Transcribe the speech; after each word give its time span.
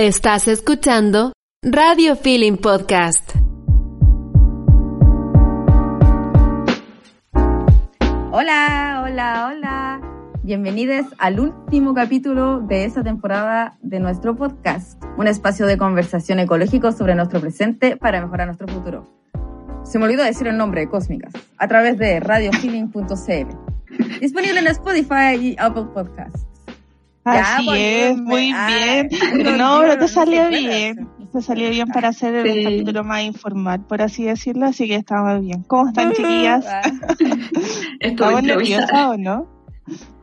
Estás 0.00 0.46
escuchando 0.46 1.32
Radio 1.60 2.14
Feeling 2.14 2.58
Podcast. 2.58 3.34
Hola, 8.30 9.02
hola, 9.02 9.50
hola. 9.50 10.00
Bienvenidos 10.44 11.06
al 11.18 11.40
último 11.40 11.94
capítulo 11.94 12.60
de 12.60 12.84
esta 12.84 13.02
temporada 13.02 13.76
de 13.82 13.98
nuestro 13.98 14.36
podcast, 14.36 15.02
un 15.16 15.26
espacio 15.26 15.66
de 15.66 15.76
conversación 15.76 16.38
ecológico 16.38 16.92
sobre 16.92 17.16
nuestro 17.16 17.40
presente 17.40 17.96
para 17.96 18.20
mejorar 18.20 18.46
nuestro 18.46 18.68
futuro. 18.68 19.04
Se 19.82 19.98
me 19.98 20.04
olvidó 20.04 20.22
decir 20.22 20.46
el 20.46 20.56
nombre 20.56 20.82
de 20.82 20.88
Cósmicas, 20.88 21.32
a 21.56 21.66
través 21.66 21.98
de 21.98 22.20
radiofeeling.cl. 22.20 24.20
Disponible 24.20 24.60
en 24.60 24.68
Spotify 24.68 25.34
y 25.40 25.56
Apple 25.58 25.86
Podcasts. 25.92 26.47
Así 27.30 27.68
es, 27.74 28.16
muy 28.18 28.52
ah, 28.54 28.68
bien. 28.68 29.08
no, 29.44 29.56
No, 29.56 29.80
pero 29.80 29.98
te 29.98 30.08
salió 30.08 30.44
no, 30.44 30.48
bien. 30.50 31.08
Te 31.32 31.42
salió 31.42 31.68
bien 31.70 31.88
para 31.88 32.08
hacer 32.08 32.34
el 32.34 32.52
Sí. 32.52 32.64
capítulo 32.64 33.04
más 33.04 33.22
informal, 33.22 33.80
por 33.86 34.00
así 34.02 34.24
decirlo, 34.24 34.66
así 34.66 34.86
que 34.88 34.94
estamos 34.96 35.40
bien. 35.42 35.62
¿Cómo 35.64 35.88
están, 35.88 36.12
chiquillas? 36.12 36.64
Ah, 36.66 36.82
¿Estamos 38.00 38.42
nerviosas 38.42 39.06
o 39.08 39.16
no? 39.16 39.46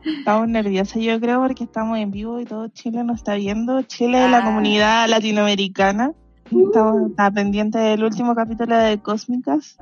Estamos 0.04 0.48
nerviosas, 0.48 1.02
yo 1.02 1.20
creo, 1.20 1.40
porque 1.40 1.64
estamos 1.64 1.98
en 1.98 2.10
vivo 2.10 2.40
y 2.40 2.44
todo 2.44 2.68
Chile 2.68 3.02
nos 3.04 3.16
está 3.18 3.34
viendo. 3.34 3.82
Chile 3.82 4.24
es 4.24 4.30
la 4.30 4.38
Ah. 4.38 4.44
comunidad 4.44 5.08
latinoamericana. 5.08 6.12
Estamos 6.44 7.10
está 7.10 7.30
pendiente 7.30 7.78
del 7.78 8.04
último 8.04 8.34
capítulo 8.34 8.76
de 8.76 8.98
Cósmicas. 8.98 9.76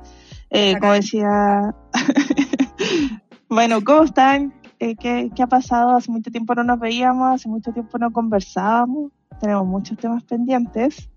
Eh, 0.49 0.75
como 0.79 0.93
decía. 0.93 1.73
bueno, 3.49 3.83
¿cómo 3.83 4.03
están? 4.03 4.53
Eh, 4.79 4.95
¿qué, 4.95 5.29
¿Qué 5.35 5.43
ha 5.43 5.47
pasado? 5.47 5.95
Hace 5.95 6.11
mucho 6.11 6.31
tiempo 6.31 6.53
no 6.55 6.63
nos 6.63 6.79
veíamos, 6.79 7.33
hace 7.35 7.47
mucho 7.49 7.71
tiempo 7.71 7.97
no 7.97 8.11
conversábamos. 8.11 9.11
Tenemos 9.39 9.65
muchos 9.65 9.97
temas 9.97 10.23
pendientes. 10.23 11.09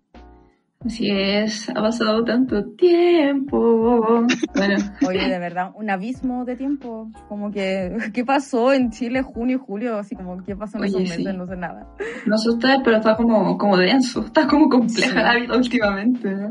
Así 0.86 1.10
es, 1.10 1.68
ha 1.70 1.74
pasado 1.74 2.22
tanto 2.24 2.64
tiempo. 2.76 4.24
Bueno, 4.54 4.76
Oye, 5.08 5.28
de 5.28 5.38
verdad, 5.40 5.72
un 5.74 5.90
abismo 5.90 6.44
de 6.44 6.54
tiempo. 6.54 7.10
Como 7.28 7.50
que, 7.50 7.96
¿qué 8.14 8.24
pasó 8.24 8.72
en 8.72 8.90
Chile 8.92 9.22
junio 9.22 9.56
y 9.56 9.60
julio? 9.60 9.98
Así 9.98 10.14
como, 10.14 10.42
¿qué 10.44 10.54
pasó 10.54 10.76
en 10.78 10.84
Oye, 10.84 10.90
esos 10.90 11.00
meses? 11.02 11.16
sí. 11.32 11.36
No 11.36 11.46
sé 11.48 11.56
nada. 11.56 11.88
no 12.26 12.38
sé 12.38 12.50
ustedes, 12.50 12.78
pero 12.84 12.98
está 12.98 13.16
como, 13.16 13.58
como 13.58 13.76
denso. 13.76 14.24
Está 14.24 14.46
como 14.46 14.68
compleja 14.68 15.10
Sí. 15.10 15.16
la 15.16 15.34
vida 15.34 15.56
últimamente. 15.56 16.30
¿no? 16.32 16.48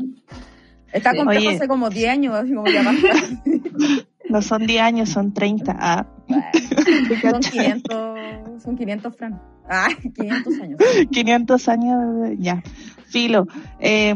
Está 0.92 1.12
Sí. 1.12 1.16
complejo 1.18 1.46
Oye. 1.48 1.56
hace 1.56 1.68
como 1.68 1.88
10 1.88 2.10
años, 2.10 2.34
así 2.34 2.52
como 2.52 2.66
ya 2.68 2.82
basta. 2.82 3.08
No 4.28 4.42
son 4.42 4.66
10 4.66 4.82
años, 4.82 5.08
son 5.08 5.32
30. 5.32 5.74
Ah, 5.78 6.06
son 7.22 7.40
500, 7.40 8.62
son 8.62 8.76
500 8.76 9.16
fran. 9.16 9.40
Ah, 9.68 9.88
500 10.14 10.60
años. 10.60 10.80
500 11.10 11.68
años, 11.68 12.30
ya. 12.38 12.62
Filo. 13.06 13.46
Eh, 13.80 14.14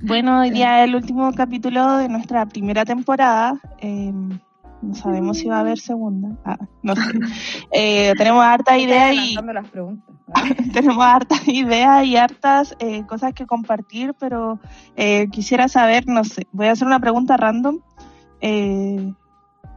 bueno, 0.00 0.40
hoy 0.40 0.50
día 0.50 0.82
es 0.82 0.88
el 0.88 0.96
último 0.96 1.32
capítulo 1.32 1.98
de 1.98 2.08
nuestra 2.08 2.46
primera 2.46 2.84
temporada. 2.84 3.60
Eh, 3.78 4.12
no 4.84 4.94
sabemos 4.94 5.38
si 5.38 5.48
va 5.48 5.56
a 5.56 5.60
haber 5.60 5.78
segunda. 5.78 6.36
Ah, 6.44 6.58
no 6.82 6.94
sé. 6.94 7.02
Eh, 7.72 8.12
tenemos 8.16 8.44
harta 8.44 8.78
idea 8.78 9.12
y 9.12 9.34
las 9.34 9.68
preguntas. 9.68 10.14
Tenemos 10.72 11.04
hartas 11.04 11.46
ideas 11.48 12.04
y 12.04 12.16
hartas 12.16 12.76
eh, 12.78 13.04
cosas 13.06 13.34
que 13.34 13.46
compartir, 13.46 14.14
pero 14.18 14.60
eh, 14.96 15.28
quisiera 15.30 15.68
saber, 15.68 16.06
no 16.06 16.22
sé, 16.24 16.46
voy 16.52 16.66
a 16.66 16.72
hacer 16.72 16.86
una 16.86 17.00
pregunta 17.00 17.36
random. 17.36 17.80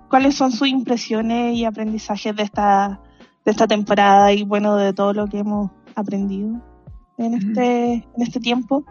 ¿Cuáles 0.10 0.36
son 0.36 0.52
sus 0.52 0.68
impresiones 0.68 1.56
y 1.56 1.66
aprendizajes 1.66 2.36
de 2.36 2.44
esta, 2.44 3.02
de 3.46 3.52
esta 3.52 3.68
temporada 3.68 4.32
y 4.32 4.44
bueno, 4.44 4.76
de 4.78 4.94
todo 4.94 5.14
lo 5.14 5.28
que 5.28 5.40
hemos 5.40 5.72
aprendido 5.96 6.62
en 7.18 7.34
este, 7.34 7.94
en 7.94 8.22
este 8.22 8.40
tiempo? 8.40 8.86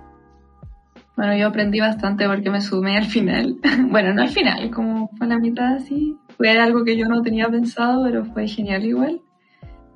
Bueno, 1.16 1.34
yo 1.34 1.46
aprendí 1.46 1.80
bastante 1.80 2.26
porque 2.28 2.50
me 2.50 2.60
sumé 2.60 2.98
al 2.98 3.06
final. 3.06 3.56
Bueno, 3.90 4.12
no 4.12 4.22
al 4.22 4.28
final, 4.28 4.70
como 4.70 5.08
fue 5.16 5.26
la 5.26 5.38
mitad 5.38 5.76
así. 5.76 6.16
Fue 6.36 6.50
algo 6.50 6.84
que 6.84 6.96
yo 6.96 7.08
no 7.08 7.22
tenía 7.22 7.48
pensado, 7.48 8.04
pero 8.04 8.24
fue 8.26 8.46
genial 8.46 8.84
igual. 8.84 9.20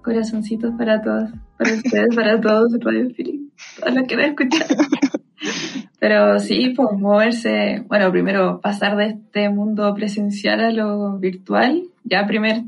Corazoncitos 0.02 0.72
para 0.78 1.02
todos, 1.02 1.30
para 1.58 1.74
ustedes, 1.74 2.16
para 2.16 2.40
todos, 2.40 2.72
Radio 2.80 3.10
Feeling, 3.14 3.49
todos 3.78 3.94
los 3.94 4.06
que 4.06 4.16
me 4.16 4.26
escuchan. 4.26 4.66
Pero 5.98 6.38
sí, 6.38 6.72
pues 6.76 6.98
moverse, 6.98 7.84
bueno, 7.88 8.10
primero 8.10 8.60
pasar 8.60 8.96
de 8.96 9.06
este 9.06 9.48
mundo 9.50 9.94
presencial 9.94 10.60
a 10.60 10.70
lo 10.70 11.18
virtual, 11.18 11.84
ya 12.04 12.26
primer, 12.26 12.62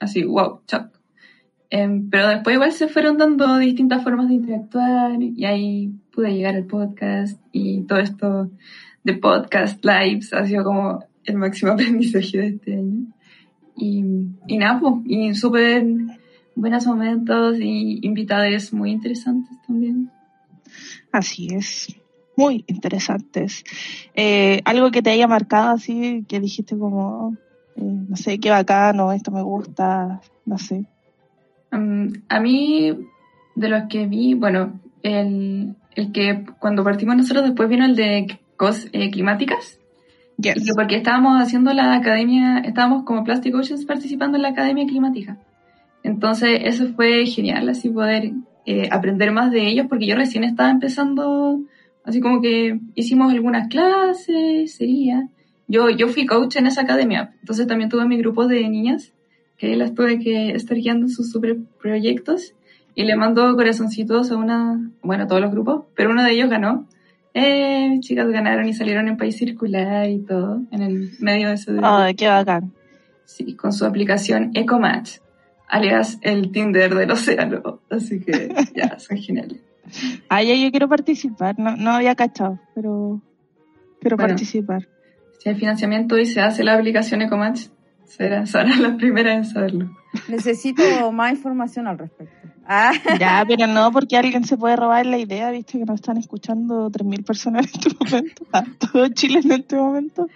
así, 0.00 0.24
wow, 0.24 0.60
shock. 0.70 0.90
Em, 1.70 2.08
pero 2.08 2.28
después 2.28 2.54
igual 2.54 2.72
se 2.72 2.88
fueron 2.88 3.18
dando 3.18 3.58
distintas 3.58 4.02
formas 4.02 4.28
de 4.28 4.34
interactuar 4.34 5.22
y 5.22 5.44
ahí 5.44 5.92
pude 6.14 6.32
llegar 6.32 6.54
al 6.54 6.64
podcast 6.64 7.38
y 7.52 7.82
todo 7.82 7.98
esto 7.98 8.50
de 9.04 9.14
podcast 9.14 9.84
lives 9.84 10.32
ha 10.32 10.46
sido 10.46 10.64
como 10.64 11.04
el 11.24 11.36
máximo 11.36 11.72
aprendizaje 11.72 12.38
de 12.38 12.46
este 12.48 12.74
año. 12.74 13.06
Y, 13.76 14.02
y 14.46 14.58
nada, 14.58 14.80
pues, 14.80 14.94
y 15.06 15.34
súper 15.34 15.86
buenos 16.54 16.86
momentos 16.86 17.58
y 17.60 18.00
invitados 18.02 18.72
muy 18.72 18.90
interesantes 18.90 19.56
también. 19.66 20.10
Así 21.12 21.48
es, 21.50 21.94
muy 22.36 22.64
interesantes. 22.66 23.64
Eh, 24.14 24.60
algo 24.64 24.90
que 24.90 25.02
te 25.02 25.10
haya 25.10 25.26
marcado 25.26 25.70
así, 25.70 26.24
que 26.28 26.40
dijiste 26.40 26.78
como, 26.78 27.36
eh, 27.76 27.82
no 27.82 28.16
sé, 28.16 28.38
qué 28.38 28.50
bacano, 28.50 29.12
esto 29.12 29.30
me 29.30 29.42
gusta, 29.42 30.20
no 30.44 30.58
sé. 30.58 30.84
Um, 31.72 32.12
a 32.28 32.40
mí, 32.40 32.96
de 33.54 33.68
los 33.68 33.88
que 33.88 34.06
vi, 34.06 34.34
bueno, 34.34 34.80
el, 35.02 35.74
el 35.94 36.12
que 36.12 36.44
cuando 36.58 36.84
partimos 36.84 37.16
nosotros 37.16 37.44
después 37.44 37.68
vino 37.68 37.84
el 37.84 37.96
de 37.96 38.38
cos 38.56 38.88
eh, 38.92 39.10
climáticas. 39.10 39.78
Yes. 40.36 40.56
Y 40.56 40.64
que 40.66 40.72
porque 40.74 40.96
estábamos 40.96 41.42
haciendo 41.42 41.72
la 41.72 41.94
academia, 41.94 42.58
estábamos 42.58 43.04
como 43.04 43.24
Plastic 43.24 43.54
Oceans 43.54 43.84
participando 43.84 44.36
en 44.36 44.42
la 44.42 44.50
academia 44.50 44.86
climática. 44.86 45.38
Entonces, 46.04 46.60
eso 46.62 46.92
fue 46.94 47.26
genial, 47.26 47.68
así 47.68 47.88
poder 47.88 48.32
eh, 48.70 48.86
aprender 48.92 49.32
más 49.32 49.50
de 49.50 49.66
ellos, 49.66 49.86
porque 49.88 50.06
yo 50.06 50.14
recién 50.14 50.44
estaba 50.44 50.68
empezando, 50.68 51.58
así 52.04 52.20
como 52.20 52.42
que 52.42 52.78
hicimos 52.94 53.32
algunas 53.32 53.68
clases, 53.68 54.74
sería. 54.74 55.26
Yo, 55.68 55.88
yo 55.88 56.08
fui 56.08 56.26
coach 56.26 56.56
en 56.56 56.66
esa 56.66 56.82
academia, 56.82 57.32
entonces 57.40 57.66
también 57.66 57.88
tuve 57.88 58.04
mi 58.04 58.18
grupo 58.18 58.46
de 58.46 58.68
niñas, 58.68 59.14
que 59.56 59.74
las 59.74 59.94
tuve 59.94 60.18
que 60.18 60.50
estar 60.50 60.76
guiando 60.76 61.06
en 61.06 61.10
sus 61.10 61.32
super 61.32 61.56
proyectos, 61.80 62.52
y 62.94 63.04
le 63.04 63.16
mando 63.16 63.56
corazoncitos 63.56 64.30
a 64.30 64.36
una, 64.36 64.90
bueno, 65.02 65.24
a 65.24 65.26
todos 65.26 65.40
los 65.40 65.50
grupos, 65.50 65.84
pero 65.94 66.10
uno 66.10 66.22
de 66.22 66.32
ellos 66.32 66.50
ganó. 66.50 66.86
Eh, 67.32 67.88
mis 67.88 68.00
chicas 68.00 68.28
ganaron 68.28 68.68
y 68.68 68.74
salieron 68.74 69.08
en 69.08 69.16
país 69.16 69.38
circular 69.38 70.10
y 70.10 70.18
todo, 70.18 70.60
en 70.70 70.82
el 70.82 71.12
medio 71.20 71.48
de 71.48 71.54
ese 71.54 71.72
Ay, 71.82 72.14
qué 72.16 72.28
bacán. 72.28 72.70
Sí, 73.24 73.54
con 73.54 73.72
su 73.72 73.86
aplicación 73.86 74.50
EcoMatch, 74.52 75.20
alias 75.68 76.18
el 76.22 76.50
Tinder 76.52 76.94
del 76.94 77.10
océano. 77.10 77.80
Así 77.90 78.20
que 78.20 78.54
ya, 78.74 78.98
son 78.98 79.18
geniales. 79.18 79.60
Ah, 80.28 80.42
ya 80.42 80.54
yo 80.54 80.70
quiero 80.70 80.88
participar, 80.88 81.58
no, 81.58 81.76
no 81.76 81.90
había 81.92 82.14
cachado, 82.14 82.58
pero 82.74 83.20
quiero 84.00 84.16
Bueno. 84.16 84.30
participar. 84.32 84.86
Si 85.38 85.48
hay 85.48 85.54
financiamiento 85.54 86.18
y 86.18 86.26
se 86.26 86.40
hace 86.40 86.64
la 86.64 86.74
aplicación 86.74 87.22
EcoMatch, 87.22 87.68
será, 88.04 88.44
serán 88.46 88.82
las 88.82 88.94
primeras 88.96 89.36
en 89.36 89.44
saberlo. 89.44 89.90
Necesito 90.28 90.82
más 91.12 91.32
información 91.32 91.86
al 91.86 91.96
respecto. 91.98 92.34
Ah, 92.66 92.92
Ya, 93.18 93.42
pero 93.48 93.66
no, 93.66 93.90
porque 93.92 94.16
alguien 94.18 94.44
se 94.44 94.58
puede 94.58 94.76
robar 94.76 95.06
la 95.06 95.16
idea, 95.16 95.50
viste 95.50 95.78
que 95.78 95.84
nos 95.86 95.94
están 95.96 96.18
escuchando 96.18 96.90
3.000 96.90 97.24
personas 97.24 97.66
en 97.66 97.70
este 97.80 98.04
momento, 98.04 98.46
ah, 98.52 98.64
todo 98.92 99.08
Chile 99.08 99.40
en 99.44 99.52
este 99.52 99.76
momento. 99.76 100.26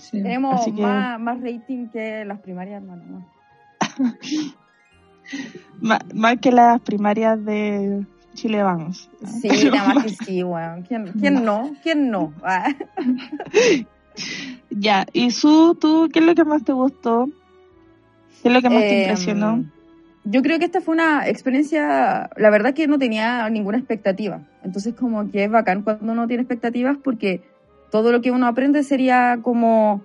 Sí. 0.00 0.22
tenemos 0.22 0.64
que- 0.64 0.72
más, 0.80 1.20
más 1.20 1.40
rating 1.42 1.88
que 1.88 2.24
las 2.24 2.40
primarias, 2.40 2.80
hermano. 2.82 3.28
Má- 5.80 6.00
más 6.14 6.38
que 6.40 6.50
las 6.52 6.80
primarias 6.80 7.44
de 7.44 8.04
Chile 8.34 8.62
Vamos. 8.62 9.08
¿no? 9.20 9.28
Sí, 9.28 9.48
Pero 9.50 9.70
nada 9.74 9.94
más 9.94 10.04
que 10.04 10.10
sí, 10.24 10.42
weón. 10.42 10.82
¿Quién, 10.82 11.12
quién 11.20 11.44
no? 11.44 11.72
¿Quién 11.82 12.10
no? 12.10 12.32
Ah. 12.42 12.72
Ya, 14.70 15.06
y 15.12 15.30
Su, 15.32 15.76
¿tú 15.80 16.08
qué 16.12 16.20
es 16.20 16.24
lo 16.24 16.34
que 16.34 16.44
más 16.44 16.64
te 16.64 16.72
gustó? 16.72 17.28
¿Qué 18.42 18.48
es 18.48 18.54
lo 18.54 18.60
que 18.62 18.68
más 18.70 18.78
te 18.80 18.94
Em, 18.94 19.00
impresionó? 19.02 19.64
Yo 20.24 20.40
creo 20.42 20.58
que 20.58 20.64
esta 20.66 20.80
fue 20.80 20.94
una 20.94 21.28
experiencia, 21.28 22.30
la 22.36 22.50
verdad 22.50 22.74
que 22.74 22.86
no 22.86 22.98
tenía 22.98 23.48
ninguna 23.50 23.78
expectativa. 23.78 24.40
Entonces 24.62 24.94
como 24.94 25.30
que 25.30 25.44
es 25.44 25.50
bacán 25.50 25.82
cuando 25.82 26.12
uno 26.12 26.26
tiene 26.26 26.42
expectativas 26.42 26.96
porque 27.02 27.42
todo 27.90 28.10
lo 28.12 28.20
que 28.20 28.30
uno 28.30 28.46
aprende 28.46 28.82
sería 28.84 29.38
como 29.42 30.02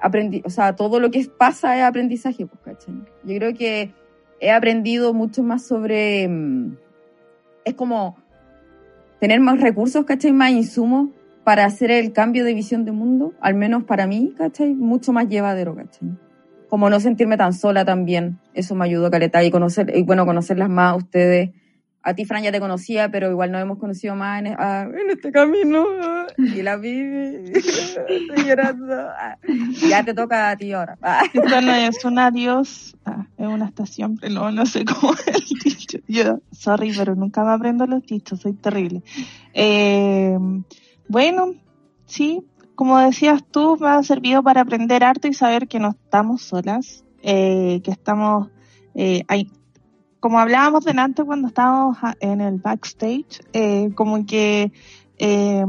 aprendi 0.00 0.42
o 0.44 0.50
sea, 0.50 0.74
todo 0.74 0.98
lo 0.98 1.10
que 1.10 1.26
pasa 1.36 1.76
es 1.76 1.82
aprendizaje, 1.84 2.46
pues, 2.46 2.60
¿cachai? 2.64 2.94
Yo 3.24 3.36
creo 3.36 3.54
que 3.54 3.92
he 4.42 4.50
aprendido 4.50 5.14
mucho 5.14 5.42
más 5.44 5.64
sobre 5.64 6.26
mm, 6.28 6.76
es 7.64 7.74
como 7.74 8.16
tener 9.20 9.38
más 9.40 9.60
recursos, 9.60 10.04
¿cachai? 10.04 10.32
Más 10.32 10.50
insumos 10.50 11.10
para 11.44 11.64
hacer 11.64 11.92
el 11.92 12.12
cambio 12.12 12.44
de 12.44 12.52
visión 12.52 12.84
de 12.84 12.90
mundo, 12.90 13.34
al 13.40 13.54
menos 13.54 13.84
para 13.84 14.06
mí, 14.08 14.34
¿cachai? 14.36 14.74
Mucho 14.74 15.12
más 15.12 15.28
llevadero, 15.28 15.76
¿cachai? 15.76 16.08
Como 16.68 16.90
no 16.90 16.98
sentirme 16.98 17.36
tan 17.36 17.52
sola 17.52 17.84
también, 17.84 18.40
eso 18.52 18.74
me 18.74 18.84
ayudó 18.84 19.06
a 19.06 19.10
caleta 19.12 19.44
y 19.44 19.50
conocer, 19.52 19.92
y 19.94 20.02
bueno, 20.02 20.26
conocerlas 20.26 20.68
más 20.68 20.92
a 20.92 20.96
ustedes, 20.96 21.50
a 22.04 22.14
ti, 22.14 22.24
Fran, 22.24 22.42
ya 22.42 22.50
te 22.50 22.58
conocía, 22.58 23.10
pero 23.10 23.30
igual 23.30 23.52
nos 23.52 23.62
hemos 23.62 23.78
conocido 23.78 24.16
más 24.16 24.40
en, 24.40 24.56
ah, 24.58 24.88
en 24.92 25.10
este 25.10 25.30
camino. 25.30 25.84
ah, 26.02 26.26
y 26.36 26.62
la 26.62 26.76
vi, 26.76 27.00
estoy 27.54 28.44
llorando. 28.44 28.92
ah. 28.92 29.38
Ya 29.88 30.04
te 30.04 30.12
toca 30.12 30.50
a 30.50 30.56
ti 30.56 30.72
ahora. 30.72 30.98
ah. 31.00 31.22
Esto 31.32 31.60
no 31.60 31.72
es 31.72 32.04
un 32.04 32.18
adiós, 32.18 32.96
es 33.44 33.52
una 33.52 33.66
estación, 33.66 34.16
pero 34.16 34.50
no, 34.50 34.66
sé 34.66 34.84
cómo 34.84 35.14
es 35.14 35.26
el 35.26 35.58
dicho. 35.64 35.98
Yo, 36.08 36.40
sorry, 36.52 36.92
pero 36.96 37.14
nunca 37.14 37.44
me 37.44 37.52
aprendo 37.52 37.86
los 37.86 38.02
dichos, 38.04 38.40
soy 38.40 38.54
terrible. 38.54 39.02
Eh, 39.54 40.36
bueno, 41.08 41.54
sí, 42.06 42.42
como 42.74 42.98
decías 42.98 43.44
tú, 43.50 43.76
me 43.80 43.88
ha 43.88 44.02
servido 44.02 44.42
para 44.42 44.62
aprender 44.62 45.04
harto 45.04 45.28
y 45.28 45.34
saber 45.34 45.68
que 45.68 45.78
no 45.78 45.90
estamos 45.90 46.42
solas, 46.42 47.04
eh, 47.22 47.80
que 47.84 47.90
estamos, 47.90 48.48
eh, 48.94 49.24
como 50.20 50.38
hablábamos 50.38 50.84
delante 50.84 51.24
cuando 51.24 51.48
estábamos 51.48 51.98
en 52.20 52.40
el 52.40 52.58
backstage, 52.58 53.40
eh, 53.52 53.90
como 53.94 54.24
que 54.24 54.72
eh, 55.18 55.64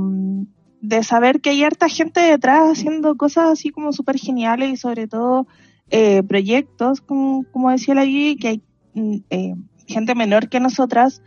de 0.81 1.03
saber 1.03 1.39
que 1.39 1.51
hay 1.51 1.63
harta 1.63 1.87
gente 1.87 2.19
detrás 2.19 2.71
haciendo 2.71 3.15
cosas 3.15 3.49
así 3.51 3.69
como 3.69 3.93
súper 3.93 4.17
geniales 4.17 4.69
y 4.71 4.77
sobre 4.77 5.07
todo 5.07 5.47
eh, 5.89 6.23
proyectos, 6.23 7.01
como, 7.01 7.45
como 7.51 7.69
decía 7.69 7.95
la 7.95 8.05
Gigi, 8.05 8.37
que 8.37 8.47
hay 8.47 8.61
mm, 8.93 9.17
eh, 9.29 9.55
gente 9.87 10.15
menor 10.15 10.49
que 10.49 10.59
nosotras 10.59 11.21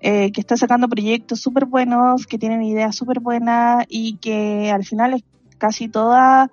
eh, 0.00 0.30
que 0.32 0.40
está 0.40 0.56
sacando 0.56 0.88
proyectos 0.88 1.40
súper 1.40 1.64
buenos, 1.66 2.26
que 2.26 2.38
tienen 2.38 2.62
ideas 2.62 2.94
súper 2.94 3.20
buenas 3.20 3.84
y 3.88 4.16
que 4.16 4.70
al 4.70 4.84
final 4.84 5.14
es 5.14 5.24
casi 5.58 5.88
toda 5.88 6.50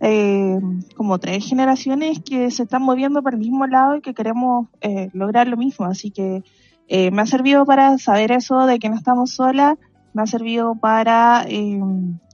eh, 0.00 0.58
como 0.94 1.18
tres 1.18 1.46
generaciones 1.46 2.20
que 2.20 2.50
se 2.50 2.64
están 2.64 2.82
moviendo 2.82 3.22
para 3.22 3.36
el 3.36 3.40
mismo 3.40 3.66
lado 3.66 3.96
y 3.96 4.02
que 4.02 4.14
queremos 4.14 4.68
eh, 4.80 5.10
lograr 5.12 5.48
lo 5.48 5.56
mismo. 5.56 5.86
Así 5.86 6.10
que 6.10 6.42
eh, 6.88 7.10
me 7.10 7.22
ha 7.22 7.26
servido 7.26 7.64
para 7.64 7.96
saber 7.98 8.32
eso 8.32 8.66
de 8.66 8.78
que 8.78 8.88
no 8.88 8.96
estamos 8.96 9.30
solas, 9.30 9.78
me 10.12 10.22
ha 10.22 10.26
servido 10.26 10.74
para 10.74 11.46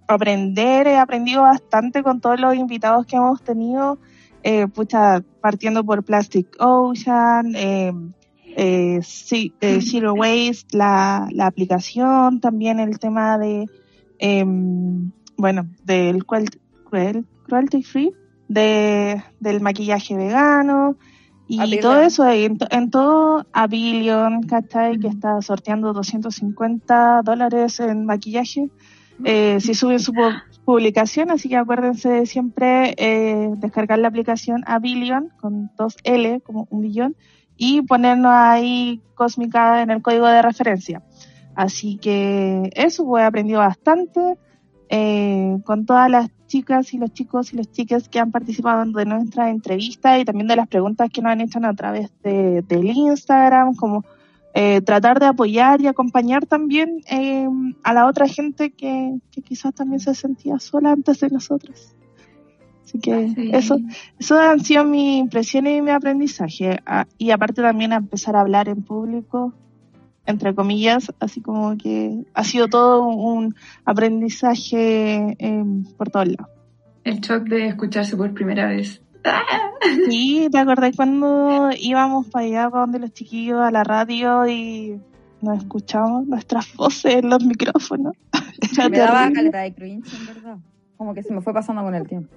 aprender, 0.08 0.86
he 0.86 0.98
aprendido 0.98 1.42
bastante 1.42 2.02
con 2.02 2.20
todos 2.20 2.38
los 2.38 2.54
invitados 2.54 3.06
que 3.06 3.16
hemos 3.16 3.42
tenido, 3.42 3.98
eh, 4.42 4.66
pucha, 4.68 5.22
partiendo 5.40 5.84
por 5.84 6.04
Plastic 6.04 6.46
Ocean, 6.60 7.54
eh, 7.54 7.92
eh, 8.56 9.00
eh, 9.60 9.80
Zero 9.82 10.14
Waste, 10.14 10.76
la, 10.76 11.28
la 11.32 11.46
aplicación, 11.46 12.40
también 12.40 12.80
el 12.80 12.98
tema 12.98 13.38
de, 13.38 13.66
em, 14.18 15.10
bueno, 15.36 15.66
del 15.84 16.24
cruel, 16.24 16.48
cruel- 16.90 17.24
cruelty 17.46 17.82
free, 17.82 18.12
de, 18.48 19.22
del 19.40 19.60
maquillaje 19.60 20.14
vegano 20.16 20.96
y 21.48 21.60
A 21.60 21.64
Billion. 21.64 21.80
todo 21.82 22.00
eso, 22.02 22.28
en, 22.30 22.58
en 22.70 22.90
todo 22.90 23.46
a 23.52 23.66
Billion, 23.66 24.42
¿cachai? 24.44 24.98
Que 24.98 25.08
está 25.08 25.40
sorteando 25.42 25.92
250 25.92 27.22
dólares 27.24 27.80
en 27.80 28.04
maquillaje 28.06 28.68
eh, 29.24 29.58
si 29.60 29.74
suben 29.74 30.00
su 30.00 30.12
publicación, 30.64 31.30
así 31.30 31.48
que 31.48 31.56
acuérdense 31.56 32.08
de 32.08 32.26
siempre 32.26 32.94
eh, 32.96 33.50
descargar 33.56 33.98
la 33.98 34.08
aplicación 34.08 34.62
a 34.66 34.78
Billion 34.78 35.30
con 35.40 35.70
dos 35.76 35.96
L, 36.04 36.40
como 36.40 36.66
un 36.70 36.82
billón, 36.82 37.16
y 37.56 37.82
ponernos 37.82 38.32
ahí 38.32 39.00
Cósmica 39.14 39.82
en 39.82 39.90
el 39.90 40.02
código 40.02 40.26
de 40.26 40.42
referencia. 40.42 41.02
Así 41.54 41.98
que 41.98 42.70
eso, 42.74 43.04
pues, 43.04 43.22
he 43.22 43.26
aprendido 43.26 43.60
bastante 43.60 44.38
eh, 44.88 45.58
con 45.64 45.86
todas 45.86 46.10
las 46.10 46.30
chicas 46.46 46.92
y 46.92 46.98
los 46.98 47.12
chicos 47.12 47.52
y 47.52 47.56
las 47.56 47.70
chicas 47.70 48.08
que 48.08 48.18
han 48.18 48.30
participado 48.30 48.84
de 48.84 49.04
nuestra 49.04 49.50
entrevista 49.50 50.18
y 50.18 50.24
también 50.24 50.48
de 50.48 50.56
las 50.56 50.68
preguntas 50.68 51.08
que 51.10 51.22
nos 51.22 51.32
han 51.32 51.40
hecho 51.40 51.58
a 51.62 51.74
través 51.74 52.10
de, 52.22 52.62
del 52.62 52.86
Instagram, 52.86 53.74
como 53.74 54.04
eh, 54.54 54.80
tratar 54.82 55.18
de 55.18 55.26
apoyar 55.26 55.80
y 55.80 55.86
acompañar 55.86 56.46
también 56.46 57.00
eh, 57.10 57.48
a 57.82 57.92
la 57.94 58.06
otra 58.06 58.28
gente 58.28 58.70
que, 58.70 59.18
que 59.30 59.42
quizás 59.42 59.74
también 59.74 60.00
se 60.00 60.14
sentía 60.14 60.58
sola 60.58 60.92
antes 60.92 61.20
de 61.20 61.30
nosotros. 61.30 61.94
Así 62.84 62.98
que 62.98 63.28
Sí. 63.34 63.50
eso, 63.52 63.78
eso 64.18 64.38
han 64.38 64.60
sido 64.60 64.84
mis 64.84 65.20
impresiones 65.20 65.78
y 65.78 65.82
mi 65.82 65.90
aprendizaje. 65.90 66.80
Ah, 66.84 67.06
y 67.16 67.30
aparte 67.30 67.62
también 67.62 67.92
a 67.92 67.96
empezar 67.96 68.36
a 68.36 68.40
hablar 68.40 68.68
en 68.68 68.82
público, 68.82 69.54
entre 70.26 70.54
comillas, 70.54 71.12
así 71.18 71.40
como 71.40 71.76
que 71.78 72.24
ha 72.34 72.44
sido 72.44 72.68
todo 72.68 73.06
un 73.06 73.54
aprendizaje 73.84 75.36
eh, 75.38 75.64
por 75.96 76.10
todos 76.10 76.28
lados. 76.28 76.48
El 77.04 77.20
shock 77.20 77.44
de 77.48 77.66
escucharse 77.68 78.16
por 78.16 78.32
primera 78.34 78.68
vez. 78.68 79.00
Sí, 80.08 80.48
¿te 80.50 80.58
acordás 80.58 80.96
cuando 80.96 81.70
íbamos 81.78 82.26
para 82.28 82.46
allá, 82.46 82.70
para 82.70 82.82
donde 82.82 82.98
los 82.98 83.12
chiquillos, 83.12 83.60
a 83.60 83.70
la 83.70 83.84
radio 83.84 84.46
y 84.46 85.00
nos 85.40 85.58
escuchamos 85.58 86.26
nuestras 86.26 86.72
voces 86.74 87.16
en 87.16 87.30
los 87.30 87.44
micrófonos? 87.44 88.14
Era 88.72 88.88
Me 88.88 88.98
daba 88.98 89.30
caleta 89.32 89.60
de 89.60 89.74
cringe, 89.74 90.12
en 90.14 90.26
verdad. 90.26 90.56
Como 90.96 91.14
que 91.14 91.22
se 91.22 91.32
me 91.32 91.40
fue 91.40 91.52
pasando 91.52 91.82
con 91.82 91.94
el 91.94 92.06
tiempo. 92.06 92.34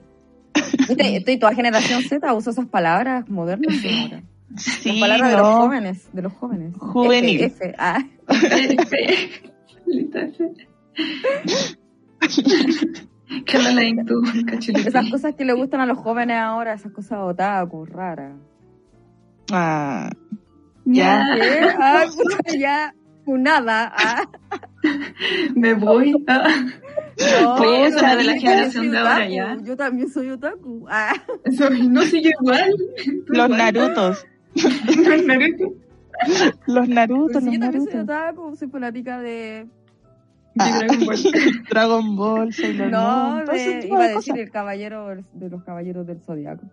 ¿Viste? 0.88 1.18
Estoy 1.18 1.38
toda 1.38 1.54
generación 1.54 2.02
Z, 2.02 2.34
uso 2.34 2.50
esas 2.50 2.68
palabras 2.68 3.30
modernas 3.30 3.76
ahora. 3.84 4.24
Las 4.50 4.64
Sí, 4.64 5.00
palabras 5.00 5.32
de 5.32 5.38
los 5.38 5.48
jóvenes, 5.48 6.10
de 6.14 6.22
los 6.22 6.34
jóvenes. 6.34 6.78
Juvenil. 6.78 7.42
F, 7.42 7.66
F, 7.66 7.76
ah. 7.78 8.04
Tú. 14.08 14.22
Esas 14.86 15.10
cosas 15.10 15.36
que 15.36 15.46
le 15.46 15.54
gustan 15.54 15.82
a 15.82 15.86
los 15.86 15.98
jóvenes 15.98 16.38
ahora, 16.38 16.74
esas 16.74 16.92
cosas 16.92 17.20
otaku, 17.22 17.86
raras. 17.86 18.34
Ah, 19.52 20.10
Ya, 20.86 21.24
¿Qué? 21.36 21.60
Ah, 21.80 22.04
puta, 22.16 22.58
ya. 22.58 22.94
Nada. 23.28 23.92
Ah. 23.98 24.22
me 25.56 25.74
voy. 25.74 26.14
Ah, 26.28 26.48
No, 27.42 27.56
Oye, 27.56 27.88
eso 27.88 28.00
yo 28.02 28.08
es 28.08 28.18
de 28.18 28.24
la 28.24 28.34
generación 28.40 28.92
de 28.92 28.98
ahora, 29.00 29.16
otaku. 29.16 29.32
ya. 29.34 29.58
Yo 29.64 29.78
también 29.78 30.10
soy 30.10 30.30
otaku. 30.30 30.86
Ah. 30.90 31.14
soy- 31.58 31.88
no 31.88 32.04
sigue 32.04 32.32
igual. 32.40 32.70
Los 33.28 33.46
igual. 33.50 33.58
Narutos. 33.58 34.28
Los 34.56 35.26
Naruto. 35.26 35.74
Los 36.68 36.88
Narutos, 36.88 37.34
yo 37.34 37.40
también 37.40 37.62
soy 37.62 37.72
Narutos. 37.72 38.04
otaku, 38.04 38.56
soy 38.58 38.70
fanática 38.70 39.20
de... 39.20 39.68
De 40.56 40.66
Dragon 40.72 41.06
Ball. 41.06 41.18
Dragon 41.70 42.16
Ball, 42.16 42.54
Sailor 42.54 42.90
No, 42.92 43.30
Moon, 43.36 43.46
de, 43.46 43.88
iba 43.88 44.00
a 44.04 44.08
de 44.08 44.14
decir 44.16 44.38
el 44.40 44.50
caballero 44.50 45.16
de 45.34 45.50
los 45.50 45.64
caballeros 45.64 46.08
del 46.08 46.22
zodiaco. 46.22 46.66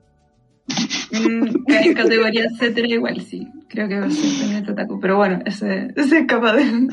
Mm, 1.12 1.64
En 1.66 1.94
categoría 1.94 2.44
etcétera 2.44 2.88
igual, 2.88 3.20
sí. 3.20 3.46
Creo 3.68 3.88
que 3.88 4.00
va 4.00 4.06
a 4.06 4.10
ser 4.10 4.40
también 4.40 4.70
otaku. 4.70 5.00
Pero 5.00 5.16
bueno, 5.16 5.40
ese, 5.44 5.92
ese 5.96 6.18
escapa 6.20 6.52
del, 6.54 6.88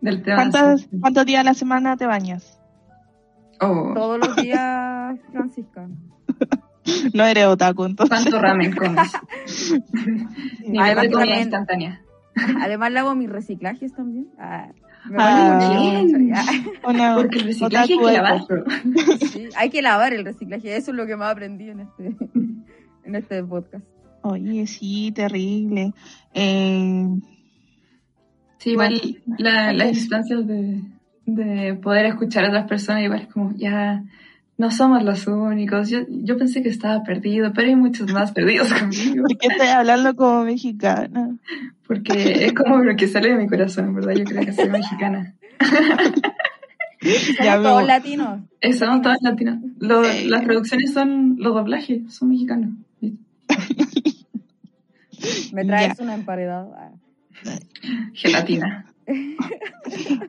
del 0.00 0.22
tema. 0.22 0.36
¿Cuántos, 0.50 0.82
sí. 0.82 0.88
¿Cuántos 1.00 1.26
días 1.26 1.40
a 1.40 1.44
la 1.44 1.54
semana 1.54 1.96
te 1.96 2.06
bañas? 2.06 2.60
Oh, 3.60 3.92
Todos 3.94 4.18
los 4.18 4.36
días, 4.42 5.18
Francisca. 5.32 5.88
No 7.14 7.24
eres 7.24 7.46
otaku, 7.46 7.84
entonces. 7.86 8.16
¿Cuánto 8.16 8.38
ramen 8.40 8.72
comes? 8.76 9.10
Ni 10.66 10.78
Además 10.78 11.02
de 11.02 11.08
que 11.08 11.12
comida 11.14 11.18
también- 11.18 11.40
instantánea. 11.40 12.02
Además 12.60 12.92
le 12.92 12.98
hago 12.98 13.14
mis 13.14 13.30
reciclajes 13.30 13.94
también. 13.94 14.28
Ah, 14.38 14.68
me 15.10 15.16
Ah. 15.18 15.60
Una 16.84 17.14
Porque 17.16 17.38
el 17.38 17.44
reciclaje 17.44 17.92
hay 17.94 17.98
que 17.98 18.12
lavarlo. 18.12 18.64
Sí, 19.32 19.48
hay 19.56 19.70
que 19.70 19.82
lavar 19.82 20.12
el 20.12 20.24
reciclaje, 20.24 20.76
eso 20.76 20.90
es 20.90 20.96
lo 20.96 21.06
que 21.06 21.16
más 21.16 21.32
aprendí 21.32 21.68
en 21.70 21.80
este, 21.80 22.16
en 23.04 23.14
este 23.14 23.42
podcast. 23.44 23.84
Oye, 24.22 24.66
sí, 24.66 25.12
terrible. 25.12 25.92
Eh, 26.34 27.06
Sí, 28.58 28.70
igual 28.70 29.00
Bueno, 29.26 29.36
la- 29.38 29.72
las 29.72 29.88
instancias 29.96 30.46
de, 30.46 30.82
de 31.26 31.74
poder 31.74 32.06
escuchar 32.06 32.44
a 32.44 32.48
otras 32.48 32.66
personas, 32.66 33.02
igual 33.04 33.20
es 33.20 33.28
como, 33.28 33.52
ya 33.54 34.02
no 34.58 34.70
somos 34.70 35.02
los 35.04 35.26
únicos. 35.26 35.88
Yo, 35.90 36.00
yo 36.08 36.36
pensé 36.38 36.62
que 36.62 36.68
estaba 36.68 37.02
perdido, 37.02 37.52
pero 37.54 37.68
hay 37.68 37.76
muchos 37.76 38.10
más 38.12 38.32
perdidos 38.32 38.72
conmigo. 38.72 39.24
¿Por 39.28 39.36
qué 39.38 39.46
estoy 39.48 39.66
hablando 39.68 40.14
como 40.16 40.44
mexicana? 40.44 41.36
Porque 41.86 42.46
es 42.46 42.52
como 42.54 42.78
lo 42.78 42.96
que 42.96 43.06
sale 43.08 43.30
de 43.30 43.36
mi 43.36 43.46
corazón, 43.48 43.94
¿verdad? 43.94 44.14
Yo 44.14 44.24
creo 44.24 44.44
que 44.44 44.52
soy 44.52 44.68
mexicana. 44.70 45.34
Ya 47.42 47.52
Somos 47.56 47.62
todos 47.62 47.86
latinos. 47.86 48.40
Eh, 48.60 48.72
somos. 48.72 49.02
Lo- 49.78 50.04
Eh. 50.04 50.24
Las 50.26 50.44
producciones 50.44 50.92
son, 50.92 51.36
los 51.38 51.54
doblajes 51.54 52.12
son 52.12 52.30
mexicanos. 52.30 52.70
Me 55.52 55.64
traes 55.64 55.98
una 56.00 56.14
emparedada. 56.14 56.92
Gelatina. 58.14 58.86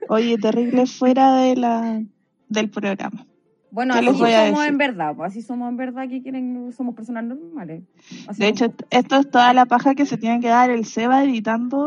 Oye, 0.10 0.38
terrible 0.38 0.86
fuera 0.86 1.36
de 1.38 1.56
la 1.56 2.02
del 2.50 2.70
programa. 2.70 3.26
Bueno, 3.70 3.94
¿Qué 3.94 4.00
así 4.00 4.18
somos 4.18 4.30
decir? 4.30 4.70
en 4.70 4.78
verdad, 4.78 5.16
pues 5.16 5.32
así 5.32 5.42
somos 5.42 5.70
en 5.70 5.78
verdad 5.78 6.08
que 6.08 6.22
quieren, 6.22 6.72
somos 6.76 6.96
personas 6.96 7.26
normales. 7.26 7.84
Así 8.28 8.42
De 8.42 8.48
hecho, 8.48 8.74
esto 8.90 9.18
es 9.18 9.30
toda 9.30 9.54
la 9.54 9.66
paja 9.66 9.94
que 9.94 10.06
se 10.06 10.18
tiene 10.18 10.40
que 10.40 10.48
dar 10.48 10.70
el 10.70 10.86
Seba 10.86 11.24
editando 11.24 11.86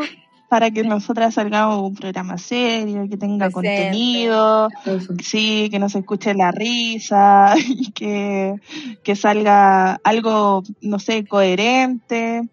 para 0.50 0.72
que 0.72 0.82
nosotras 0.82 1.34
salgamos 1.34 1.80
un 1.80 1.94
programa 1.94 2.37
serio, 2.37 3.06
que 3.08 3.16
tenga 3.16 3.50
contenido, 3.50 4.68
eso. 4.84 5.14
sí, 5.22 5.68
que 5.70 5.78
no 5.78 5.88
se 5.88 6.00
escuche 6.00 6.34
la 6.34 6.50
risa, 6.50 7.54
y 7.68 7.92
que, 7.92 8.56
que 9.04 9.14
salga 9.14 10.00
algo, 10.02 10.64
no 10.82 10.99
sé, 10.99 11.25
coherente. 11.25 12.49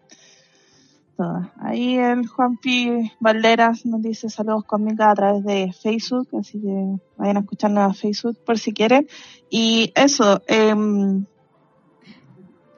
Todas. 1.17 1.50
Ahí 1.59 1.97
el 1.97 2.27
Juanpi 2.27 3.12
Valderas 3.19 3.86
nos 3.86 4.01
dice 4.01 4.29
saludos 4.29 4.63
conmigo 4.63 5.03
a 5.03 5.15
través 5.15 5.43
de 5.43 5.74
Facebook, 5.74 6.29
así 6.39 6.62
que 6.62 6.97
vayan 7.17 7.38
a 7.38 7.39
escucharnos 7.41 7.91
a 7.91 7.93
Facebook 7.93 8.38
por 8.45 8.57
si 8.57 8.74
quieren. 8.74 9.07
Y 9.50 9.91
eso, 9.95 10.41
em, 10.47 11.25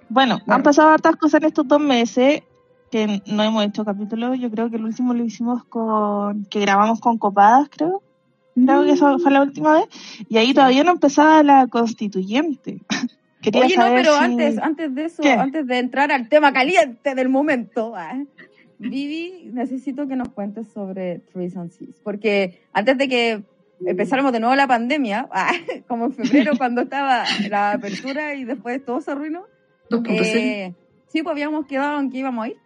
bueno, 0.09 0.39
han 0.47 0.63
pasado 0.63 0.89
hartas 0.89 1.17
cosas 1.17 1.41
en 1.41 1.47
estos 1.47 1.67
dos 1.67 1.79
meses 1.79 2.41
que 2.89 3.21
no 3.27 3.43
hemos 3.43 3.65
hecho 3.65 3.85
capítulos. 3.85 4.39
Yo 4.39 4.49
creo 4.49 4.69
que 4.69 4.77
el 4.77 4.85
último 4.85 5.13
lo 5.13 5.23
hicimos 5.23 5.63
con, 5.65 6.45
que 6.45 6.59
grabamos 6.59 6.99
con 6.99 7.17
Copadas, 7.17 7.69
creo. 7.69 8.01
Creo 8.55 8.83
que 8.83 8.91
eso 8.91 9.19
fue 9.19 9.31
la 9.31 9.41
última 9.41 9.73
vez. 9.73 9.85
Y 10.27 10.37
ahí 10.37 10.53
todavía 10.53 10.83
no 10.83 10.91
empezaba 10.91 11.43
la 11.43 11.67
constituyente. 11.67 12.81
Quería 13.41 13.65
Oye, 13.65 13.77
no, 13.77 13.83
pero 13.95 14.13
si- 14.17 14.23
antes, 14.23 14.57
antes 14.57 14.93
de 14.95 15.05
eso, 15.05 15.21
¿Qué? 15.23 15.31
antes 15.31 15.65
de 15.65 15.79
entrar 15.79 16.11
al 16.11 16.27
tema 16.29 16.51
caliente 16.51 17.15
del 17.15 17.29
momento, 17.29 17.93
ah, 17.95 18.21
Vivi, 18.77 19.49
necesito 19.53 20.07
que 20.07 20.15
nos 20.15 20.29
cuentes 20.29 20.67
sobre 20.69 21.19
Trees 21.31 21.55
and 21.57 21.71
Seas, 21.71 21.99
porque 22.03 22.61
antes 22.73 22.97
de 22.97 23.07
que 23.07 23.43
empezáramos 23.85 24.31
de 24.33 24.39
nuevo 24.39 24.55
la 24.55 24.67
pandemia, 24.67 25.27
ah, 25.31 25.51
como 25.87 26.05
en 26.05 26.13
febrero 26.13 26.51
cuando 26.57 26.81
estaba 26.81 27.23
la 27.49 27.73
apertura 27.73 28.35
y 28.35 28.43
después 28.45 28.83
todo 28.85 28.99
se 29.01 29.11
arruinó, 29.11 29.45
2.0. 29.89 30.05
eh, 30.21 30.73
sí, 31.07 31.23
pues 31.23 31.31
habíamos 31.31 31.65
quedado 31.65 31.99
en 31.99 32.09
que 32.09 32.17
íbamos 32.19 32.45
a 32.45 32.47
ir. 32.49 32.57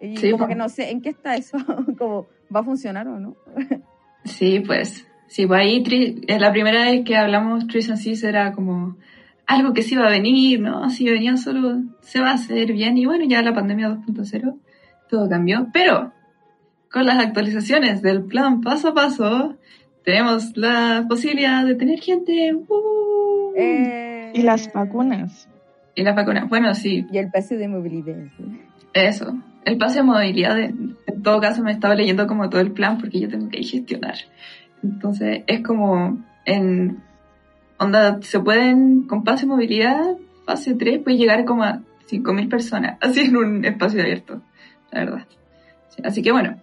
Y 0.00 0.16
Sí, 0.16 0.30
como 0.32 0.48
que 0.48 0.54
no 0.56 0.68
sé, 0.68 0.90
¿en 0.90 1.00
qué 1.00 1.10
está 1.10 1.36
eso? 1.36 1.56
como, 1.98 2.26
¿va 2.54 2.60
a 2.60 2.64
funcionar 2.64 3.06
o 3.08 3.20
no? 3.20 3.36
Sí, 4.24 4.60
pues. 4.60 5.06
Sí, 5.28 5.46
pues 5.46 5.60
ahí 5.60 5.82
Tri- 5.82 6.24
eh, 6.28 6.38
la 6.38 6.52
primera 6.52 6.84
vez 6.84 7.04
que 7.06 7.16
hablamos 7.16 7.66
Trees 7.68 7.88
and 7.88 7.98
Seas 7.98 8.22
era 8.22 8.52
como 8.52 8.96
algo 9.46 9.72
que 9.74 9.82
sí 9.82 9.94
iba 9.94 10.06
a 10.06 10.10
venir, 10.10 10.60
¿no? 10.60 10.88
Si 10.90 11.04
venía 11.04 11.36
solo 11.36 11.80
se 12.00 12.20
va 12.20 12.30
a 12.30 12.34
hacer 12.34 12.72
bien. 12.72 12.96
Y 12.96 13.06
bueno, 13.06 13.24
ya 13.26 13.42
la 13.42 13.52
pandemia 13.54 13.88
2.0 13.90 14.56
todo 15.10 15.28
cambió. 15.28 15.66
Pero 15.72 16.12
con 16.90 17.06
las 17.06 17.18
actualizaciones 17.24 18.02
del 18.02 18.22
plan 18.24 18.60
paso 18.60 18.88
a 18.88 18.94
paso, 18.94 19.56
tenemos 20.04 20.56
la 20.56 21.04
posibilidad 21.08 21.64
de 21.66 21.74
tener 21.74 22.00
gente. 22.00 22.54
¡uh! 22.54 23.52
Eh, 23.56 24.32
Y 24.34 24.42
las 24.42 24.72
vacunas. 24.72 25.48
Y 25.94 26.02
las 26.02 26.14
vacunas. 26.16 26.48
Bueno, 26.48 26.74
sí, 26.74 27.06
Y 27.12 27.18
el 27.18 27.30
pase 27.30 27.56
de 27.56 27.68
movilidad. 27.68 28.16
Eso. 28.94 29.34
El 29.64 29.76
pase 29.78 29.96
de 29.98 30.02
movilidad, 30.04 30.56
de- 30.56 30.74
en 31.06 31.22
todo 31.22 31.40
caso, 31.40 31.62
me 31.62 31.70
estaba 31.72 31.94
leyendo 31.94 32.26
como 32.26 32.48
todo 32.48 32.60
el 32.60 32.72
plan 32.72 32.98
porque 32.98 33.20
yo 33.20 33.28
tengo 33.28 33.48
que 33.48 33.62
gestionar. 33.62 34.14
Entonces, 34.82 35.42
es 35.46 35.62
como 35.62 36.18
en. 36.46 36.98
Onda, 37.82 38.20
se 38.22 38.38
pueden, 38.40 39.02
con 39.02 39.24
pase 39.24 39.42
de 39.42 39.52
movilidad, 39.52 40.16
fase 40.44 40.74
3, 40.74 41.02
puede 41.02 41.16
llegar 41.16 41.44
como 41.44 41.64
a 41.64 41.80
5.000 42.08 42.48
personas, 42.48 42.98
así 43.00 43.20
en 43.20 43.36
un 43.36 43.64
espacio 43.64 44.00
abierto, 44.00 44.40
la 44.90 45.00
verdad. 45.00 45.26
Sí, 45.88 46.02
así 46.04 46.22
que 46.22 46.32
bueno, 46.32 46.60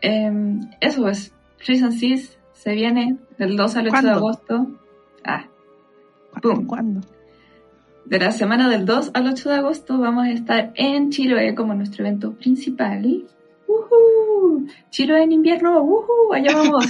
em, 0.00 0.60
eso 0.80 1.08
es. 1.08 1.34
Trees 1.64 1.82
and 1.82 1.92
Seas 1.94 2.38
se 2.52 2.72
viene 2.72 3.16
del 3.36 3.56
2 3.56 3.76
al 3.76 3.82
8 3.82 3.84
de 3.84 3.90
¿Cuándo? 3.90 4.10
agosto. 4.12 4.66
Ah, 5.24 5.44
¿Cuándo? 6.40 6.66
¿Cuándo? 6.66 7.00
de 8.08 8.18
la 8.18 8.32
semana 8.32 8.70
del 8.70 8.86
2 8.86 9.10
al 9.12 9.26
8 9.26 9.50
de 9.50 9.54
agosto 9.56 9.98
vamos 9.98 10.24
a 10.24 10.30
estar 10.30 10.72
en 10.76 11.10
Chiloé 11.10 11.54
como 11.54 11.74
nuestro 11.74 12.06
evento 12.06 12.32
principal. 12.32 13.26
¡Uhú! 13.68 14.66
Chiloé 14.90 15.22
en 15.24 15.32
invierno, 15.32 15.82
¡uhú! 15.82 16.32
Allá 16.32 16.56
vamos. 16.56 16.86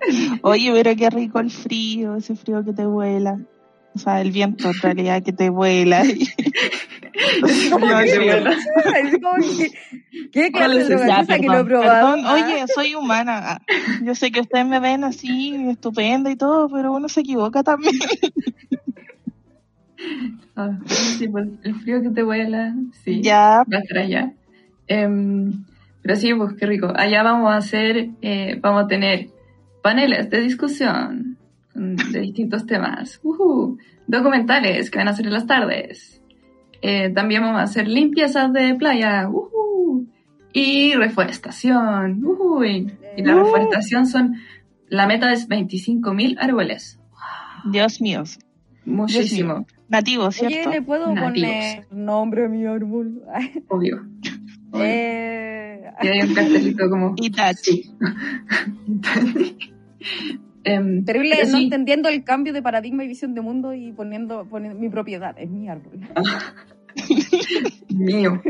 Oye, 0.42 0.72
pero 0.72 0.96
qué 0.96 1.10
rico 1.10 1.38
el 1.38 1.50
frío, 1.50 2.16
ese 2.16 2.34
frío 2.34 2.64
que 2.64 2.72
te 2.72 2.86
vuela. 2.86 3.38
O 3.94 3.98
sea, 3.98 4.20
el 4.20 4.32
viento 4.32 4.68
en 4.68 4.74
realidad 4.80 5.22
que 5.22 5.32
te 5.32 5.50
vuela. 5.50 6.02
¿Cómo 7.70 7.86
No, 7.86 7.98
que 8.00 8.08
sí, 8.08 8.18
te 8.18 8.24
bueno. 8.24 8.50
Es 8.50 9.18
como 9.20 9.58
que- 9.58 9.70
¿Qué. 10.32 10.50
Ah. 11.84 12.16
Oye, 12.34 12.64
soy 12.74 12.94
humana. 12.94 13.40
Ah, 13.44 13.60
Yo 14.02 14.14
sé 14.14 14.32
que 14.32 14.40
ustedes 14.40 14.66
me 14.66 14.80
ven 14.80 15.04
así, 15.04 15.54
estupenda 15.68 16.30
y 16.30 16.36
todo, 16.36 16.68
pero 16.68 16.92
uno 16.92 17.08
se 17.08 17.20
equivoca 17.20 17.62
también. 17.62 17.94
Ah, 20.56 20.78
sí, 20.86 21.28
pues, 21.28 21.48
el 21.62 21.74
frío 21.76 22.02
que 22.02 22.10
te 22.10 22.22
vuela, 22.22 22.74
sí. 23.04 23.20
Ya, 23.22 23.64
Va 23.72 23.78
a 23.78 23.80
estar 23.80 23.98
allá. 23.98 24.32
Em, 24.86 25.64
pero 26.04 26.14
sí, 26.16 26.32
pues 26.34 26.52
qué 26.54 26.66
rico. 26.66 26.92
Allá 26.94 27.22
vamos 27.24 27.50
a 27.50 27.56
hacer, 27.56 28.10
eh, 28.22 28.58
vamos 28.60 28.84
a 28.84 28.86
tener 28.86 29.30
paneles 29.82 30.30
de 30.30 30.40
discusión 30.42 31.38
de 31.74 32.20
distintos 32.20 32.66
temas. 32.66 33.18
Ujú. 33.24 33.78
Documentales 34.06 34.90
que 34.90 34.98
van 34.98 35.08
a 35.08 35.12
ser 35.14 35.26
en 35.26 35.32
las 35.32 35.46
tardes. 35.46 36.22
Eh, 36.82 37.10
también 37.10 37.42
vamos 37.42 37.58
a 37.58 37.64
hacer 37.64 37.88
limpiezas 37.88 38.52
de 38.52 38.74
playa. 38.76 39.28
Ujú. 39.28 40.06
Y 40.52 40.94
reforestación. 40.94 42.24
Ujú. 42.24 42.62
Y, 42.64 42.86
y 43.16 43.22
la 43.24 43.34
Uh. 43.34 43.38
reforestación 43.40 44.06
son, 44.06 44.34
la 44.88 45.06
meta 45.06 45.32
es 45.32 45.48
25.000 45.48 46.36
árboles. 46.38 47.00
Dios 47.72 48.00
mío. 48.00 48.22
Muchísimo, 48.84 49.64
Nativo, 49.88 50.24
Oye, 50.24 50.32
¿cierto? 50.32 50.70
¿le 50.70 50.82
puedo 50.82 51.10
Nativos. 51.10 51.32
poner 51.50 51.86
nombre 51.90 52.44
a 52.44 52.48
mi 52.50 52.66
árbol? 52.66 53.22
obvio. 53.68 54.04
obvio. 54.70 54.84
eh, 54.84 55.63
Y 56.02 56.08
hay 56.08 56.20
un 56.20 56.34
cartelito 56.34 56.88
como... 56.88 57.14
Itachi. 57.16 57.90
Em, 60.66 61.04
terrible 61.04 61.36
pero 61.36 61.50
no 61.50 61.58
sí, 61.58 61.64
entendiendo 61.64 62.08
el 62.08 62.24
cambio 62.24 62.54
de 62.54 62.62
paradigma 62.62 63.04
y 63.04 63.08
visión 63.08 63.34
de 63.34 63.42
mundo 63.42 63.74
y 63.74 63.92
poniendo, 63.92 64.46
poniendo 64.48 64.78
mi 64.80 64.88
propiedad, 64.88 65.34
es 65.38 65.50
mi 65.50 65.68
árbol. 65.68 66.00
mío. 67.90 68.42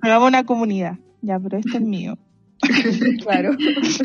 Hagamos 0.00 0.28
una 0.28 0.44
comunidad. 0.44 0.98
Ya, 1.20 1.38
pero 1.38 1.58
este 1.58 1.76
es 1.76 1.82
mío. 1.82 2.18
Claro. 3.22 3.52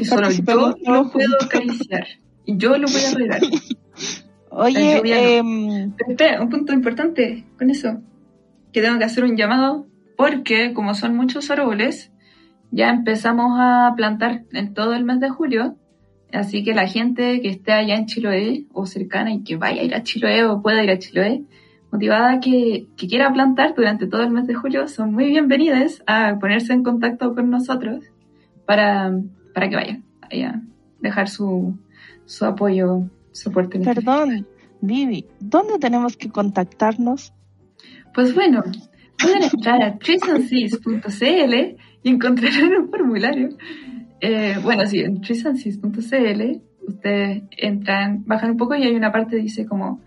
Solo 0.03 0.29
yo 0.29 0.75
lo 0.85 1.11
puedo 1.11 1.35
acariciar. 1.43 2.05
Y 2.45 2.57
yo 2.57 2.77
lo 2.77 2.87
voy 2.87 3.01
a 3.01 3.09
arreglar. 3.09 3.41
Oye, 4.51 5.37
em, 5.37 5.93
Pero 5.97 6.11
espera, 6.11 6.41
un 6.41 6.49
punto 6.49 6.73
importante 6.73 7.43
con 7.57 7.69
eso. 7.69 8.01
Que 8.71 8.81
tengo 8.81 8.97
que 8.99 9.05
hacer 9.05 9.23
un 9.23 9.35
llamado 9.35 9.87
porque 10.15 10.73
como 10.73 10.93
son 10.93 11.15
muchos 11.15 11.49
árboles, 11.51 12.11
ya 12.71 12.89
empezamos 12.89 13.57
a 13.59 13.93
plantar 13.95 14.43
en 14.51 14.73
todo 14.73 14.93
el 14.93 15.03
mes 15.03 15.19
de 15.19 15.29
julio. 15.29 15.75
Así 16.33 16.63
que 16.63 16.73
la 16.73 16.87
gente 16.87 17.41
que 17.41 17.49
esté 17.49 17.71
allá 17.71 17.95
en 17.95 18.05
Chiloé 18.05 18.65
o 18.73 18.85
cercana 18.85 19.31
y 19.31 19.43
que 19.43 19.55
vaya 19.55 19.81
a 19.81 19.85
ir 19.85 19.95
a 19.95 20.03
Chiloé 20.03 20.43
o 20.45 20.61
pueda 20.61 20.83
ir 20.83 20.91
a 20.91 20.99
Chiloé, 20.99 21.43
motivada 21.91 22.39
que, 22.39 22.87
que 22.97 23.07
quiera 23.07 23.31
plantar 23.31 23.73
durante 23.75 24.07
todo 24.07 24.23
el 24.23 24.31
mes 24.31 24.45
de 24.45 24.53
julio, 24.53 24.87
son 24.87 25.13
muy 25.13 25.27
bienvenidas 25.27 26.03
a 26.05 26.37
ponerse 26.39 26.73
en 26.73 26.83
contacto 26.83 27.33
con 27.33 27.49
nosotros 27.49 28.03
para, 28.65 29.13
para 29.53 29.69
que 29.69 29.75
vayan 29.75 30.03
a 30.21 30.61
dejar 30.99 31.29
su, 31.29 31.79
su 32.25 32.45
apoyo, 32.45 33.09
en 33.45 33.81
este 33.81 33.83
perdón, 33.93 34.47
Vivi, 34.81 35.25
¿dónde 35.39 35.77
tenemos 35.79 36.17
que 36.17 36.29
contactarnos? 36.29 37.33
Pues 38.13 38.33
bueno, 38.33 38.63
pueden 39.19 39.43
entrar 39.43 39.83
a 39.83 39.97
treesandsys.cl 39.97 41.77
y 42.03 42.09
encontrarán 42.09 42.75
un 42.75 42.89
formulario. 42.89 43.49
Eh, 44.19 44.57
bueno, 44.63 44.85
sí, 44.85 44.99
en 44.99 45.21
treesandsys.cl 45.21 46.61
ustedes 46.87 47.43
entran, 47.57 48.23
bajan 48.25 48.51
un 48.51 48.57
poco 48.57 48.75
y 48.75 48.83
hay 48.83 48.95
una 48.95 49.11
parte 49.11 49.35
que 49.35 49.43
dice 49.43 49.65
como 49.65 50.01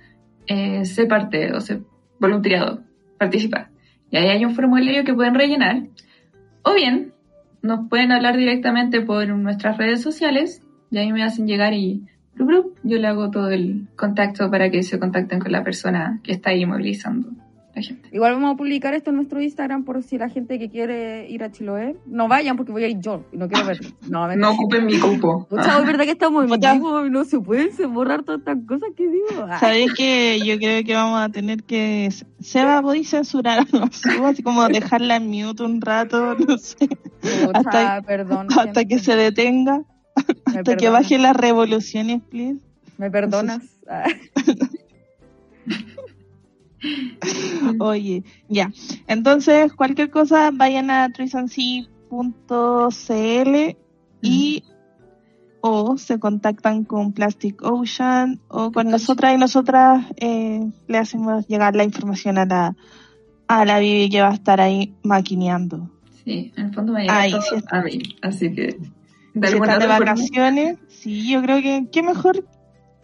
eh, 0.46 0.84
sé 0.84 1.06
parte 1.06 1.52
o 1.52 1.60
sé 1.60 1.82
voluntariado, 2.18 2.82
participa. 3.18 3.70
Y 4.10 4.16
ahí 4.16 4.28
hay 4.28 4.44
un 4.44 4.54
formulario 4.54 5.04
que 5.04 5.14
pueden 5.14 5.34
rellenar. 5.34 5.84
O 6.62 6.74
bien, 6.74 7.12
nos 7.62 7.88
pueden 7.88 8.12
hablar 8.12 8.36
directamente 8.36 9.00
por 9.00 9.28
nuestras 9.28 9.78
redes 9.78 10.02
sociales 10.02 10.62
y 10.90 10.98
ahí 10.98 11.12
me 11.12 11.22
hacen 11.22 11.46
llegar 11.46 11.74
y 11.74 12.02
yo 12.82 12.98
le 12.98 13.06
hago 13.06 13.30
todo 13.30 13.50
el 13.50 13.86
contacto 13.96 14.50
para 14.50 14.70
que 14.70 14.82
se 14.82 14.98
contacten 14.98 15.40
con 15.40 15.52
la 15.52 15.62
persona 15.62 16.20
que 16.22 16.32
está 16.32 16.50
ahí 16.50 16.64
movilizando 16.64 17.28
la 17.74 17.82
gente. 17.82 18.08
Igual 18.12 18.34
vamos 18.34 18.54
a 18.54 18.56
publicar 18.56 18.94
esto 18.94 19.10
en 19.10 19.16
nuestro 19.16 19.40
Instagram 19.40 19.84
por 19.84 20.02
si 20.02 20.18
la 20.18 20.28
gente 20.28 20.58
que 20.58 20.68
quiere 20.70 21.28
ir 21.30 21.42
a 21.42 21.50
Chiloé, 21.50 21.96
no 22.06 22.28
vayan 22.28 22.56
porque 22.56 22.72
voy 22.72 22.84
a 22.84 22.88
ir 22.88 22.98
yo 23.00 23.24
y 23.32 23.36
no 23.36 23.48
quiero 23.48 23.66
verlo. 23.66 23.88
No, 24.08 24.26
mentira. 24.26 24.48
No 24.48 24.54
ocupen 24.54 24.86
mi 24.86 24.98
cupo. 24.98 25.46
Pucha, 25.48 25.78
es 25.78 25.86
verdad 25.86 26.04
que 26.04 26.10
estamos 26.12 26.44
en 26.44 27.06
y 27.06 27.10
no 27.10 27.24
se 27.24 27.38
pueden 27.40 27.70
borrar 27.92 28.22
todas 28.22 28.40
estas 28.40 28.58
cosas 28.66 28.90
que 28.96 29.08
digo. 29.08 29.46
Ah, 29.48 29.58
¿Sabéis 29.58 29.92
que 29.94 30.40
yo 30.44 30.56
creo 30.58 30.84
que 30.84 30.94
vamos 30.94 31.20
a 31.20 31.28
tener 31.28 31.62
que... 31.62 32.08
Seba, 32.40 32.80
¿podéis 32.82 33.10
censurar 33.10 33.66
Así 34.24 34.42
como 34.42 34.66
dejarla 34.68 35.16
en 35.16 35.28
mute 35.28 35.62
un 35.62 35.80
rato, 35.80 36.34
no 36.36 36.58
sé, 36.58 36.76
pucha, 37.20 37.50
hasta- 37.52 38.02
perdón. 38.02 38.48
hasta 38.56 38.84
que 38.84 38.98
se 38.98 39.14
detenga, 39.16 39.82
Me 40.52 40.58
hasta 40.60 40.76
que 40.76 40.88
bajen 40.88 41.22
las 41.22 41.36
revoluciones, 41.36 42.22
please. 42.30 42.60
¿Me 42.98 43.10
perdonas? 43.10 43.62
Ah, 43.88 44.04
Oye, 47.80 48.24
ya. 48.48 48.70
Entonces, 49.06 49.72
cualquier 49.72 50.10
cosa, 50.10 50.50
vayan 50.52 50.90
a 50.90 51.10
treesandsea.cl 51.12 53.76
y 54.22 54.64
o 55.62 55.98
se 55.98 56.18
contactan 56.18 56.84
con 56.84 57.12
Plastic 57.12 57.62
Ocean 57.62 58.40
o 58.48 58.72
con 58.72 58.88
nosotras 58.90 59.34
y 59.34 59.38
nosotras 59.38 60.06
eh, 60.16 60.66
le 60.88 60.98
hacemos 60.98 61.46
llegar 61.48 61.76
la 61.76 61.84
información 61.84 62.38
a 62.38 62.46
la 62.46 62.76
a 63.46 63.64
la 63.64 63.78
Vivi 63.80 64.08
que 64.08 64.22
va 64.22 64.30
a 64.30 64.34
estar 64.34 64.60
ahí 64.60 64.94
maquineando. 65.02 65.90
Sí, 66.24 66.52
en 66.56 66.66
el 66.66 66.74
fondo 66.74 66.92
me 66.92 67.06
Ay, 67.10 67.32
todo 67.32 67.42
sí. 67.42 67.56
a 67.70 67.82
mí, 67.82 68.00
así 68.22 68.52
que 68.54 68.78
de 69.34 69.48
Si 69.48 69.54
estás 69.54 69.78
de 69.78 69.86
forma- 69.86 69.98
vacaciones, 69.98 70.78
sí, 70.88 71.28
yo 71.30 71.42
creo 71.42 71.60
que 71.60 71.88
qué 71.92 72.02
mejor 72.02 72.46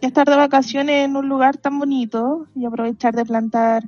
estar 0.01 0.27
de 0.27 0.35
vacaciones 0.35 1.05
en 1.05 1.15
un 1.15 1.27
lugar 1.27 1.57
tan 1.57 1.79
bonito 1.79 2.47
y 2.55 2.65
aprovechar 2.65 3.15
de 3.15 3.25
plantar 3.25 3.83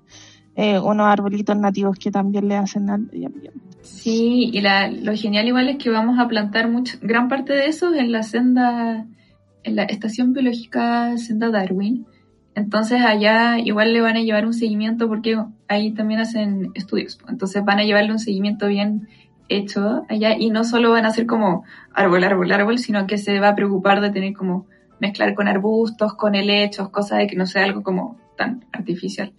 eh, 0.56 0.80
unos 0.80 1.08
arbolitos 1.08 1.56
nativos 1.58 1.98
que 1.98 2.12
también 2.12 2.48
le 2.48 2.56
hacen 2.56 2.90
al 2.90 3.02
medio 3.02 3.28
ambiente. 3.28 3.60
Sí, 3.82 4.50
y 4.52 4.62
la, 4.62 4.90
lo 4.90 5.16
genial 5.16 5.48
igual 5.48 5.70
es 5.70 5.78
que 5.78 5.90
vamos 5.90 6.20
a 6.20 6.28
plantar 6.28 6.70
mucho, 6.70 6.98
gran 7.02 7.30
parte 7.30 7.54
de 7.54 7.68
eso 7.68 7.94
en 7.94 8.12
la 8.12 8.24
senda, 8.24 9.06
en 9.64 9.76
la 9.76 9.84
estación 9.84 10.34
biológica 10.34 11.18
Senda 11.18 11.50
Darwin. 11.50 12.06
Entonces 12.56 13.02
allá 13.02 13.58
igual 13.60 13.94
le 13.94 14.02
van 14.02 14.18
a 14.18 14.22
llevar 14.22 14.46
un 14.46 14.54
seguimiento 14.54 15.08
porque 15.08 15.42
ahí 15.68 15.92
también 15.92 16.20
hacen 16.20 16.72
estudios. 16.76 17.20
Entonces 17.30 17.64
van 17.64 17.80
a 17.80 17.84
llevarle 17.84 18.12
un 18.12 18.20
seguimiento 18.20 18.68
bien 18.68 19.08
hecho 19.48 20.04
allá 20.10 20.36
y 20.38 20.50
no 20.50 20.64
solo 20.64 20.92
van 20.92 21.06
a 21.06 21.10
hacer 21.10 21.26
como 21.26 21.64
árbol, 21.94 22.24
árbol, 22.24 22.52
árbol, 22.52 22.80
sino 22.80 23.08
que 23.08 23.18
se 23.18 23.40
va 23.40 23.50
a 23.50 23.56
preocupar 23.56 24.02
de 24.02 24.12
tener 24.12 24.34
como 24.34 24.66
mezclar 25.00 25.34
con 25.36 25.48
arbustos, 25.48 26.14
con 26.16 26.36
helechos, 26.36 26.90
cosas 26.90 27.20
de 27.20 27.28
que 27.28 27.36
no 27.36 27.46
sea 27.46 27.64
algo 27.64 27.84
como 27.84 28.18
tan 28.38 28.66
artificial. 28.72 29.34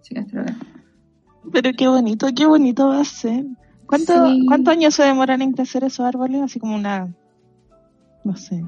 Así 0.00 0.14
que 0.14 0.24
Pero 1.52 1.70
qué 1.76 1.88
bonito, 1.88 2.28
qué 2.34 2.46
bonito 2.46 2.88
va 2.88 3.00
a 3.00 3.04
ser. 3.04 3.44
¿Cuánto, 3.86 4.26
Sí. 4.26 4.46
¿Cuántos 4.46 4.72
años 4.72 4.94
se 4.94 5.04
demoran 5.04 5.42
en 5.42 5.52
crecer 5.52 5.84
esos 5.84 6.06
árboles? 6.06 6.42
Así 6.42 6.58
como 6.58 6.74
una, 6.74 7.14
no 8.24 8.36
sé, 8.36 8.64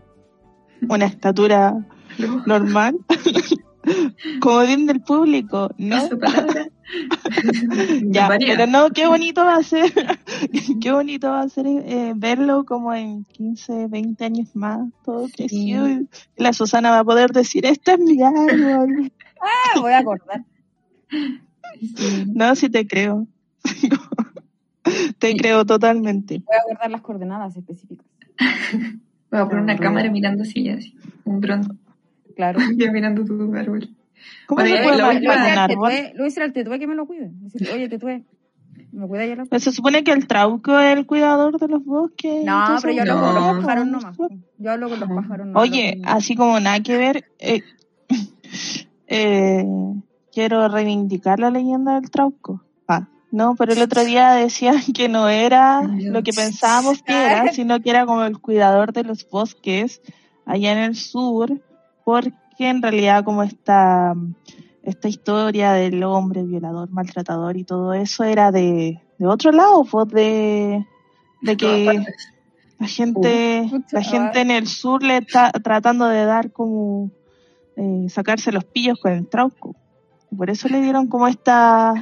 una 0.88 1.06
estatura 1.06 1.86
normal. 2.46 2.96
como 4.40 4.60
bien 4.60 4.86
del 4.86 5.00
público, 5.00 5.70
¿no? 5.78 5.96
Esa 5.96 6.16
palabra. 6.16 6.66
Ya, 8.04 8.28
pero 8.38 8.66
no, 8.66 8.90
qué 8.90 9.06
bonito 9.06 9.44
va 9.44 9.56
a 9.56 9.62
ser, 9.62 9.92
qué 10.80 10.92
bonito 10.92 11.30
va 11.30 11.42
a 11.42 11.48
ser 11.48 11.66
eh, 11.66 12.12
verlo 12.14 12.64
como 12.64 12.94
en 12.94 13.24
15, 13.24 13.88
20 13.88 14.24
años 14.24 14.54
más, 14.54 14.80
todo 15.04 15.26
creció 15.34 15.88
y 15.88 16.08
la 16.36 16.52
Susana 16.52 16.90
va 16.90 17.00
a 17.00 17.04
poder 17.04 17.30
decir, 17.30 17.66
este 17.66 17.92
es 17.94 17.98
mi 17.98 18.22
árbol. 18.22 19.12
Ah, 19.40 19.80
voy 19.80 19.92
a 19.92 19.98
acordar. 19.98 20.44
Sí. 21.80 22.24
No, 22.32 22.54
sí 22.54 22.68
te 22.68 22.86
creo. 22.86 23.26
te 25.18 25.30
Sí. 25.30 25.36
creo 25.36 25.64
totalmente. 25.64 26.42
Voy 26.46 26.56
a 26.56 26.62
guardar 26.66 26.90
las 26.90 27.00
coordenadas 27.00 27.56
específicas. 27.56 28.06
Voy 29.30 29.40
a 29.40 29.46
poner 29.46 29.62
una 29.62 29.76
cámara 29.78 30.10
mirando 30.10 30.42
así, 30.44 30.68
así. 30.68 30.96
Un 31.24 31.40
dron. 31.40 31.78
Claro. 32.36 32.60
Ya 32.76 32.90
mirando 32.92 33.24
tu 33.24 33.54
árbol. 33.54 33.88
¿Cómo 34.46 34.60
Bueno, 34.60 34.76
se 34.76 34.82
puede 34.82 34.96
la 34.98 35.08
última- 35.10 35.68
tetué- 35.68 36.12
Luis 36.14 36.36
era 36.36 36.46
el 36.46 36.52
tetué 36.52 36.78
que 36.78 36.86
me 36.86 36.94
lo 36.94 37.06
cuide. 37.06 37.30
Decir, 37.32 37.68
Oye, 37.72 37.88
tetué, 37.88 38.24
¿me 38.92 39.06
cuida 39.08 39.26
ya 39.26 39.36
la 39.36 39.44
Pues 39.46 39.62
se 39.64 39.72
supone 39.72 40.04
que 40.04 40.12
el 40.12 40.26
trauco 40.26 40.78
es 40.78 40.96
el 40.96 41.06
cuidador 41.06 41.58
de 41.58 41.68
los 41.68 41.84
bosques. 41.84 42.44
No, 42.44 42.60
Entonces, 42.60 42.82
pero 42.82 42.92
yo 42.94 43.00
hablo 43.12 43.14
No. 43.14 43.34
con 43.34 43.34
los 43.56 43.64
pájaros 43.64 43.86
nomás. 43.86 44.16
Yo 44.58 44.70
hablo 44.70 44.88
con 44.90 45.00
los 45.00 45.08
pájaros 45.08 45.46
nomás. 45.46 45.62
Oye, 45.62 46.00
así 46.04 46.36
como 46.36 46.60
nada 46.60 46.80
que 46.80 46.96
ver, 46.96 47.24
eh, 47.38 47.62
eh, 49.06 49.64
quiero 50.32 50.68
reivindicar 50.68 51.38
la 51.40 51.50
leyenda 51.50 51.94
del 52.00 52.10
Trauco. 52.10 52.62
Ah, 52.88 53.08
no, 53.30 53.54
pero 53.56 53.72
el 53.72 53.82
otro 53.82 54.04
día 54.04 54.32
decían 54.32 54.76
que 54.94 55.08
no 55.08 55.28
era 55.28 55.82
lo 55.82 56.22
que 56.22 56.32
pensábamos 56.32 57.02
que 57.02 57.12
era, 57.12 57.52
sino 57.52 57.80
que 57.80 57.90
era 57.90 58.06
como 58.06 58.24
el 58.24 58.38
cuidador 58.38 58.92
de 58.92 59.04
los 59.04 59.28
bosques 59.28 60.00
allá 60.46 60.72
en 60.72 60.78
el 60.78 60.94
sur, 60.96 61.60
porque 62.04 62.32
en 62.58 62.82
realidad 62.82 63.24
como 63.24 63.42
esta, 63.42 64.14
esta 64.82 65.08
historia 65.08 65.72
del 65.72 66.02
hombre 66.04 66.44
violador, 66.44 66.90
maltratador 66.90 67.56
y 67.56 67.64
todo 67.64 67.92
eso 67.94 68.24
era 68.24 68.52
de, 68.52 69.00
de 69.18 69.26
otro 69.26 69.50
lado, 69.50 69.84
pues 69.84 70.08
de, 70.08 70.86
de 71.42 71.56
que 71.56 72.04
la 72.78 72.86
gente, 72.86 73.68
la 73.90 74.02
gente 74.02 74.40
en 74.40 74.50
el 74.50 74.66
sur 74.66 75.02
le 75.02 75.18
está 75.18 75.50
tratando 75.50 76.06
de 76.06 76.24
dar 76.24 76.52
como 76.52 77.10
eh, 77.76 78.06
sacarse 78.08 78.52
los 78.52 78.64
pillos 78.64 78.98
con 79.00 79.12
el 79.12 79.26
trauco. 79.26 79.74
Por 80.36 80.50
eso 80.50 80.68
le 80.68 80.80
dieron 80.80 81.06
como 81.08 81.28
esta 81.28 81.94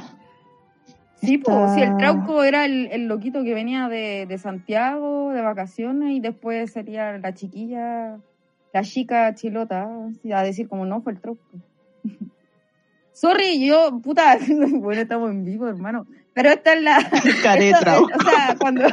Sí, 1.23 1.37
pues, 1.37 1.73
sí, 1.73 1.81
el 1.81 1.95
trauco 1.95 2.43
era 2.43 2.65
el, 2.65 2.87
el 2.91 3.07
loquito 3.07 3.43
que 3.45 3.53
venía 3.53 3.87
de, 3.87 4.25
de 4.27 4.37
Santiago 4.37 5.31
de 5.31 5.41
vacaciones 5.41 6.11
y 6.11 6.19
después 6.19 6.73
sería 6.73 7.17
la 7.17 7.33
chiquilla, 7.33 8.17
la 8.73 8.83
chica 8.83 9.33
chilota, 9.35 9.87
a 10.33 10.43
decir 10.43 10.67
como 10.67 10.85
no 10.85 11.01
fue 11.01 11.13
el 11.13 11.21
trauco. 11.21 11.41
Sorry, 13.13 13.65
yo, 13.65 13.99
puta, 14.01 14.37
bueno, 14.71 15.01
estamos 15.01 15.29
en 15.31 15.45
vivo, 15.45 15.67
hermano. 15.67 16.05
Pero 16.33 16.49
esta 16.49 16.73
es 16.73 16.81
la. 16.81 16.97
trauco. 17.79 18.11
o 18.17 18.23
sea, 18.29 18.55
cuando. 18.59 18.83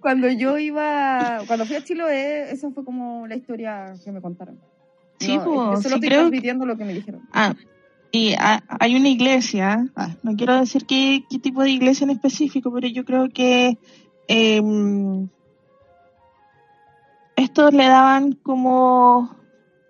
cuando 0.00 0.28
yo 0.28 0.58
iba. 0.58 1.42
Cuando 1.46 1.64
fui 1.64 1.76
a 1.76 1.84
Chiloé, 1.84 2.50
esa 2.50 2.70
fue 2.70 2.84
como 2.84 3.26
la 3.28 3.36
historia 3.36 3.94
que 4.04 4.10
me 4.10 4.20
contaron. 4.20 4.58
Sí, 5.20 5.36
No, 5.36 5.44
pues, 5.44 5.56
yo 5.56 5.62
solo 5.62 5.78
sí 5.80 5.86
estoy 5.86 6.00
creo 6.08 6.20
transmitiendo 6.22 6.66
lo 6.66 6.76
que 6.76 6.84
me 6.84 6.94
dijeron. 6.94 7.22
Ah, 7.32 7.54
y 8.10 8.34
ha- 8.38 8.64
hay 8.80 8.96
una 8.96 9.08
iglesia, 9.08 9.86
ah, 9.94 10.16
no 10.24 10.34
quiero 10.34 10.58
decir 10.58 10.86
qué, 10.86 11.22
qué 11.30 11.38
tipo 11.38 11.62
de 11.62 11.70
iglesia 11.70 12.04
en 12.04 12.10
específico, 12.10 12.72
pero 12.72 12.88
yo 12.88 13.04
creo 13.04 13.28
que 13.28 13.78
em, 14.26 15.28
estos 17.42 17.72
le 17.72 17.86
daban 17.86 18.32
como, 18.32 19.36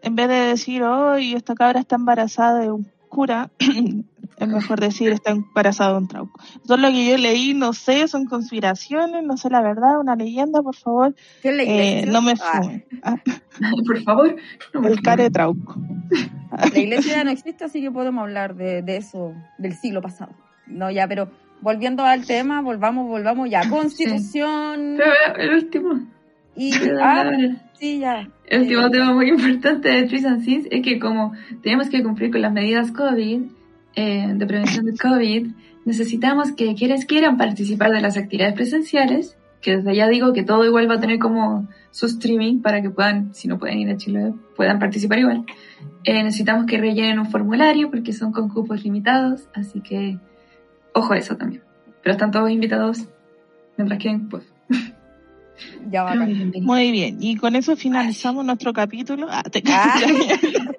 en 0.02 0.16
vez 0.16 0.28
de 0.28 0.34
decir, 0.34 0.82
oh, 0.82 1.18
y 1.18 1.34
esta 1.34 1.54
cabra 1.54 1.80
está 1.80 1.96
embarazada 1.96 2.60
de 2.60 2.70
un 2.70 2.90
cura, 3.08 3.50
es 4.38 4.48
mejor 4.48 4.80
decir, 4.80 5.10
está 5.10 5.32
embarazada 5.32 5.92
de 5.92 5.98
un 5.98 6.08
trauco. 6.08 6.40
Todo 6.66 6.78
lo 6.78 6.88
que 6.88 7.10
yo 7.10 7.18
leí, 7.18 7.52
no 7.54 7.72
sé, 7.72 8.08
son 8.08 8.26
conspiraciones, 8.26 9.22
no 9.24 9.36
sé 9.36 9.50
la 9.50 9.60
verdad, 9.60 9.98
una 10.00 10.16
leyenda, 10.16 10.62
por 10.62 10.76
favor, 10.76 11.14
¿Qué 11.42 11.50
eh, 11.60 12.06
no 12.06 12.22
me 12.22 12.32
Ah, 12.32 12.60
fumen. 12.62 12.84
Ah, 13.02 13.16
Por 13.86 14.02
favor. 14.02 14.36
no 14.72 14.80
me 14.80 14.88
el 14.88 15.02
care 15.02 15.28
trauco. 15.30 15.74
La 16.72 16.78
iglesia 16.78 17.16
ya 17.16 17.24
no 17.24 17.30
existe, 17.30 17.64
así 17.64 17.80
que 17.82 17.90
podemos 17.90 18.22
hablar 18.22 18.54
de, 18.54 18.82
de 18.82 18.96
eso 18.96 19.34
del 19.58 19.74
siglo 19.74 20.00
pasado. 20.00 20.32
No, 20.66 20.90
ya, 20.90 21.06
pero 21.06 21.28
volviendo 21.60 22.04
al 22.04 22.24
tema, 22.26 22.62
volvamos, 22.62 23.08
volvamos 23.08 23.50
ya. 23.50 23.68
Constitución 23.68 24.96
Pero 24.96 25.36
el 25.36 25.54
último. 25.54 26.06
Y... 26.56 26.72
Ah, 27.02 27.30
sí, 27.78 28.00
ya. 28.00 28.28
El 28.46 28.62
último 28.62 28.86
Eh, 28.86 28.90
tema 28.90 29.12
muy 29.12 29.28
importante 29.28 29.88
de 29.88 30.02
Trees 30.04 30.24
and 30.24 30.44
Seeds 30.44 30.68
es 30.70 30.82
que 30.82 30.98
como 30.98 31.32
tenemos 31.62 31.88
que 31.88 32.02
cumplir 32.02 32.30
con 32.30 32.42
las 32.42 32.52
medidas 32.52 32.90
COVID, 32.92 33.42
eh, 33.96 34.32
de 34.34 34.46
prevención 34.46 34.84
de 34.84 34.96
COVID, 34.96 35.48
necesitamos 35.84 36.52
que 36.52 36.74
quienes 36.74 37.06
quieran 37.06 37.36
participar 37.36 37.90
de 37.90 38.00
las 38.00 38.16
actividades 38.16 38.54
presenciales, 38.54 39.36
que 39.60 39.76
desde 39.76 39.94
ya 39.94 40.08
digo 40.08 40.32
que 40.32 40.42
todo 40.42 40.64
igual 40.64 40.88
va 40.90 40.94
a 40.94 41.00
tener 41.00 41.18
como 41.18 41.68
su 41.90 42.06
streaming 42.06 42.60
para 42.60 42.82
que 42.82 42.90
puedan, 42.90 43.34
si 43.34 43.48
no 43.48 43.58
pueden 43.58 43.78
ir 43.78 43.90
a 43.90 43.96
Chile, 43.96 44.32
puedan 44.56 44.78
participar 44.78 45.18
igual. 45.18 45.44
Eh, 46.04 46.22
necesitamos 46.22 46.66
que 46.66 46.78
rellenen 46.78 47.18
un 47.18 47.30
formulario 47.30 47.90
porque 47.90 48.12
son 48.12 48.32
con 48.32 48.48
cupos 48.48 48.84
limitados, 48.84 49.48
así 49.54 49.80
que 49.80 50.18
ojo 50.94 51.12
a 51.12 51.18
eso 51.18 51.36
también. 51.36 51.62
Pero 52.02 52.12
están 52.12 52.30
todos 52.30 52.50
invitados 52.50 53.06
mientras 53.76 53.98
queden, 53.98 54.28
pues. 54.28 54.44
Ya 55.90 56.04
va. 56.04 56.14
Muy 56.60 56.92
bien, 56.92 57.18
y 57.20 57.36
con 57.36 57.56
eso 57.56 57.76
finalizamos 57.76 58.44
nuestro 58.44 58.72
capítulo. 58.72 59.26
Ah, 59.30 59.42
te 59.42 59.62
Ah. 59.66 60.00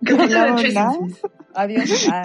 Adiós. 1.54 2.08
Ah. 2.10 2.24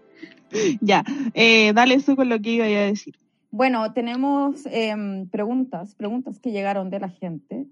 ya, 0.80 1.04
eh, 1.34 1.72
dale 1.74 1.98
tú 2.00 2.16
con 2.16 2.28
lo 2.28 2.40
que 2.40 2.50
iba 2.52 2.64
a 2.64 2.68
decir. 2.68 3.14
Bueno, 3.52 3.92
tenemos 3.92 4.64
em, 4.66 5.26
preguntas, 5.28 5.94
preguntas 5.96 6.38
que 6.38 6.52
llegaron 6.52 6.88
de 6.88 7.00
la 7.00 7.08
gente 7.08 7.66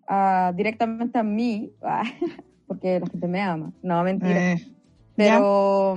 directamente 0.54 1.18
a 1.18 1.22
mí, 1.22 1.70
ah, 1.82 2.02
porque 2.66 3.00
la 3.00 3.06
gente 3.06 3.28
me 3.28 3.40
ama. 3.40 3.72
No, 3.82 4.02
mentira. 4.02 4.52
Eh, 4.52 4.66
Pero. 5.16 5.96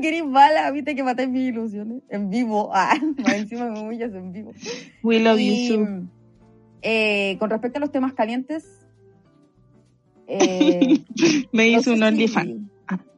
Querís 0.00 0.24
bala, 0.24 0.70
viste 0.70 0.94
que 0.94 1.02
maté 1.02 1.26
mis 1.28 1.48
ilusiones 1.48 2.02
en 2.08 2.30
vivo. 2.30 2.70
Ah, 2.72 2.96
encima 3.34 3.68
me 3.68 3.80
humillas 3.80 4.14
en 4.14 4.32
vivo. 4.32 4.52
we 5.02 5.20
love 5.20 5.38
Y, 5.38 5.68
you 5.68 5.76
too. 5.76 6.08
Eh, 6.82 7.36
con 7.38 7.50
respecto 7.50 7.78
a 7.78 7.80
los 7.80 7.90
temas 7.92 8.12
calientes, 8.14 8.64
eh, 10.26 11.02
Me 11.52 11.68
hizo 11.68 11.90
un 11.92 11.98
si- 11.98 12.02
OnlyFans. 12.04 12.68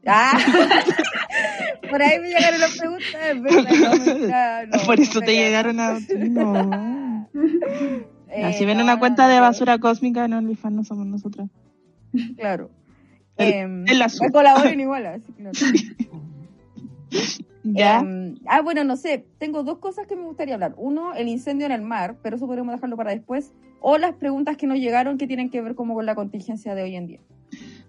Ah, 0.07 0.37
por 1.91 2.03
ahí 2.03 2.19
me 2.21 2.29
llegaron 2.29 2.61
las 2.61 2.77
preguntas, 2.77 3.43
verdad, 3.43 4.67
no, 4.71 4.79
Por 4.85 5.01
eso 5.01 5.21
te 5.21 5.33
llegaron 5.35 5.81
a 5.81 5.99
no. 6.19 7.29
Eh, 8.29 8.45
Así 8.45 8.65
ven 8.67 8.77
no, 8.79 8.85
una 8.85 8.99
cuenta 8.99 9.29
de 9.29 9.41
basura 9.41 9.79
cósmica 9.79 10.25
en 10.27 10.35
OnlyFans, 10.35 10.75
no 10.77 10.85
somos 10.85 11.07
nosotras. 11.07 11.49
Claro. 12.37 12.71
El- 13.39 13.53
Em, 13.55 13.89
el 13.89 14.03
azul. 14.03 14.31
colaboren 14.31 14.79
igual, 14.79 15.07
así 15.07 15.33
que 15.33 15.43
no. 15.43 15.51
Ya, 17.65 18.01
Em, 18.01 18.37
ah, 18.47 18.61
bueno, 18.61 18.85
no 18.85 18.97
sé. 18.97 19.27
Tengo 19.39 19.63
dos 19.63 19.79
cosas 19.79 20.07
que 20.07 20.17
me 20.17 20.25
gustaría 20.25 20.55
hablar. 20.55 20.75
Uno, 20.77 21.15
el 21.15 21.29
incendio 21.29 21.67
en 21.67 21.73
el 21.73 21.83
mar, 21.83 22.17
pero 22.23 22.37
eso 22.37 22.47
podemos 22.47 22.75
dejarlo 22.75 22.97
para 22.97 23.11
después. 23.13 23.53
O 23.81 23.99
las 23.99 24.15
preguntas 24.15 24.57
que 24.57 24.67
nos 24.67 24.79
llegaron 24.79 25.19
que 25.19 25.27
tienen 25.27 25.51
que 25.51 25.61
ver 25.63 25.75
como 25.75 25.95
con 25.95 26.07
la 26.07 26.15
contingencia 26.15 26.75
de 26.75 26.83
hoy 26.83 26.97
en 26.97 27.07
día. 27.07 27.21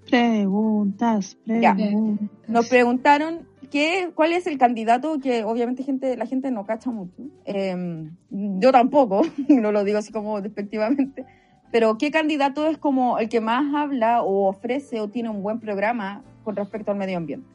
preguntas, 0.10 1.38
Ya. 1.46 1.76
preguntas. 1.76 2.30
Nos 2.48 2.68
preguntaron 2.70 3.48
¿qué, 3.70 4.12
¿cuál 4.16 4.34
es 4.34 4.48
el 4.48 4.58
candidato 4.58 5.20
que 5.20 5.44
obviamente 5.44 5.84
gente, 5.84 6.16
la 6.18 6.26
gente 6.26 6.52
no 6.52 6.66
cacha 6.66 6.92
mucho? 6.92 7.24
Eh, 7.46 8.10
yo 8.30 8.72
tampoco, 8.72 9.24
no 9.50 9.72
lo 9.72 9.84
digo 9.84 9.98
así 9.98 10.12
como 10.12 10.42
despectivamente, 10.42 11.26
pero 11.72 11.98
¿qué 11.98 12.12
candidato 12.12 12.68
es 12.68 12.78
como 12.78 13.18
el 13.20 13.28
que 13.30 13.42
más 13.42 13.74
habla 13.76 14.22
o 14.22 14.48
ofrece 14.48 15.02
o 15.02 15.10
tiene 15.10 15.30
un 15.30 15.44
buen 15.44 15.60
programa 15.60 16.24
con 16.44 16.56
respecto 16.56 16.92
al 16.92 16.98
medio 16.98 17.18
ambiente? 17.18 17.48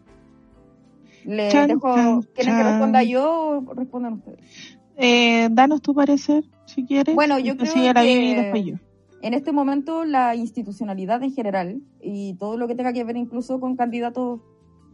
Le 1.25 1.49
Chan, 1.51 1.69
dejo, 1.69 1.95
chan, 1.95 2.23
¿quieren 2.35 2.57
que 2.57 2.63
responda 2.63 3.03
yo 3.03 3.63
o 3.67 3.75
respondan 3.75 4.15
ustedes? 4.15 4.79
Eh, 4.97 5.49
danos 5.51 5.83
tu 5.83 5.95
parecer, 5.95 6.45
si 6.67 6.85
quieres. 6.85 7.15
Bueno, 7.15 7.39
yo 7.39 7.57
creo 7.57 7.93
la 7.93 8.03
que-. 8.03 8.79
En 9.23 9.35
este 9.35 9.53
momento 9.53 10.05
la 10.05 10.35
institucionalidad 10.35 11.23
en 11.23 11.33
general 11.33 11.81
y 12.01 12.35
todo 12.35 12.57
lo 12.57 12.67
que 12.69 12.75
tenga 12.75 12.93
que 12.93 13.05
ver 13.05 13.17
incluso 13.17 13.61
con 13.61 13.77
candidatos 13.77 14.41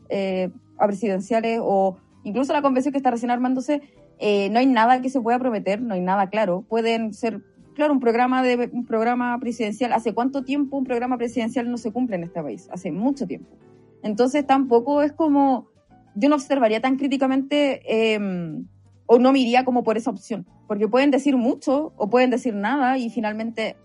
eh, 0.09 0.51
a 0.79 0.87
presidenciales 0.87 1.61
o 1.63 1.97
incluso 2.25 2.53
la 2.53 2.63
convención 2.63 2.93
que 2.93 2.99
está 2.99 3.11
recién 3.11 3.31
armándose, 3.31 3.83
eh, 4.19 4.49
no 4.51 4.59
hay 4.59 4.67
nada 4.67 5.01
que 5.01 5.11
se 5.11 5.21
pueda 5.21 5.39
prometer, 5.39 5.81
no 5.81 5.95
hay 5.95 6.01
nada 6.01 6.29
claro. 6.29 6.65
Pueden 6.69 7.15
ser, 7.15 7.43
claro, 7.75 7.93
un 7.93 8.01
programa 8.01 8.43
de 8.43 8.69
un 8.73 8.85
programa 8.85 9.39
presidencial. 9.39 9.93
¿Hace 9.93 10.13
cuánto 10.13 10.43
tiempo 10.43 10.77
un 10.77 10.85
programa 10.85 11.19
presidencial 11.19 11.71
no 11.71 11.79
se 11.79 11.93
cumple 11.93 12.17
en 12.17 12.25
este 12.25 12.43
país? 12.43 12.69
Hace 12.73 12.91
mucho 12.91 13.27
tiempo. 13.27 13.57
Entonces 14.03 14.47
tampoco 14.47 15.03
es 15.03 15.13
como, 15.13 15.69
yo 16.17 16.29
no 16.29 16.35
observaría 16.35 16.81
tan 16.81 16.97
críticamente 16.97 17.83
eh, 17.87 18.19
o 19.07 19.19
no 19.19 19.33
me 19.33 19.39
iría 19.39 19.65
como 19.65 19.85
por 19.85 19.97
esa 19.97 20.11
opción, 20.11 20.47
porque 20.67 20.89
pueden 20.89 21.11
decir 21.11 21.37
mucho 21.37 21.93
o 21.97 22.11
pueden 22.11 22.31
decir 22.31 22.55
nada 22.55 22.99
y 22.99 23.11
finalmente 23.11 23.77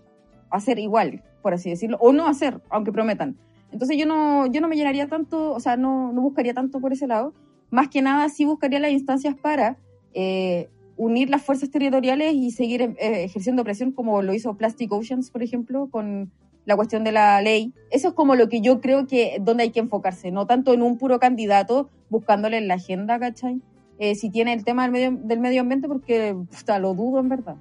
hacer 0.50 0.78
igual, 0.78 1.22
por 1.42 1.54
así 1.54 1.70
decirlo, 1.70 1.98
o 2.00 2.12
no 2.12 2.26
hacer, 2.26 2.60
aunque 2.70 2.90
prometan. 2.90 3.36
Entonces 3.70 3.96
yo 3.96 4.06
no, 4.06 4.46
yo 4.46 4.60
no 4.60 4.68
me 4.68 4.76
llenaría 4.76 5.06
tanto, 5.08 5.52
o 5.52 5.60
sea, 5.60 5.76
no, 5.76 6.12
no 6.12 6.20
buscaría 6.20 6.54
tanto 6.54 6.80
por 6.80 6.92
ese 6.92 7.06
lado. 7.06 7.32
Más 7.70 7.88
que 7.88 8.02
nada 8.02 8.28
sí 8.28 8.44
buscaría 8.44 8.80
las 8.80 8.90
instancias 8.90 9.34
para 9.34 9.78
eh, 10.12 10.68
unir 10.96 11.30
las 11.30 11.42
fuerzas 11.42 11.70
territoriales 11.70 12.34
y 12.34 12.50
seguir 12.50 12.82
eh, 12.82 12.96
ejerciendo 12.98 13.64
presión 13.64 13.92
como 13.92 14.20
lo 14.22 14.34
hizo 14.34 14.54
Plastic 14.54 14.92
Oceans, 14.92 15.30
por 15.30 15.42
ejemplo, 15.42 15.88
con 15.90 16.30
la 16.64 16.76
cuestión 16.76 17.04
de 17.04 17.12
la 17.12 17.40
ley. 17.42 17.72
Eso 17.90 18.08
es 18.08 18.14
como 18.14 18.34
lo 18.34 18.48
que 18.48 18.60
yo 18.60 18.80
creo 18.80 19.06
que 19.06 19.38
donde 19.40 19.64
hay 19.64 19.70
que 19.70 19.80
enfocarse, 19.80 20.30
no 20.30 20.46
tanto 20.46 20.72
en 20.74 20.82
un 20.82 20.98
puro 20.98 21.18
candidato 21.18 21.90
buscándole 22.08 22.58
en 22.58 22.68
la 22.68 22.74
agenda, 22.74 23.18
¿cachai? 23.18 23.60
Eh, 23.98 24.14
si 24.14 24.30
tiene 24.30 24.52
el 24.52 24.64
tema 24.64 24.82
del 24.82 24.92
medio, 24.92 25.18
del 25.22 25.40
medio 25.40 25.60
ambiente, 25.60 25.88
porque 25.88 26.34
puta, 26.34 26.78
lo 26.78 26.94
dudo 26.94 27.20
en 27.20 27.28
verdad. 27.28 27.56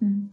Mm. 0.00 0.26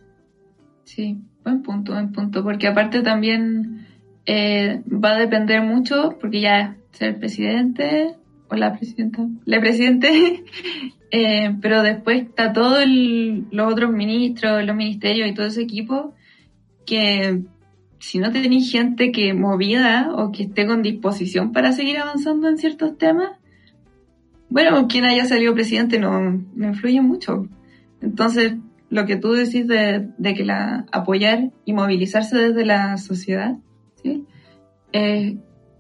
Sí, 0.84 1.18
buen 1.44 1.62
punto, 1.62 1.94
buen 1.94 2.12
punto, 2.12 2.44
porque 2.44 2.68
aparte 2.68 3.02
también 3.02 3.88
eh, 4.26 4.82
va 4.88 5.12
a 5.12 5.20
depender 5.20 5.62
mucho, 5.62 6.18
porque 6.20 6.42
ya 6.42 6.76
ser 6.92 7.20
presidente 7.20 8.16
o 8.50 8.56
la 8.56 8.74
presidenta, 8.76 9.28
la 9.46 9.60
presidente, 9.60 10.44
eh, 11.12 11.56
pero 11.62 11.84
después 11.84 12.24
está 12.24 12.54
todo 12.54 12.80
el- 12.80 13.46
los 13.52 13.72
otros 13.72 13.92
ministros, 13.92 14.64
los 14.66 14.76
ministerios 14.76 15.28
y 15.30 15.34
todo 15.34 15.46
ese 15.48 15.62
equipo 15.62 16.14
que 16.86 17.42
si 18.04 18.20
no 18.20 18.34
tenéis 18.34 18.70
gente 18.70 19.14
que 19.14 19.34
movida 19.34 20.12
o 20.14 20.34
que 20.34 20.44
esté 20.44 20.68
con 20.68 20.82
disposición 20.82 21.54
para 21.54 21.72
seguir 21.72 21.98
avanzando 21.98 22.50
en 22.50 22.58
ciertos 22.58 22.98
temas, 22.98 23.32
bueno, 24.50 24.90
quien 24.90 25.06
haya 25.06 25.24
salido 25.24 25.54
presidente 25.54 25.98
no, 26.00 26.20
no 26.54 26.68
influye 26.68 27.00
mucho. 27.00 27.48
Entonces, 28.02 28.56
lo 28.90 29.06
que 29.06 29.16
tú 29.16 29.32
decís 29.32 29.70
de, 29.70 30.10
de 30.18 30.34
que 30.34 30.44
la 30.44 30.86
apoyar 30.92 31.52
y 31.64 31.72
movilizarse 31.72 32.38
desde 32.38 32.66
la 32.66 32.98
sociedad, 32.98 33.56
¿sí? 34.04 34.26
Eh, 34.92 35.38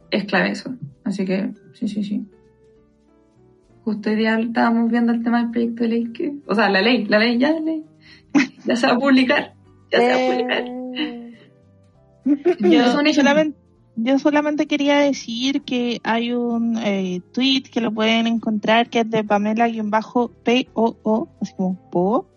es 0.10 0.24
clave 0.24 0.52
eso. 0.52 0.74
Así 1.04 1.26
que, 1.26 1.52
sí, 1.74 1.90
sí, 1.90 2.06
sí. 2.06 2.26
Justo 3.84 4.10
hoy 4.10 4.16
día 4.16 4.40
estábamos 4.40 4.90
viendo 4.90 5.12
el 5.12 5.24
tema 5.24 5.42
del 5.42 5.52
proyecto 5.52 5.84
de 5.84 5.90
ley 5.90 6.14
que, 6.14 6.36
o 6.48 6.56
sea, 6.56 6.70
la 6.70 6.82
ley, 6.82 7.04
la 7.04 7.20
ley, 7.20 7.38
ya 7.38 7.52
la 7.52 7.60
ley, 7.60 7.84
ya 8.66 8.78
se 8.78 8.88
va 8.88 8.94
a 8.94 8.98
publicar, 8.98 9.56
ya 9.92 10.00
se 10.00 10.08
va 10.08 10.16
a 10.16 10.32
publicar. 10.32 11.23
Yo 12.60 13.14
solamente, 13.14 13.58
yo 13.96 14.20
solamente 14.20 14.68
quería 14.68 15.00
decir 15.00 15.64
que 15.64 16.00
hay 16.04 16.34
un 16.34 16.78
eh, 16.78 17.22
tweet 17.32 17.64
que 17.64 17.82
lo 17.82 17.92
pueden 17.92 18.28
encontrar 18.28 18.90
que 18.90 19.02
es 19.02 19.10
de 19.10 19.24
Pamela-POO, 19.24 21.30
así 21.42 21.54
como 21.56 21.90
Po. 21.90 22.28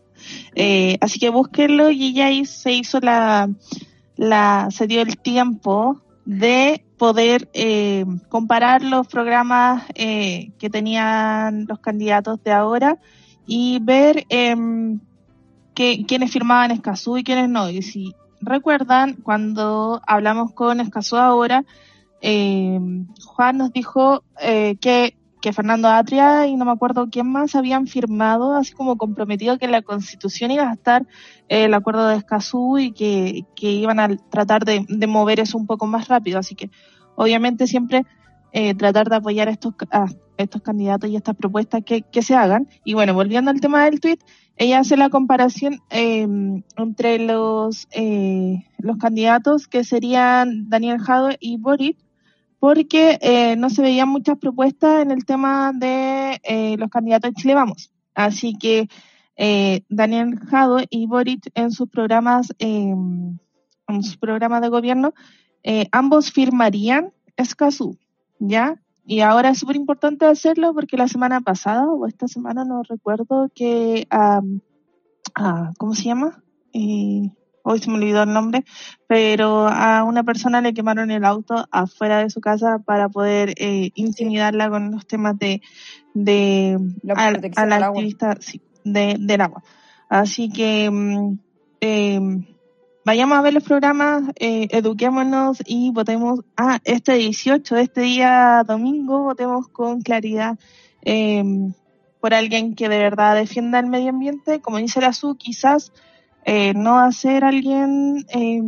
Eh, 0.55 0.97
así 1.01 1.19
que 1.19 1.29
búsquenlo 1.29 1.91
y 1.91 2.07
ella 2.07 2.27
ahí 2.27 2.47
se 2.47 2.73
hizo 2.73 3.01
la, 3.01 3.51
la, 4.17 4.69
se 4.71 4.87
dio 4.87 5.03
el 5.03 5.19
tiempo 5.19 6.01
de 6.25 6.83
poder 6.97 7.49
eh, 7.53 8.05
comparar 8.29 8.83
los 8.83 9.07
programas 9.07 9.85
eh, 9.95 10.51
que 10.59 10.71
tenían 10.71 11.67
los 11.69 11.79
candidatos 11.79 12.43
de 12.43 12.53
ahora 12.53 12.99
y 13.47 13.79
ver 13.81 14.25
em, 14.29 14.99
que, 15.75 16.05
quiénes 16.07 16.33
firmaban 16.33 16.71
Escazú 16.71 17.19
y 17.19 17.25
quiénes 17.25 17.49
no. 17.49 17.71
Y 17.71 17.83
si 17.83 18.15
recuerdan, 18.41 19.15
cuando 19.15 20.01
hablamos 20.07 20.53
con 20.53 20.81
Escazú 20.81 21.17
ahora, 21.17 21.65
eh, 22.21 22.79
Juan 23.25 23.59
nos 23.59 23.73
dijo 23.73 24.23
eh, 24.41 24.77
que, 24.81 25.17
que 25.41 25.53
Fernando 25.53 25.89
Atria 25.89 26.47
y 26.47 26.57
no 26.57 26.65
me 26.65 26.73
acuerdo 26.73 27.09
quién 27.11 27.31
más 27.31 27.55
habían 27.55 27.87
firmado, 27.87 28.55
así 28.55 28.73
como 28.73 28.97
comprometido 28.97 29.59
que 29.59 29.69
la 29.69 29.83
constitución 29.83 30.51
iba 30.51 30.69
a 30.69 30.75
estar 30.75 31.03
eh, 31.49 31.65
el 31.65 31.75
acuerdo 31.75 32.07
de 32.09 32.17
Escazú 32.17 32.79
y 32.79 32.93
que, 32.93 33.45
que 33.55 33.71
iban 33.71 34.01
a 34.01 34.17
tratar 34.31 34.65
de, 34.65 34.85
de 34.89 35.07
mover 35.07 35.41
eso 35.41 35.59
un 35.59 35.67
poco 35.67 35.87
más 35.87 36.09
rápido. 36.09 36.39
Así 36.39 36.55
que, 36.55 36.71
obviamente, 37.15 37.67
siempre 37.67 38.03
eh, 38.53 38.75
tratar 38.75 39.09
de 39.11 39.17
apoyar 39.17 39.49
a 39.49 39.51
estos, 39.51 39.75
a 39.91 40.07
estos 40.39 40.63
candidatos 40.63 41.11
y 41.11 41.17
estas 41.17 41.37
propuestas 41.37 41.83
que, 41.85 42.03
que 42.03 42.23
se 42.23 42.35
hagan. 42.35 42.69
Y 42.85 42.95
bueno, 42.95 43.13
volviendo 43.13 43.51
al 43.51 43.61
tema 43.61 43.85
del 43.85 44.01
tweet, 44.01 44.19
ella 44.57 44.79
hace 44.79 44.97
la 44.97 45.11
comparación 45.11 45.83
eh, 45.91 46.27
entre 46.77 47.19
los, 47.19 47.89
eh, 47.93 48.65
los 48.79 48.97
candidatos 48.97 49.69
que 49.69 49.85
serían 49.85 50.69
Daniel 50.69 50.99
Jadwe 50.99 51.37
y 51.41 51.59
Boric, 51.59 51.99
porque 52.59 53.19
eh, 53.21 53.57
no 53.57 53.69
se 53.69 53.83
veían 53.83 54.09
muchas 54.09 54.39
propuestas 54.39 55.03
en 55.03 55.11
el 55.11 55.25
tema 55.27 55.73
de 55.75 56.41
eh, 56.43 56.77
los 56.79 56.89
candidatos 56.89 57.33
de 57.33 57.41
Chile 57.41 57.55
Vamos. 57.55 57.93
Así 58.15 58.57
que 58.59 58.89
eh, 59.37 59.83
Daniel 59.91 60.39
Jadwe 60.39 60.87
y 60.89 61.07
Boric 61.07 61.51
en 61.55 61.71
sus 61.71 61.89
programas, 61.91 62.55
eh, 62.59 62.95
en 63.89 64.03
sus 64.03 64.17
programas 64.17 64.63
de 64.63 64.71
gobierno, 64.71 65.13
eh, 65.63 65.89
ambos 65.93 66.33
firmarían 66.33 67.13
Escazú, 67.37 67.99
¿ya? 68.39 68.81
Y 69.07 69.21
ahora 69.21 69.51
es 69.51 69.59
súper 69.59 69.77
importante 69.77 70.27
hacerlo 70.27 70.75
porque 70.75 70.97
la 70.97 71.07
semana 71.07 71.41
pasada 71.41 71.87
o 71.87 72.07
esta 72.07 72.27
semana 72.27 72.65
no 72.65 72.83
recuerdo 72.83 73.49
que, 73.55 74.09
um, 74.13 74.61
ah, 75.37 75.73
¿cómo 75.79 75.95
se 75.95 76.03
llama? 76.03 76.43
Eh, 76.73 77.31
hoy 77.63 77.79
se 77.79 77.89
me 77.89 77.99
olvidó 77.99 78.25
el 78.25 78.33
nombre, 78.33 78.65
pero 79.07 79.69
a 79.69 80.03
una 80.03 80.25
persona 80.25 80.61
le 80.61 80.75
quemaron 80.75 81.13
el 81.13 81.25
auto 81.25 81.67
afuera 81.71 82.19
de 82.19 82.31
su 82.31 82.41
casa 82.41 82.81
para 82.85 83.09
poder 83.09 83.55
eh, 83.59 83.91
intimidarla 83.95 84.71
con 84.71 84.91
los 84.91 85.07
temas 85.07 85.39
de, 85.39 85.63
de 86.13 86.77
La 87.03 87.15
a, 87.15 87.31
protección 87.31 87.65
a 87.65 87.67
la 87.67 87.77
del 87.77 87.85
agua. 87.85 88.03
activista 88.03 88.37
sí, 88.41 88.61
de, 88.85 89.17
del 89.21 89.41
agua. 89.41 89.63
Así 90.09 90.49
que 90.51 90.91
mm, 90.91 91.39
eh, 91.81 92.56
vayamos 93.07 93.39
a 93.39 93.41
ver 93.43 93.55
los 93.55 93.63
programas, 93.63 94.25
eh, 94.35 94.67
eduquémonos 94.73 95.59
y 95.65 95.93
votemos 95.93 96.41
a 96.57 96.81
este 96.83 97.13
18, 97.15 97.77
este 97.77 98.01
día 98.01 98.65
domingo, 98.67 99.23
votemos 99.23 99.69
con 99.69 100.03
claridad 100.03 100.59
eh, 101.03 101.45
por 102.21 102.35
alguien 102.35 102.75
que 102.75 102.89
de 102.89 102.99
verdad 102.99 103.37
defienda 103.37 103.79
el 103.79 103.87
medio 103.87 104.11
ambiente. 104.11 104.61
Como 104.61 104.79
dice 104.79 105.01
la 105.01 105.13
SU, 105.13 105.37
quizás 105.37 105.93
eh, 106.45 106.75
no 106.75 106.95
va 106.95 107.05
a 107.05 107.13
ser 107.13 107.45
alguien, 107.45 108.27
eh, 108.31 108.61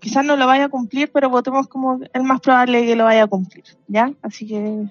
quizás 0.00 0.24
no 0.24 0.36
lo 0.36 0.46
vaya 0.46 0.64
a 0.64 0.70
cumplir, 0.70 1.10
pero 1.12 1.28
votemos 1.28 1.68
como 1.68 2.00
el 2.10 2.22
más 2.22 2.40
probable 2.40 2.86
que 2.86 2.96
lo 2.96 3.04
vaya 3.04 3.24
a 3.24 3.26
cumplir, 3.26 3.64
¿ya? 3.86 4.10
Así 4.22 4.46
que 4.46 4.86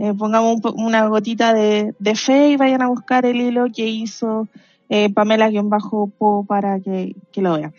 eh, 0.00 0.12
pongamos 0.18 0.56
un 0.64 0.86
una 0.86 1.06
gotita 1.06 1.54
de, 1.54 1.94
de 2.00 2.14
fe 2.16 2.48
y 2.48 2.56
vayan 2.56 2.82
a 2.82 2.88
buscar 2.88 3.26
el 3.26 3.40
hilo 3.40 3.66
que 3.72 3.86
hizo 3.86 4.48
eh, 4.88 5.12
Pamela-Po 5.12 6.44
para 6.46 6.80
que, 6.80 7.14
que 7.32 7.42
lo 7.42 7.56
vean. 7.56 7.74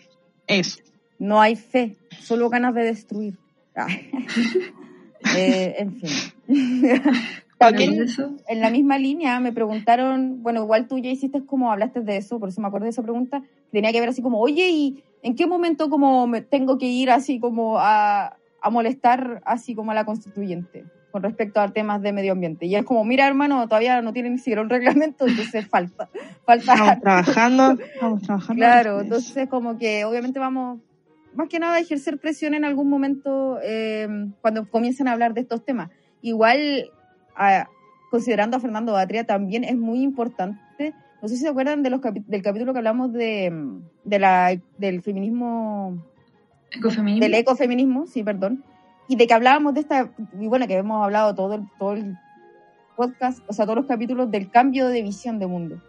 Eso. 0.46 0.80
No 1.18 1.40
hay 1.40 1.56
fe, 1.56 1.96
solo 2.20 2.48
ganas 2.48 2.74
de 2.74 2.82
destruir. 2.82 3.38
Ah. 3.76 3.86
Eh, 5.36 5.74
en 5.78 5.96
fin. 5.96 6.10
También 7.58 8.06
en 8.46 8.60
la 8.60 8.70
misma 8.70 8.98
línea 8.98 9.40
me 9.40 9.52
preguntaron, 9.52 10.44
bueno, 10.44 10.62
igual 10.62 10.86
tú 10.86 10.98
ya 10.98 11.10
hiciste 11.10 11.44
como 11.44 11.72
hablaste 11.72 12.02
de 12.02 12.18
eso, 12.18 12.38
por 12.38 12.50
eso 12.50 12.60
me 12.60 12.68
acuerdo 12.68 12.84
de 12.84 12.90
esa 12.90 13.02
pregunta, 13.02 13.42
tenía 13.72 13.90
que 13.90 13.98
ver 13.98 14.10
así 14.10 14.22
como, 14.22 14.38
oye, 14.40 14.68
¿y 14.70 15.02
en 15.22 15.34
qué 15.34 15.48
momento 15.48 15.90
como 15.90 16.28
me 16.28 16.40
tengo 16.40 16.78
que 16.78 16.86
ir 16.86 17.10
así 17.10 17.40
como 17.40 17.78
a, 17.80 18.36
a 18.62 18.70
molestar 18.70 19.42
así 19.44 19.74
como 19.74 19.90
a 19.90 19.94
la 19.94 20.04
constituyente 20.04 20.84
con 21.10 21.22
respecto 21.22 21.60
a 21.60 21.68
temas 21.72 22.02
de 22.02 22.12
medio 22.12 22.32
ambiente? 22.32 22.66
Y 22.66 22.74
es 22.76 22.84
como, 22.84 23.04
mira 23.04 23.26
hermano, 23.26 23.66
todavía 23.68 24.00
no 24.02 24.12
tiene 24.12 24.30
ni 24.30 24.38
siquiera 24.38 24.62
un 24.62 24.68
reglamento, 24.70 25.26
entonces 25.26 25.66
falta, 25.70 26.08
falta 26.44 26.72
Estamos 26.72 27.00
trabajando, 27.00 27.78
estamos 27.94 28.22
trabajando. 28.22 28.58
Claro, 28.60 29.00
entonces 29.00 29.48
como 29.48 29.78
que 29.78 30.04
obviamente 30.04 30.38
vamos 30.38 30.80
más 31.34 31.48
que 31.48 31.58
nada 31.60 31.76
a 31.76 31.80
ejercer 31.80 32.18
presión 32.18 32.54
en 32.54 32.64
algún 32.64 32.88
momento 32.90 33.58
eh, 33.62 34.08
cuando 34.40 34.68
comiencen 34.68 35.08
a 35.08 35.12
hablar 35.12 35.34
de 35.34 35.42
estos 35.42 35.64
temas. 35.64 35.90
Igual 36.22 36.90
a- 37.36 37.68
considerando 38.10 38.56
a 38.56 38.60
Fernando 38.60 38.92
Batria, 38.94 39.24
también 39.24 39.62
es 39.64 39.76
muy 39.76 40.02
importante. 40.02 40.94
No 41.22 41.28
sé 41.28 41.36
si 41.36 41.42
se 41.42 41.48
acuerdan 41.48 41.82
de 41.82 41.90
los 41.90 42.00
del 42.26 42.42
capítulo 42.42 42.72
que 42.72 42.78
hablamos 42.78 43.12
de, 43.12 43.52
de 44.04 44.18
la, 44.18 44.58
del 44.78 45.02
feminismo 45.02 46.02
Ecofeminismo. 46.70 47.20
del 47.24 47.34
ecofeminismo, 47.34 48.06
sí, 48.06 48.22
perdón, 48.22 48.64
y 49.08 49.16
de 49.16 49.26
que 49.26 49.34
hablábamos 49.34 49.74
de 49.74 49.80
esta, 49.80 50.10
y 50.38 50.46
bueno, 50.46 50.66
que 50.66 50.74
hemos 50.76 51.02
hablado 51.02 51.34
todo 51.34 51.54
el, 51.54 51.62
todo 51.78 51.94
el 51.94 52.16
podcast, 52.94 53.40
o 53.48 53.52
sea, 53.52 53.64
todos 53.64 53.78
los 53.78 53.86
capítulos 53.86 54.30
del 54.30 54.50
cambio 54.50 54.88
de 54.88 55.02
visión 55.02 55.38
de 55.38 55.46
mundo. 55.46 55.82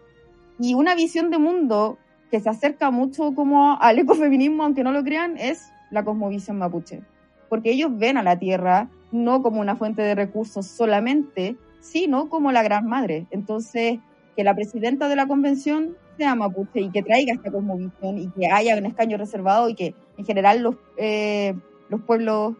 Y 0.58 0.74
una 0.74 0.94
visión 0.94 1.30
de 1.30 1.38
mundo 1.38 1.98
que 2.30 2.40
se 2.40 2.48
acerca 2.48 2.90
mucho 2.90 3.34
como 3.34 3.78
al 3.80 3.98
ecofeminismo, 3.98 4.64
aunque 4.64 4.84
no 4.84 4.92
lo 4.92 5.04
crean, 5.04 5.36
es 5.36 5.70
la 5.90 6.04
cosmovisión 6.04 6.58
mapuche. 6.58 7.02
Porque 7.48 7.72
ellos 7.72 7.90
ven 7.92 8.16
a 8.16 8.22
la 8.22 8.38
tierra 8.38 8.88
no 9.12 9.42
como 9.42 9.60
una 9.60 9.76
fuente 9.76 10.02
de 10.02 10.14
recursos 10.14 10.66
solamente, 10.66 11.56
sino 11.80 12.28
como 12.28 12.52
la 12.52 12.62
gran 12.62 12.86
madre. 12.86 13.26
Entonces, 13.30 13.98
que 14.36 14.44
la 14.44 14.54
presidenta 14.54 15.08
de 15.08 15.16
la 15.16 15.26
convención 15.26 15.96
sea 16.16 16.34
mapuche 16.34 16.80
y 16.80 16.90
que 16.90 17.02
traiga 17.02 17.34
esta 17.34 17.50
cosmovisión 17.50 18.18
y 18.18 18.28
que 18.30 18.46
haya 18.46 18.76
un 18.76 18.86
escaño 18.86 19.18
reservado 19.18 19.68
y 19.68 19.74
que 19.74 19.94
en 20.16 20.24
general 20.24 20.62
los, 20.62 20.76
eh, 20.96 21.54
los 21.88 22.00
pueblos 22.02 22.54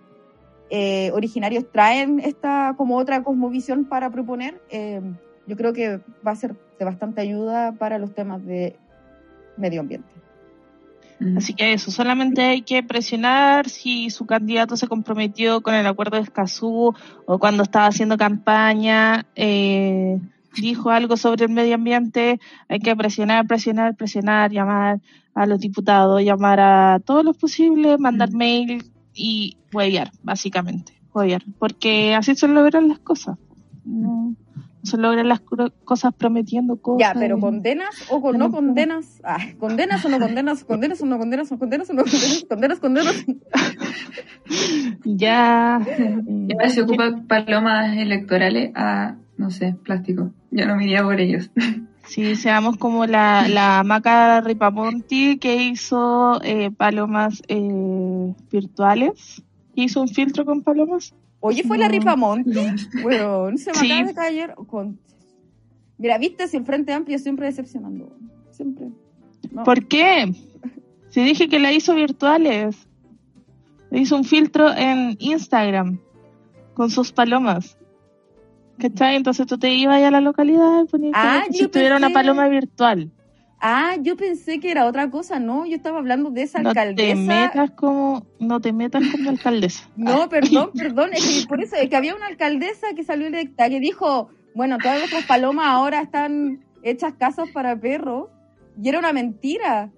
eh, 0.70 1.11
originarios 1.12 1.64
traen 1.72 2.20
esta 2.20 2.74
como 2.76 2.96
otra 2.96 3.22
cosmovisión 3.22 3.85
para 3.85 4.11
proponer, 4.11 4.61
eh, 4.70 5.00
yo 5.46 5.56
creo 5.56 5.72
que 5.72 6.00
va 6.26 6.30
a 6.30 6.37
ser 6.37 6.54
de 6.78 6.85
bastante 6.85 7.20
ayuda 7.20 7.72
para 7.72 7.98
los 7.98 8.14
temas 8.14 8.44
de 8.46 8.76
medio 9.56 9.80
ambiente. 9.80 10.09
Mm. 11.18 11.37
Así 11.37 11.54
que 11.54 11.72
eso, 11.72 11.90
solamente 11.90 12.42
hay 12.42 12.62
que 12.62 12.83
presionar 12.83 13.68
si 13.68 14.11
su 14.11 14.26
candidato 14.26 14.76
se 14.76 14.87
comprometió 14.87 15.61
con 15.61 15.74
el 15.74 15.87
acuerdo 15.87 16.16
de 16.16 16.22
Escazú 16.22 16.94
o 17.26 17.38
cuando 17.38 17.64
estaba 17.64 17.87
haciendo 17.87 18.16
campaña 18.16 19.26
eh, 19.35 20.18
dijo 20.56 20.90
algo 20.90 21.16
sobre 21.16 21.44
el 21.44 21.50
medio 21.50 21.74
ambiente, 21.74 22.40
hay 22.68 22.78
que 22.78 22.94
presionar, 22.96 23.46
presionar, 23.46 23.96
presionar, 23.96 24.50
llamar 24.50 25.00
a 25.35 25.46
los 25.46 25.61
diputados, 25.61 26.22
llamar 26.22 26.61
a 26.61 27.00
todos 27.04 27.24
los 27.24 27.37
posibles, 27.37 27.98
mandar 27.98 28.30
Mm. 28.30 28.37
mail 28.37 28.90
y 29.14 29.58
huevear, 29.72 30.10
básicamente, 30.22 31.00
huevear, 31.12 31.42
porque 31.58 32.14
así 32.14 32.34
se 32.34 32.48
logran 32.48 32.88
las 32.88 32.98
cosas. 32.98 33.38
No, 33.84 34.34
se 34.82 34.96
logran 34.96 35.28
las 35.28 35.40
cosas 35.40 36.14
prometiendo 36.14 36.76
cosas. 36.76 37.00
Ya, 37.00 37.18
pero 37.18 37.38
condenas 37.38 38.06
o 38.10 38.20
con, 38.20 38.38
no 38.38 38.50
condenas, 38.50 39.20
ah, 39.24 39.38
condenas 39.58 40.04
o 40.04 40.08
no 40.08 40.18
condenas, 40.18 40.64
condenas 40.64 41.02
o 41.02 41.06
no 41.06 41.18
condenas, 41.18 41.52
o 41.52 41.58
condenas 41.58 41.90
o 41.90 41.92
no 41.92 42.02
condenas, 42.04 42.44
condenas, 42.48 42.78
condenas. 42.80 43.24
Ya. 45.04 45.80
Y 46.26 46.52
ahora 46.52 46.68
se 46.70 46.82
ocupa 46.82 47.22
palomas 47.28 47.96
electorales 47.96 48.72
a, 48.74 49.16
no 49.36 49.50
sé, 49.50 49.76
plástico. 49.84 50.32
Yo 50.50 50.66
no 50.66 50.76
me 50.76 50.84
iría 50.84 51.02
por 51.02 51.20
ellos. 51.20 51.50
Sí, 52.10 52.34
seamos 52.34 52.76
como 52.76 53.06
la, 53.06 53.46
la 53.46 53.84
Maca 53.84 54.40
Ripamonti 54.40 55.38
que 55.38 55.54
hizo 55.62 56.40
eh, 56.42 56.72
palomas 56.76 57.40
eh, 57.46 58.34
virtuales. 58.50 59.40
Hizo 59.76 60.00
un 60.02 60.08
filtro 60.08 60.44
con 60.44 60.62
palomas. 60.62 61.14
Oye, 61.38 61.62
fue 61.62 61.78
la 61.78 61.86
No. 61.86 61.92
Ripamonte, 61.92 62.74
weón, 63.04 63.58
se 63.58 63.70
me 63.70 63.78
Sí. 63.78 63.92
acaba 63.92 64.08
de 64.08 64.14
caer. 64.14 64.54
Con... 64.66 64.98
Mira, 65.98 66.18
viste, 66.18 66.48
si 66.48 66.56
el 66.56 66.64
Frente 66.64 66.92
Amplio 66.92 67.16
siempre 67.20 67.46
decepcionando, 67.46 68.12
siempre. 68.50 68.88
No. 69.52 69.62
¿Por 69.62 69.86
qué? 69.86 70.34
Si 71.10 71.22
dije 71.22 71.48
que 71.48 71.60
la 71.60 71.72
hizo 71.72 71.94
virtuales. 71.94 72.76
Le 73.92 74.00
hizo 74.00 74.16
un 74.16 74.24
filtro 74.24 74.72
en 74.76 75.16
Instagram 75.20 76.00
con 76.74 76.90
sus 76.90 77.12
palomas. 77.12 77.76
¿Cachai? 78.80 79.16
Entonces 79.16 79.46
tú 79.46 79.58
te 79.58 79.72
ibas 79.74 80.02
a 80.02 80.10
la 80.10 80.20
localidad 80.20 80.82
y 80.84 80.86
ponías 80.86 81.12
Ah, 81.14 81.42
como 81.46 81.56
si 81.56 81.68
tuviera 81.68 81.96
una 81.96 82.10
paloma 82.10 82.48
virtual. 82.48 83.10
Ah, 83.62 83.96
yo 84.00 84.16
pensé 84.16 84.58
que 84.58 84.70
era 84.70 84.86
otra 84.86 85.10
cosa, 85.10 85.38
no, 85.38 85.66
yo 85.66 85.76
estaba 85.76 85.98
hablando 85.98 86.30
de 86.30 86.42
esa 86.42 86.60
No 86.62 86.72
te 86.72 86.80
alcaldesa. 86.80 87.14
metas 87.16 87.70
como, 87.72 88.24
no 88.38 88.58
te 88.60 88.72
metas 88.72 89.02
la 89.18 89.30
alcaldesa. 89.30 89.86
No, 89.96 90.28
perdón, 90.30 90.70
perdón, 90.76 91.10
es 91.12 91.42
que 91.42 91.46
por 91.46 91.60
eso, 91.62 91.76
es 91.76 91.90
que 91.90 91.96
había 91.96 92.14
una 92.14 92.26
alcaldesa 92.26 92.88
que 92.96 93.04
salió 93.04 93.26
electa 93.26 93.68
que 93.68 93.78
dijo, 93.78 94.30
bueno, 94.54 94.78
todas 94.78 94.98
nuestras 94.98 95.24
palomas 95.26 95.66
ahora 95.68 96.00
están 96.00 96.60
hechas 96.82 97.12
casas 97.18 97.50
para 97.52 97.78
perros, 97.78 98.28
y 98.82 98.88
era 98.88 98.98
una 98.98 99.12
mentira. 99.12 99.90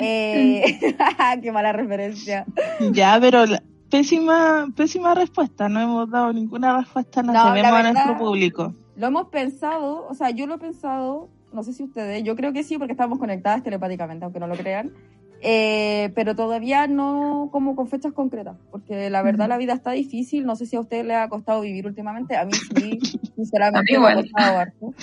eh, 0.00 0.78
qué 1.42 1.52
mala 1.52 1.72
referencia. 1.72 2.46
Ya, 2.92 3.18
pero 3.20 3.46
la- 3.46 3.62
pésima, 3.90 4.68
pésima 4.76 5.14
respuesta. 5.14 5.68
No 5.68 5.80
hemos 5.80 6.10
dado 6.10 6.32
ninguna 6.32 6.76
respuesta, 6.78 7.22
No, 7.22 7.32
la 7.32 7.52
debemos 7.52 7.72
a 7.72 7.76
verdad- 7.76 7.92
nuestro 7.92 8.18
público. 8.18 8.74
Lo 8.96 9.06
hemos 9.06 9.28
pensado, 9.28 10.06
o 10.08 10.14
sea, 10.14 10.30
yo 10.30 10.46
lo 10.46 10.56
he 10.56 10.58
pensado, 10.58 11.28
no 11.52 11.62
sé 11.62 11.72
si 11.72 11.84
ustedes, 11.84 12.22
yo 12.24 12.34
creo 12.36 12.52
que 12.52 12.64
sí, 12.64 12.78
porque 12.78 12.92
estamos 12.92 13.18
conectadas 13.18 13.62
telepáticamente, 13.62 14.24
aunque 14.24 14.40
no 14.40 14.48
lo 14.48 14.56
crean, 14.56 14.92
eh, 15.40 16.10
pero 16.16 16.34
todavía 16.34 16.88
no 16.88 17.48
como 17.52 17.76
con 17.76 17.86
fechas 17.86 18.12
concretas, 18.12 18.56
porque 18.72 19.08
la 19.08 19.22
verdad 19.22 19.48
la 19.48 19.56
vida 19.56 19.72
está 19.72 19.92
difícil, 19.92 20.44
no 20.46 20.56
sé 20.56 20.66
si 20.66 20.74
a 20.74 20.80
ustedes 20.80 21.06
les 21.06 21.16
ha 21.16 21.28
costado 21.28 21.60
vivir 21.60 21.86
últimamente, 21.86 22.36
a 22.36 22.44
mí 22.44 22.52
sí, 22.54 22.98
sinceramente 23.36 23.94
A 23.94 23.98
mí 24.00 24.04
me 24.04 24.10
ha 24.12 24.16
costado 24.16 24.58
harto. 24.58 24.94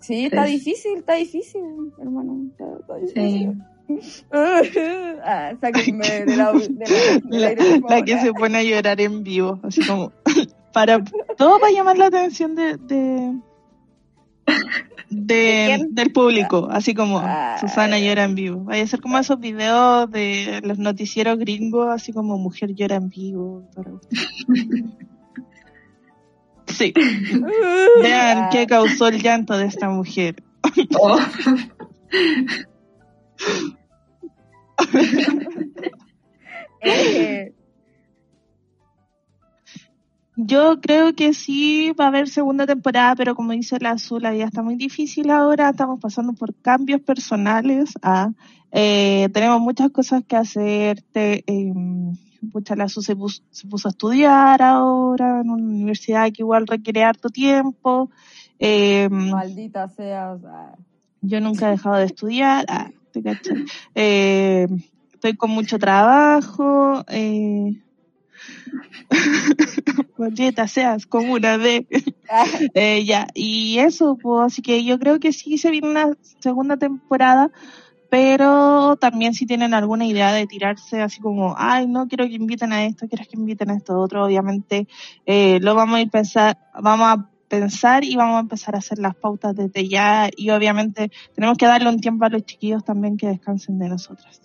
Sí, 0.00 0.24
está 0.26 0.44
Sí. 0.46 0.52
difícil, 0.54 0.98
está 0.98 1.14
difícil, 1.14 1.62
hermano, 1.98 2.36
está, 2.50 2.64
está 2.80 2.96
difícil. 2.96 3.52
Sí. 3.52 3.62
Ah, 4.32 5.52
sáquenme 5.60 6.24
de 6.24 6.36
la, 6.36 6.52
de 6.52 8.02
que 8.04 8.18
se 8.20 8.32
pone 8.32 8.58
a 8.58 8.62
llorar 8.62 9.00
en 9.00 9.22
vivo, 9.22 9.60
así 9.62 9.84
como 9.86 10.12
para 10.72 11.02
todo 11.36 11.58
para 11.60 11.72
llamar 11.72 11.98
la 11.98 12.06
atención 12.06 12.54
de, 12.54 12.78
de, 15.10 15.86
del 15.90 16.12
público, 16.12 16.68
así 16.70 16.94
como 16.94 17.18
Ah. 17.20 17.56
Susana 17.60 17.98
llora 17.98 18.24
en 18.24 18.34
vivo. 18.34 18.64
Vaya 18.64 18.82
a 18.82 18.86
ser 18.86 19.00
como 19.00 19.18
esos 19.18 19.38
videos 19.38 20.10
de 20.10 20.60
los 20.64 20.78
noticieros 20.78 21.38
gringos, 21.38 21.88
así 21.90 22.12
como 22.12 22.38
mujer 22.38 22.74
llora 22.74 22.96
en 22.96 23.08
vivo. 23.10 23.68
Sí, 26.66 26.94
vean 28.02 28.38
Ah. 28.44 28.48
qué 28.50 28.66
causó 28.66 29.08
el 29.08 29.20
llanto 29.22 29.56
de 29.58 29.66
esta 29.66 29.90
mujer. 29.90 30.42
Oh, 30.98 31.18
Eh, 36.84 37.52
Yo 40.36 40.80
creo 40.80 41.14
que 41.14 41.34
sí 41.34 41.92
va 41.92 42.06
a 42.06 42.08
haber 42.08 42.26
segunda 42.26 42.66
temporada, 42.66 43.14
pero 43.14 43.34
como 43.34 43.52
dice 43.52 43.78
la 43.80 43.90
Azul, 43.90 44.22
la 44.22 44.30
vida 44.30 44.46
está 44.46 44.62
muy 44.62 44.76
difícil 44.76 45.30
ahora, 45.30 45.68
estamos 45.68 46.00
pasando 46.00 46.32
por 46.32 46.54
cambios 46.54 47.02
personales, 47.02 47.92
ah, 48.02 48.30
eh, 48.70 49.28
tenemos 49.34 49.60
muchas 49.60 49.90
cosas 49.90 50.24
que 50.26 50.36
hacer, 50.36 51.02
te, 51.12 51.44
eh, 51.46 51.74
pucha, 52.50 52.74
la 52.76 52.84
Azul 52.84 53.04
se 53.04 53.14
puso, 53.14 53.42
se 53.50 53.68
puso 53.68 53.88
a 53.88 53.90
estudiar 53.90 54.62
ahora 54.62 55.42
en 55.42 55.50
una 55.50 55.62
universidad 55.62 56.32
que 56.32 56.40
igual 56.42 56.66
requiere 56.66 57.04
harto 57.04 57.28
tiempo, 57.28 58.10
eh, 58.58 59.10
maldita 59.10 59.86
sea. 59.88 60.38
ah, 60.46 60.76
yo 61.20 61.40
nunca 61.40 61.68
he 61.68 61.72
dejado 61.72 61.96
de 61.96 62.06
estudiar, 62.06 62.64
ah, 62.68 62.90
Eh, 63.94 64.66
estoy 65.12 65.36
con 65.36 65.50
mucho 65.50 65.78
trabajo, 65.78 67.04
eh, 67.08 67.80
seas, 70.68 71.06
como 71.06 71.34
una 71.34 71.58
de... 71.58 71.86
Eh, 72.74 73.04
ya, 73.04 73.26
y 73.34 73.78
eso, 73.78 74.16
pues, 74.16 74.46
así 74.46 74.62
que 74.62 74.84
yo 74.84 74.98
creo 74.98 75.20
que 75.20 75.34
sí 75.34 75.58
se 75.58 75.70
viene 75.70 75.90
una 75.90 76.16
segunda 76.40 76.78
temporada, 76.78 77.50
pero 78.08 78.96
también 78.96 79.34
si 79.34 79.44
tienen 79.44 79.74
alguna 79.74 80.06
idea 80.06 80.32
de 80.32 80.46
tirarse 80.46 81.02
así 81.02 81.20
como, 81.20 81.54
ay, 81.58 81.86
no 81.86 82.08
quiero 82.08 82.26
que 82.26 82.34
inviten 82.34 82.72
a 82.72 82.86
esto, 82.86 83.06
quiero 83.06 83.24
que 83.24 83.36
inviten 83.36 83.70
a 83.70 83.74
esto 83.74 83.98
otro, 83.98 84.24
obviamente 84.24 84.86
eh, 85.26 85.58
lo 85.60 85.74
vamos 85.74 85.96
a 85.96 86.00
ir 86.00 86.10
pensar, 86.10 86.58
vamos 86.80 87.06
a 87.06 87.30
pensar 87.52 88.02
y 88.02 88.16
vamos 88.16 88.36
a 88.38 88.40
empezar 88.40 88.74
a 88.74 88.78
hacer 88.78 88.98
las 88.98 89.14
pautas 89.14 89.54
desde 89.54 89.86
ya 89.86 90.30
y 90.34 90.48
obviamente 90.48 91.10
tenemos 91.34 91.58
que 91.58 91.66
darle 91.66 91.90
un 91.90 92.00
tiempo 92.00 92.24
a 92.24 92.30
los 92.30 92.46
chiquillos 92.46 92.82
también 92.82 93.18
que 93.18 93.26
descansen 93.26 93.78
de 93.78 93.90
nosotras. 93.90 94.40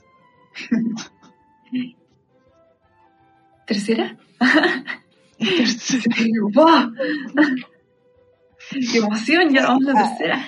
¿Tercera? 3.65 4.17
¡Wow! 6.53 6.91
¡Qué 8.91 8.97
emoción! 8.97 9.53
Ya 9.53 9.67
vamos 9.67 9.87
a 9.87 9.93
la 9.93 10.09
tercera. 10.09 10.45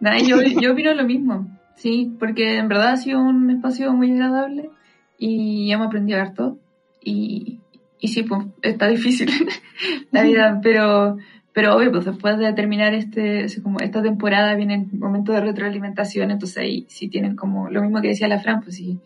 Nada, 0.00 0.18
yo, 0.20 0.40
yo 0.40 0.72
opino 0.72 0.94
lo 0.94 1.04
mismo, 1.04 1.48
sí, 1.76 2.16
porque 2.18 2.56
en 2.56 2.68
verdad 2.68 2.92
ha 2.92 2.96
sido 2.96 3.20
un 3.20 3.50
espacio 3.50 3.92
muy 3.92 4.10
agradable 4.10 4.70
y 5.18 5.70
hemos 5.70 5.88
aprendido 5.88 6.18
harto. 6.18 6.58
Y, 7.02 7.60
y 7.98 8.08
sí, 8.08 8.22
pues 8.22 8.46
está 8.62 8.88
difícil 8.88 9.30
la 10.12 10.22
vida, 10.22 10.60
pero, 10.62 11.18
pero 11.52 11.76
obvio, 11.76 11.90
pues 11.90 12.04
después 12.04 12.38
de 12.38 12.52
terminar 12.52 12.94
este, 12.94 13.46
como 13.62 13.80
esta 13.80 14.02
temporada 14.02 14.54
viene 14.54 14.86
el 14.92 14.98
momento 14.98 15.32
de 15.32 15.40
retroalimentación, 15.40 16.30
entonces 16.30 16.58
ahí 16.58 16.86
sí 16.88 17.08
tienen 17.08 17.36
como 17.36 17.68
lo 17.70 17.82
mismo 17.82 18.00
que 18.00 18.08
decía 18.08 18.28
la 18.28 18.38
Fran, 18.40 18.60
pues 18.62 18.76
sí 18.76 18.98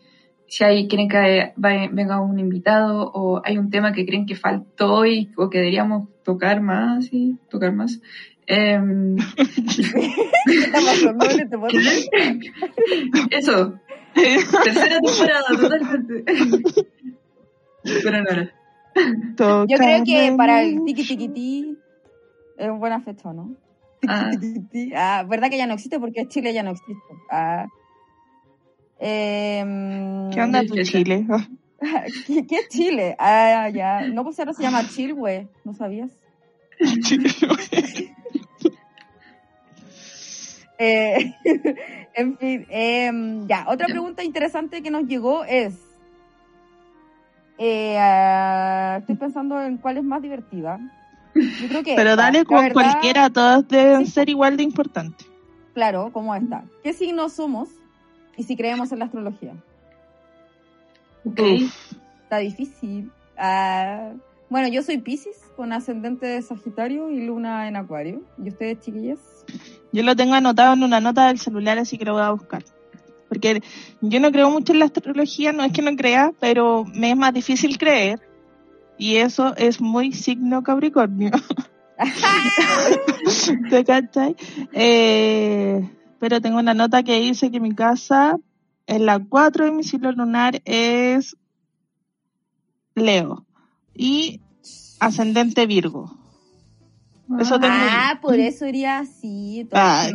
si 0.47 0.63
hay, 0.63 0.87
quieren 0.89 1.09
que 1.09 1.53
vaya- 1.57 1.89
venga 1.91 2.21
un 2.21 2.39
invitado 2.39 3.11
o 3.13 3.41
hay 3.45 3.59
un 3.59 3.71
tema 3.71 3.93
que 3.93 4.07
creen 4.07 4.27
que 4.27 4.37
faltó 4.37 5.05
y, 5.07 5.31
o 5.37 5.51
que 5.51 5.59
deberíamos 5.59 6.09
tocar 6.23 6.61
más 6.61 7.09
y 7.13 7.39
tocar 7.49 7.73
más. 7.73 8.01
em, 8.47 9.17
¿Qué 9.17 10.55
está 10.55 10.79
pasando 10.81 11.25
en 11.31 11.41
este 11.41 11.59
podcast? 11.59 12.07
eso, 13.31 13.75
tercera 14.15 15.01
temporada 15.01 15.45
totalmente. 15.61 16.25
Pero 17.83 18.23
no 18.23 18.31
era. 18.31 18.53
Yo 19.67 19.77
creo 19.77 20.05
que 20.05 20.35
para 20.37 20.63
el 20.63 20.85
tiki 20.85 21.05
tiki 21.05 21.77
es 22.57 22.71
buena 22.79 23.01
fecha, 23.01 23.33
¿no? 23.33 23.55
Ah. 24.09 24.31
Ah, 24.97 25.25
verdad 25.27 25.51
que 25.51 25.57
ya 25.59 25.67
no 25.67 25.75
existe 25.75 25.99
porque 25.99 26.27
Chile 26.29 26.53
ya 26.53 26.63
no 26.63 26.71
existe. 26.71 27.15
Ah. 27.31 27.67
Em, 28.99 30.31
¿Qué 30.31 30.41
onda 30.43 30.63
tu. 30.65 30.75
Chile? 30.83 31.27
¿Qué, 32.27 32.47
qué 32.47 32.57
es 32.57 32.69
Chile? 32.69 33.17
Ah, 33.19 33.69
ya. 33.69 34.07
No, 34.09 34.25
pues 34.25 34.39
ahora 34.39 34.53
se 34.55 34.63
llama 34.63 34.89
Chilwe. 34.89 35.49
¿No 35.65 35.75
sabías? 35.75 36.11
Eh, 40.79 41.33
en 42.15 42.37
fin, 42.37 42.67
em, 42.69 43.47
ya. 43.47 43.67
Otra 43.69 43.87
pregunta 43.87 44.25
interesante 44.25 44.83
que 44.83 44.91
nos 44.91 45.05
llegó 45.07 45.45
es. 45.45 45.75
eh, 47.59 47.97
ah, 47.99 48.97
estoy 49.01 49.15
pensando 49.17 49.61
en 49.63 49.77
cuál 49.79 49.99
es 49.99 50.05
más 50.05 50.21
divertida. 50.21 50.81
Yo 51.35 51.69
creo 51.69 51.83
que. 51.83 51.95
Pero 51.97 52.11
esta. 52.11 52.23
dale 52.23 52.45
con 52.45 52.59
verdad, 52.59 52.73
cualquiera, 52.73 53.31
todos 53.31 53.67
deben 53.69 54.07
Sí. 54.07 54.13
ser 54.13 54.29
igual 54.29 54.57
de 54.57 54.63
importantes. 54.63 55.27
Claro, 55.75 56.11
como 56.13 56.35
esta. 56.35 56.65
¿Qué 56.83 56.93
signos 56.93 57.33
somos 57.33 57.69
y 58.37 58.45
si 58.45 58.57
creemos 58.57 58.93
en 58.93 59.01
la 59.01 59.07
astrología? 59.07 59.55
ok. 61.27 61.41
Está 62.23 62.39
difícil. 62.39 63.11
Ah, 63.37 64.13
bueno, 64.49 64.69
yo 64.69 64.83
soy 64.83 64.99
Pisces 64.99 65.37
con 65.57 65.73
ascendente 65.73 66.27
de 66.27 66.43
Sagitario 66.43 67.11
y 67.11 67.27
luna 67.27 67.67
en 67.69 67.77
Acuario. 67.77 68.23
¿Y 68.43 68.49
ustedes, 68.49 68.81
chiquillas? 68.81 69.19
Yo 69.93 70.03
lo 70.03 70.15
tengo 70.17 70.35
anotado 70.35 70.75
en 70.75 70.83
una 70.83 71.01
nota 71.01 71.27
del 71.29 71.39
celular, 71.39 71.79
así 71.79 71.99
que 71.99 72.05
lo 72.05 72.15
voy 72.15 72.23
a 72.23 72.31
buscar. 72.31 72.63
Porque 73.29 73.63
yo 74.01 74.21
no 74.21 74.31
creo 74.31 74.51
mucho 74.51 74.73
en 74.73 74.79
la 74.79 74.85
astrología, 74.85 75.53
no 75.53 75.65
es 75.65 75.73
que 75.73 75.83
no 75.83 75.95
crea, 75.97 76.33
pero 76.41 76.85
me 76.95 77.11
es 77.11 77.17
más 77.17 77.33
difícil 77.35 77.79
creer. 77.79 78.21
Y 78.99 79.17
eso 79.17 79.57
es 79.57 79.81
muy 79.81 80.13
signo 80.13 80.63
Capricornio. 80.63 81.31
¿Te 83.71 83.85
cachai? 83.85 84.37
Eh, 84.73 85.89
pero 86.19 86.41
tengo 86.41 86.59
una 86.59 86.75
nota 86.75 87.03
que 87.03 87.21
dice 87.21 87.51
que 87.51 87.61
mi 87.61 87.75
casa 87.75 88.39
es 88.87 89.01
la 89.01 89.19
4 89.19 89.67
y 89.67 89.73
mi 89.73 89.85
signo 89.85 90.13
lunar 90.13 90.61
es 90.65 91.37
Leo. 92.95 93.45
Y 93.95 94.41
ascendente 95.01 95.67
Virgo. 95.67 96.17
Eso 97.39 97.59
tengo. 97.59 97.75
Ah, 97.75 98.19
por 98.21 98.39
eso 98.39 98.67
iría 98.67 98.99
así. 98.99 99.67
Ah, 99.73 100.09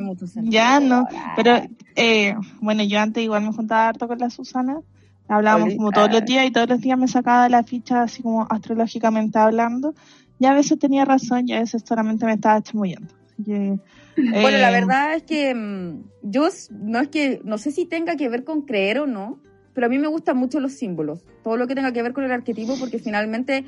ya 0.43 0.79
no. 0.79 1.07
Pero, 1.35 1.61
eh, 1.95 2.35
bueno, 2.61 2.83
yo 2.83 2.99
antes 2.99 3.23
igual 3.23 3.43
me 3.43 3.53
juntaba 3.53 3.87
harto 3.87 4.07
con 4.07 4.19
la 4.19 4.29
Susana. 4.29 4.81
Hablábamos 5.29 5.75
como 5.75 5.91
todos 5.91 6.09
ah. 6.09 6.13
los 6.13 6.25
días 6.25 6.45
y 6.47 6.51
todos 6.51 6.67
los 6.67 6.81
días 6.81 6.97
me 6.97 7.07
sacaba 7.07 7.47
la 7.49 7.63
ficha 7.63 8.01
así 8.01 8.23
como 8.23 8.47
astrológicamente 8.49 9.37
hablando. 9.37 9.93
Y 10.39 10.45
a 10.45 10.53
veces 10.53 10.79
tenía 10.79 11.05
razón 11.05 11.47
y 11.47 11.53
a 11.53 11.59
veces 11.59 11.83
solamente 11.85 12.25
me 12.25 12.33
estaba 12.33 12.61
chamullando. 12.61 13.13
Que, 13.45 13.79
Bueno, 14.17 14.57
eh, 14.57 14.61
la 14.61 14.71
verdad 14.71 15.13
es 15.13 15.23
que 15.23 15.53
mm, 15.53 16.03
yo 16.23 16.49
no 16.71 16.99
es 16.99 17.07
que 17.09 17.41
no 17.43 17.57
sé 17.57 17.71
si 17.71 17.85
tenga 17.85 18.15
que 18.15 18.27
ver 18.27 18.43
con 18.43 18.63
creer 18.63 18.99
o 18.99 19.07
no, 19.07 19.39
pero 19.73 19.87
a 19.87 19.89
mí 19.89 19.97
me 19.97 20.07
gustan 20.07 20.35
mucho 20.37 20.59
los 20.59 20.73
símbolos, 20.73 21.23
todo 21.43 21.57
lo 21.57 21.67
que 21.67 21.75
tenga 21.75 21.93
que 21.93 22.01
ver 22.01 22.13
con 22.13 22.23
el 22.23 22.31
arquetipo, 22.31 22.75
porque 22.79 22.99
finalmente 22.99 23.65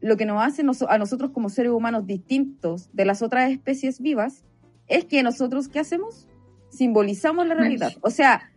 lo 0.00 0.16
que 0.16 0.24
nos 0.24 0.42
hace 0.42 0.62
nos- 0.62 0.82
a 0.82 0.96
nosotros 0.96 1.32
como 1.32 1.50
seres 1.50 1.72
humanos 1.72 2.06
distintos 2.06 2.88
de 2.92 3.04
las 3.04 3.20
otras 3.20 3.50
especies 3.50 4.00
vivas 4.00 4.44
es 4.86 5.04
que 5.04 5.22
nosotros 5.22 5.68
qué 5.68 5.80
hacemos 5.80 6.28
simbolizamos 6.70 7.46
la 7.46 7.54
realidad, 7.54 7.92
o 8.00 8.10
sea, 8.10 8.50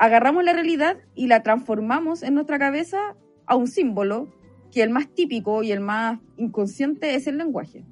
agarramos 0.00 0.42
la 0.42 0.54
realidad 0.54 0.96
y 1.14 1.26
la 1.26 1.42
transformamos 1.42 2.22
en 2.22 2.34
nuestra 2.34 2.58
cabeza 2.58 2.98
a 3.44 3.54
un 3.54 3.66
símbolo 3.66 4.28
que 4.72 4.82
el 4.82 4.88
más 4.88 5.08
típico 5.14 5.62
y 5.62 5.72
el 5.72 5.80
más 5.80 6.18
inconsciente 6.38 7.14
es 7.14 7.26
el 7.26 7.36
lenguaje 7.36 7.84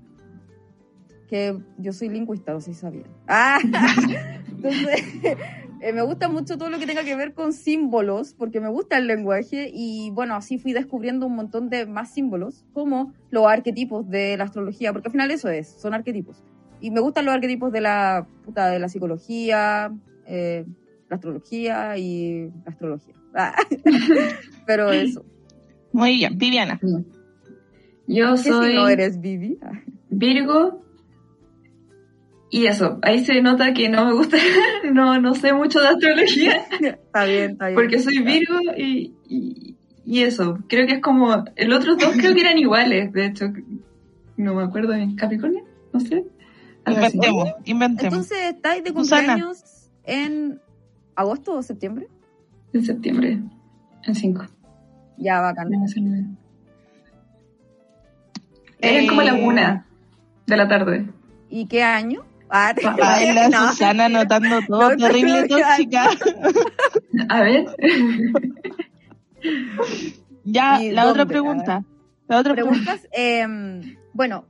que 1.29 1.59
yo 1.77 1.93
soy 1.93 2.09
lingüista, 2.09 2.55
no 2.55 2.61
sé 2.63 2.73
si 2.73 2.81
sabían. 2.81 3.05
Ah, 3.27 3.59
eh, 4.63 5.93
me 5.93 6.01
gusta 6.01 6.31
mucho 6.31 6.57
todo 6.57 6.71
lo 6.71 6.79
que 6.79 6.87
tenga 6.87 7.05
que 7.05 7.15
ver 7.15 7.35
con 7.35 7.53
símbolos, 7.53 8.33
porque 8.33 8.59
me 8.61 8.71
gusta 8.71 8.97
el 8.97 9.07
lenguaje 9.07 9.71
y 9.71 10.11
bueno, 10.13 10.35
así 10.35 10.57
fui 10.57 10.73
descubriendo 10.73 11.27
un 11.27 11.37
montón 11.37 11.69
de 11.69 11.85
más 11.85 12.15
símbolos, 12.15 12.65
como 12.73 13.13
los 13.29 13.47
arquetipos 13.47 14.09
de 14.09 14.39
la 14.39 14.45
astrología, 14.45 14.95
porque 14.95 15.09
al 15.09 15.13
final 15.13 15.31
eso 15.31 15.51
es, 15.51 15.69
son 15.69 15.93
arquetipos. 15.93 16.43
Y 16.81 16.91
me 16.91 17.01
gustan 17.01 17.27
los 17.27 17.35
arquetipos 17.35 17.71
de 17.71 17.83
la, 17.83 18.27
puta, 18.47 18.71
de 18.71 18.79
la 18.79 18.89
psicología, 18.89 19.93
eh, 20.25 20.65
la 21.09 21.17
astrología 21.17 21.97
y 21.97 22.51
la 22.65 22.73
astrología. 22.73 23.15
Ah, 23.35 23.55
Pero 24.67 24.91
eso. 24.91 25.25
Muy 25.93 26.17
bien, 26.17 26.37
Viviana. 26.39 26.79
Yo 28.07 28.33
¿Qué 28.33 28.51
soy 28.51 28.69
signo 28.69 28.89
eres, 28.89 29.21
Vivi? 29.21 29.59
Ah. 29.63 29.73
Virgo. 30.11 30.85
Y 32.51 32.67
eso, 32.67 32.99
ahí 33.03 33.25
se 33.25 33.43
nota 33.43 33.75
que 33.75 33.91
no 33.91 34.07
me 34.07 34.15
gusta, 34.15 34.39
no, 34.93 35.21
no 35.21 35.35
sé 35.35 35.53
mucho 35.53 35.81
de 35.81 35.89
astrología, 35.89 36.67
Está 36.81 37.27
bien, 37.27 37.51
está 37.51 37.67
bien. 37.67 37.75
porque 37.75 37.99
soy 37.99 38.23
Virgo 38.23 38.59
y, 38.75 39.13
y, 39.29 39.77
y 40.07 40.23
eso, 40.23 40.59
creo 40.67 40.87
que 40.87 40.95
es 40.95 41.03
como, 41.03 41.45
el 41.57 41.73
otros 41.75 41.99
dos 41.99 42.13
creo 42.17 42.35
que 42.35 42.41
eran 42.41 42.57
iguales, 42.57 43.13
de 43.13 43.27
hecho, 43.27 43.53
no 44.39 44.55
me 44.55 44.63
acuerdo 44.63 44.95
bien, 44.95 45.15
Capricornio, 45.15 45.63
no 45.93 46.01
sé. 46.01 46.25
Inventemos, 46.87 47.51
inventemos. 47.67 48.15
Entonces, 48.15 48.39
¿estáis 48.55 48.83
de 48.83 48.91
Susana. 48.93 49.35
cumpleaños 49.35 49.91
en 50.05 50.59
agosto 51.19 51.57
o 51.57 51.63
septiembre? 51.63 52.09
En 52.73 52.85
septiembre, 52.85 53.41
en 54.05 54.15
5. 54.15 54.45
Ya, 55.19 55.41
bacán. 55.41 55.69
Es 58.81 59.09
como 59.09 59.23
la 59.23 59.37
Eh, 59.37 59.45
una 59.45 59.87
de 60.47 60.57
la 60.57 60.69
tarde. 60.69 61.07
¿Y 61.51 61.67
qué 61.67 61.83
año? 61.83 62.25
Ah, 62.49 62.73
Ay, 63.03 63.33
la 63.35 63.49
no. 63.49 63.69
Susana 63.69 64.05
anotando 64.07 64.61
todo, 64.69 64.91
No, 64.91 64.97
terrible 64.97 65.43
no, 65.43 65.49
tóxica. 65.49 66.09
A 67.29 67.43
ver. 67.43 67.67
Ya, 70.45 70.83
¿Y 70.83 70.93
la 70.93 71.09
otra 71.09 71.27
pregunta. 71.27 71.85
La 72.29 72.39
otra 72.39 72.55
pregunta. 72.55 72.97
eh, 73.13 73.97
bueno, 74.13 74.45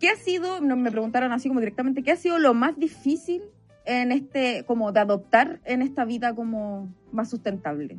¿qué 0.00 0.08
ha 0.10 0.16
sido, 0.16 0.60
me 0.60 0.90
preguntaron 0.90 1.32
así 1.32 1.48
como 1.48 1.60
directamente, 1.60 2.02
¿qué 2.02 2.12
ha 2.12 2.16
sido 2.16 2.38
lo 2.38 2.54
más 2.54 2.76
difícil 2.78 3.42
en 3.86 4.12
este, 4.12 4.64
como 4.66 4.92
de 4.92 5.00
adoptar 5.00 5.60
en 5.64 5.80
esta 5.80 6.04
vida 6.04 6.34
como 6.34 6.92
más 7.12 7.30
sustentable? 7.30 7.96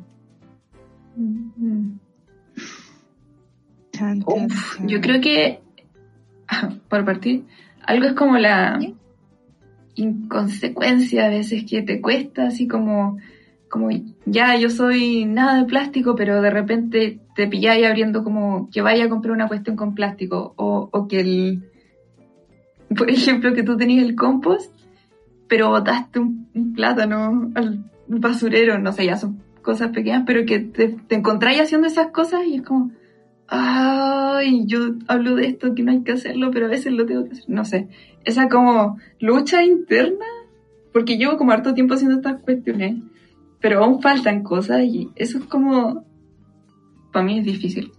Uf, 1.16 1.96
chan. 3.92 4.24
yo 4.86 5.00
creo 5.00 5.20
que, 5.20 5.60
por 6.88 7.04
partir, 7.04 7.44
algo 7.84 8.06
es 8.06 8.12
como 8.12 8.38
la 8.38 8.78
¿Sí? 8.80 8.94
inconsecuencia 9.94 11.26
a 11.26 11.30
veces 11.30 11.64
que 11.64 11.82
te 11.82 12.00
cuesta, 12.00 12.46
así 12.46 12.68
como, 12.68 13.18
como 13.68 13.88
ya 14.26 14.56
yo 14.56 14.70
soy 14.70 15.24
nada 15.24 15.58
de 15.58 15.64
plástico, 15.64 16.14
pero 16.14 16.40
de 16.40 16.50
repente 16.50 17.20
te 17.34 17.48
pilláis 17.48 17.86
abriendo 17.86 18.22
como 18.22 18.68
que 18.70 18.82
vaya 18.82 19.06
a 19.06 19.08
comprar 19.08 19.32
una 19.32 19.48
cuestión 19.48 19.74
con 19.74 19.94
plástico, 19.94 20.54
o, 20.56 20.88
o 20.92 21.08
que 21.08 21.20
el, 21.20 21.70
por 22.96 23.10
ejemplo, 23.10 23.54
que 23.54 23.62
tú 23.62 23.76
tenías 23.76 24.06
el 24.06 24.14
compost, 24.14 24.77
pero 25.48 25.70
botaste 25.70 26.20
un, 26.20 26.74
plátano 26.74 27.50
al 27.54 27.84
basurero, 28.06 28.78
no 28.78 28.92
sé, 28.92 29.06
ya 29.06 29.16
son 29.16 29.42
cosas 29.62 29.90
pequeñas, 29.90 30.24
pero 30.26 30.44
que 30.46 30.60
te, 30.60 30.88
te 30.88 31.14
encontráis 31.14 31.60
haciendo 31.60 31.86
esas 31.86 32.08
cosas 32.08 32.44
y 32.46 32.56
es 32.56 32.62
como, 32.62 32.90
ay, 33.48 34.64
yo 34.66 34.94
hablo 35.08 35.34
de 35.34 35.46
esto 35.46 35.74
que 35.74 35.82
no 35.82 35.92
hay 35.92 36.02
que 36.02 36.12
hacerlo, 36.12 36.50
pero 36.52 36.66
a 36.66 36.70
veces 36.70 36.92
lo 36.92 37.06
tengo 37.06 37.24
que 37.24 37.32
hacer. 37.32 37.44
No 37.48 37.64
sé, 37.64 37.88
esa 38.24 38.48
como 38.48 38.98
lucha 39.20 39.64
interna, 39.64 40.26
porque 40.92 41.16
llevo 41.16 41.36
como 41.36 41.52
harto 41.52 41.74
tiempo 41.74 41.94
haciendo 41.94 42.16
estas 42.16 42.40
cuestiones, 42.42 42.96
pero 43.60 43.82
aún 43.82 44.00
faltan 44.00 44.42
cosas 44.42 44.84
y 44.84 45.10
eso 45.16 45.38
es 45.38 45.44
como, 45.44 46.04
para 47.12 47.24
mí 47.24 47.38
es 47.38 47.44
difícil. 47.44 47.92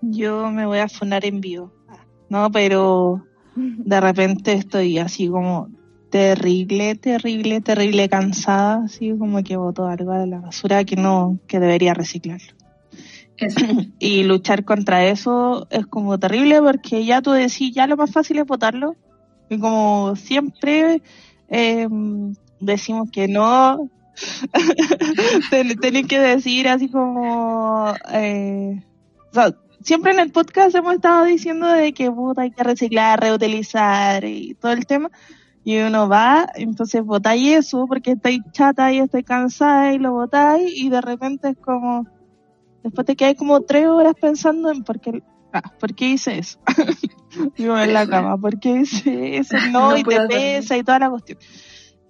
Yo 0.00 0.50
me 0.50 0.66
voy 0.66 0.78
a 0.78 0.88
funar 0.88 1.24
en 1.24 1.40
vivo. 1.40 1.72
No, 2.28 2.50
pero 2.50 3.24
de 3.54 4.00
repente 4.00 4.52
estoy 4.52 4.98
así 4.98 5.28
como 5.28 5.70
terrible, 6.16 6.94
terrible, 6.96 7.60
terrible 7.60 8.08
cansada, 8.08 8.84
así 8.84 9.12
como 9.18 9.42
que 9.42 9.56
boto 9.56 9.86
algo 9.86 10.12
de 10.14 10.26
la 10.26 10.40
basura 10.40 10.84
que 10.84 10.96
no, 10.96 11.38
que 11.46 11.60
debería 11.60 11.92
reciclarlo. 11.94 12.52
Eso. 13.36 13.60
Y 13.98 14.24
luchar 14.24 14.64
contra 14.64 15.04
eso 15.04 15.66
es 15.70 15.86
como 15.86 16.18
terrible 16.18 16.60
porque 16.62 17.04
ya 17.04 17.20
tú 17.20 17.32
decís, 17.32 17.74
ya 17.74 17.86
lo 17.86 17.96
más 17.96 18.10
fácil 18.10 18.38
es 18.38 18.46
votarlo. 18.46 18.96
Y 19.50 19.58
como 19.58 20.16
siempre 20.16 21.02
eh, 21.48 21.86
decimos 22.60 23.10
que 23.12 23.28
no, 23.28 23.90
ten- 25.50 25.78
tenéis 25.78 26.06
que 26.06 26.18
decir 26.18 26.68
así 26.68 26.88
como... 26.88 27.92
eh, 28.12 28.82
o 29.30 29.34
sea, 29.34 29.54
siempre 29.82 30.12
en 30.12 30.20
el 30.20 30.32
podcast 30.32 30.74
hemos 30.74 30.94
estado 30.94 31.24
diciendo 31.26 31.66
de 31.68 31.92
que 31.92 32.10
puta, 32.10 32.42
hay 32.42 32.50
que 32.52 32.62
reciclar, 32.64 33.20
reutilizar 33.20 34.24
y 34.24 34.54
todo 34.54 34.72
el 34.72 34.86
tema. 34.86 35.10
Y 35.66 35.78
uno 35.78 36.08
va, 36.08 36.48
entonces 36.54 37.02
votáis 37.02 37.56
eso 37.56 37.86
porque 37.88 38.12
estáis 38.12 38.38
chata 38.52 38.92
y 38.92 39.00
estáis 39.00 39.24
cansada 39.24 39.92
y 39.92 39.98
lo 39.98 40.12
votáis 40.12 40.72
y 40.80 40.90
de 40.90 41.00
repente 41.00 41.48
es 41.48 41.56
como... 41.56 42.06
Después 42.84 43.04
te 43.04 43.16
quedáis 43.16 43.36
como 43.36 43.60
tres 43.62 43.88
horas 43.88 44.14
pensando 44.14 44.70
en 44.70 44.84
por 44.84 45.00
qué, 45.00 45.24
ah, 45.52 45.72
¿por 45.80 45.92
qué 45.96 46.10
hice 46.10 46.38
eso. 46.38 46.60
Digo, 47.56 47.76
en 47.76 47.94
la 47.94 48.06
cama, 48.06 48.38
¿por 48.38 48.60
qué 48.60 48.82
hice 48.82 49.38
eso? 49.38 49.56
No, 49.72 49.90
No 49.90 49.96
y 49.96 50.04
te 50.04 50.14
dormir. 50.14 50.38
pesa 50.38 50.76
y 50.76 50.84
toda 50.84 51.00
la 51.00 51.10
cuestión. 51.10 51.40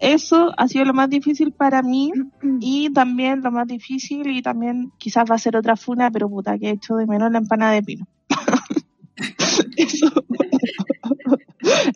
Eso 0.00 0.52
ha 0.58 0.68
sido 0.68 0.84
lo 0.84 0.92
más 0.92 1.08
difícil 1.08 1.52
para 1.52 1.80
mí 1.80 2.12
y 2.60 2.92
también 2.92 3.40
lo 3.40 3.50
más 3.52 3.66
difícil 3.66 4.26
y 4.32 4.42
también 4.42 4.92
quizás 4.98 5.24
va 5.30 5.36
a 5.36 5.38
ser 5.38 5.56
otra 5.56 5.76
funa, 5.76 6.10
pero 6.10 6.28
puta 6.28 6.58
que 6.58 6.66
he 6.66 6.72
hecho 6.72 6.96
de 6.96 7.06
menos 7.06 7.32
la 7.32 7.38
empanada 7.38 7.72
de 7.72 7.82
pino. 7.82 8.06
eso, 9.78 10.12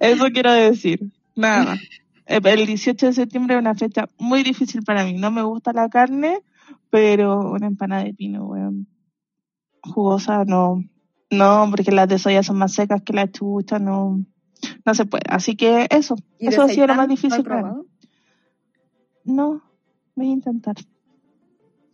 eso 0.00 0.24
quiero 0.32 0.52
decir. 0.52 1.12
Nada 1.36 1.64
más. 1.64 1.80
Eh, 2.26 2.40
El 2.44 2.64
18 2.64 3.06
de 3.06 3.12
septiembre 3.12 3.56
es 3.56 3.60
una 3.60 3.74
fecha 3.74 4.08
muy 4.16 4.44
difícil 4.44 4.82
para 4.84 5.04
mí. 5.04 5.14
No 5.14 5.32
me 5.32 5.42
gusta 5.42 5.72
la 5.72 5.88
carne, 5.88 6.38
pero 6.88 7.50
una 7.50 7.66
empanada 7.66 8.04
de 8.04 8.14
pino, 8.14 8.46
weón. 8.46 8.86
Jugosa, 9.82 10.44
no. 10.44 10.84
No, 11.28 11.66
porque 11.68 11.90
las 11.90 12.08
de 12.08 12.20
soya 12.20 12.44
son 12.44 12.58
más 12.58 12.72
secas 12.72 13.02
que 13.02 13.14
las 13.14 13.32
chuchas, 13.32 13.80
no. 13.82 14.24
No 14.84 14.94
se 14.94 15.06
puede. 15.06 15.24
Así 15.28 15.56
que 15.56 15.88
eso. 15.90 16.14
¿Y 16.38 16.46
de 16.46 16.52
Eso 16.52 16.62
ha 16.62 16.68
sido 16.68 16.86
lo 16.86 16.94
más 16.94 17.08
¿No 17.08 17.14
difícil 17.14 17.42
para 17.42 17.72
mí. 17.72 17.82
No, 19.24 19.62
voy 20.14 20.28
a 20.28 20.32
intentar. 20.32 20.76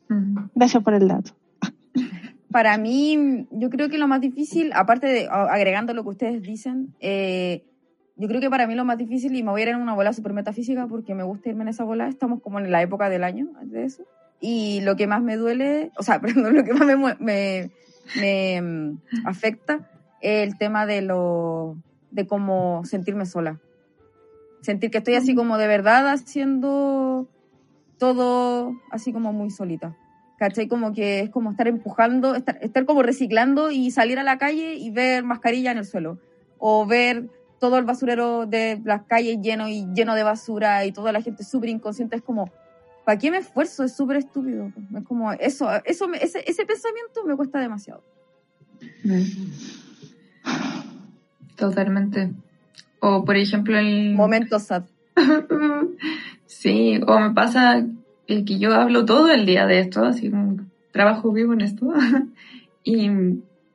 Mm. 0.09 0.51
Gracias 0.55 0.83
por 0.83 0.95
el 0.95 1.09
dato. 1.09 1.33
Para 2.51 2.79
mí, 2.79 3.47
yo 3.51 3.71
creo 3.71 3.89
que 3.89 3.99
lo 3.99 4.09
más 4.09 4.21
difícil, 4.21 4.73
aparte 4.75 5.07
de 5.09 5.29
agregando 5.29 5.93
lo 5.93 6.05
que 6.05 6.11
ustedes 6.11 6.43
dicen, 6.43 6.95
eh, 7.01 7.65
yo 8.17 8.29
creo 8.29 8.41
que 8.41 8.49
para 8.49 8.67
mí 8.67 8.75
lo 8.75 8.85
más 8.85 8.97
difícil, 8.97 9.35
y 9.37 9.43
me 9.43 9.51
voy 9.51 9.61
a 9.61 9.65
ir 9.65 9.69
en 9.71 9.77
una 9.77 9.95
bola 9.95 10.13
super 10.13 10.33
metafísica 10.33 10.87
porque 10.87 11.15
me 11.15 11.23
gusta 11.23 11.51
irme 11.51 11.63
en 11.63 11.69
esa 11.69 11.85
bola, 11.85 12.09
estamos 12.09 12.41
como 12.41 12.59
en 12.59 12.71
la 12.71 12.81
época 12.81 13.11
del 13.11 13.25
año 13.25 13.49
de 13.63 13.85
eso. 13.85 14.05
Y 14.41 14.81
lo 14.83 14.97
que 14.97 15.07
más 15.07 15.23
me 15.23 15.37
duele, 15.37 15.93
o 15.99 16.03
sea, 16.03 16.21
perdón, 16.23 16.55
lo 16.55 16.65
que 16.65 16.73
más 16.73 16.87
me, 16.87 17.17
me, 17.19 17.71
me, 18.19 18.63
mm, 18.63 18.99
afecta 19.27 19.91
es 20.23 20.49
el 20.49 20.57
tema 20.57 20.87
de 20.87 21.03
lo 21.03 21.77
de 22.11 22.27
cómo 22.27 22.83
sentirme 22.85 23.27
sola. 23.27 23.61
Sentir 24.63 24.91
que 24.91 24.99
estoy 24.99 25.15
así 25.15 25.35
como 25.35 25.59
de 25.59 25.67
verdad 25.67 26.09
haciendo 26.09 27.29
todo 27.99 28.75
así 28.91 29.13
como 29.13 29.33
muy 29.33 29.51
solita. 29.51 29.95
¿Cachai? 30.39 30.69
Como 30.69 30.93
que 30.93 31.21
es 31.21 31.31
como 31.31 31.51
estar 31.51 31.69
empujando, 31.69 32.35
estar, 32.35 32.59
estar 32.61 32.85
como 32.85 33.03
reciclando 33.03 33.71
y 33.71 33.91
salir 33.91 34.19
a 34.19 34.23
la 34.23 34.37
calle 34.37 34.75
y 34.75 34.91
ver 34.91 35.23
mascarilla 35.25 35.71
en 35.71 35.79
el 35.79 35.87
suelo. 35.87 36.19
O 36.59 36.87
ver 36.87 37.29
todo 37.59 37.79
el 37.79 37.85
basurero 37.85 38.47
de 38.47 38.81
las 38.85 39.03
calles 39.05 39.39
lleno 39.41 39.69
y 39.69 39.87
lleno 39.95 40.15
de 40.15 40.23
basura 40.23 40.85
y 40.85 40.93
toda 40.93 41.13
la 41.13 41.23
gente 41.23 41.45
súper 41.45 41.71
inconsciente. 41.71 42.17
Es 42.17 42.23
como, 42.23 42.51
¿para 43.05 43.19
qué 43.19 43.31
me 43.31 43.39
esfuerzo? 43.39 43.85
Es 43.85 43.97
súper 43.97 44.19
estúpido. 44.19 44.73
Es 44.95 45.05
como, 45.05 45.33
eso, 45.33 45.69
eso 45.85 46.09
me- 46.09 46.19
ese, 46.19 46.43
ese 46.47 46.65
pensamiento 46.67 47.25
me 47.25 47.37
cuesta 47.37 47.59
demasiado. 47.61 48.03
Totalmente. 51.57 52.33
O 53.01 53.25
por 53.25 53.37
ejemplo 53.37 53.79
el... 53.79 54.15
Momentos 54.15 54.65
sad. 54.65 54.85
Sí, 56.47 57.01
o 57.07 57.19
me 57.19 57.33
pasa 57.33 57.85
eh, 58.29 58.45
que 58.45 58.59
yo 58.59 58.73
hablo 58.73 59.05
todo 59.05 59.31
el 59.31 59.47
día 59.47 59.67
de 59.67 59.81
esto, 59.81 60.05
así 60.05 60.31
como 60.31 60.57
trabajo 60.93 61.33
vivo 61.33 61.53
en 61.53 61.61
esto. 61.61 61.93
y, 62.85 63.11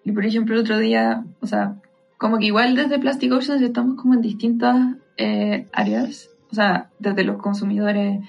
y, 0.03 0.11
por 0.13 0.25
ejemplo 0.25 0.55
el 0.55 0.61
otro 0.61 0.79
día, 0.79 1.23
o 1.41 1.47
sea, 1.47 1.75
como 2.22 2.38
que 2.38 2.45
igual 2.45 2.76
desde 2.76 2.99
Plastic 2.99 3.32
Oceans 3.32 3.63
estamos 3.63 3.99
como 3.99 4.13
en 4.13 4.22
distintas 4.22 4.95
eh, 5.17 5.65
áreas, 5.74 6.30
o 6.51 6.53
sea, 6.53 6.91
desde 6.99 7.24
los 7.24 7.41
consumidores, 7.41 8.19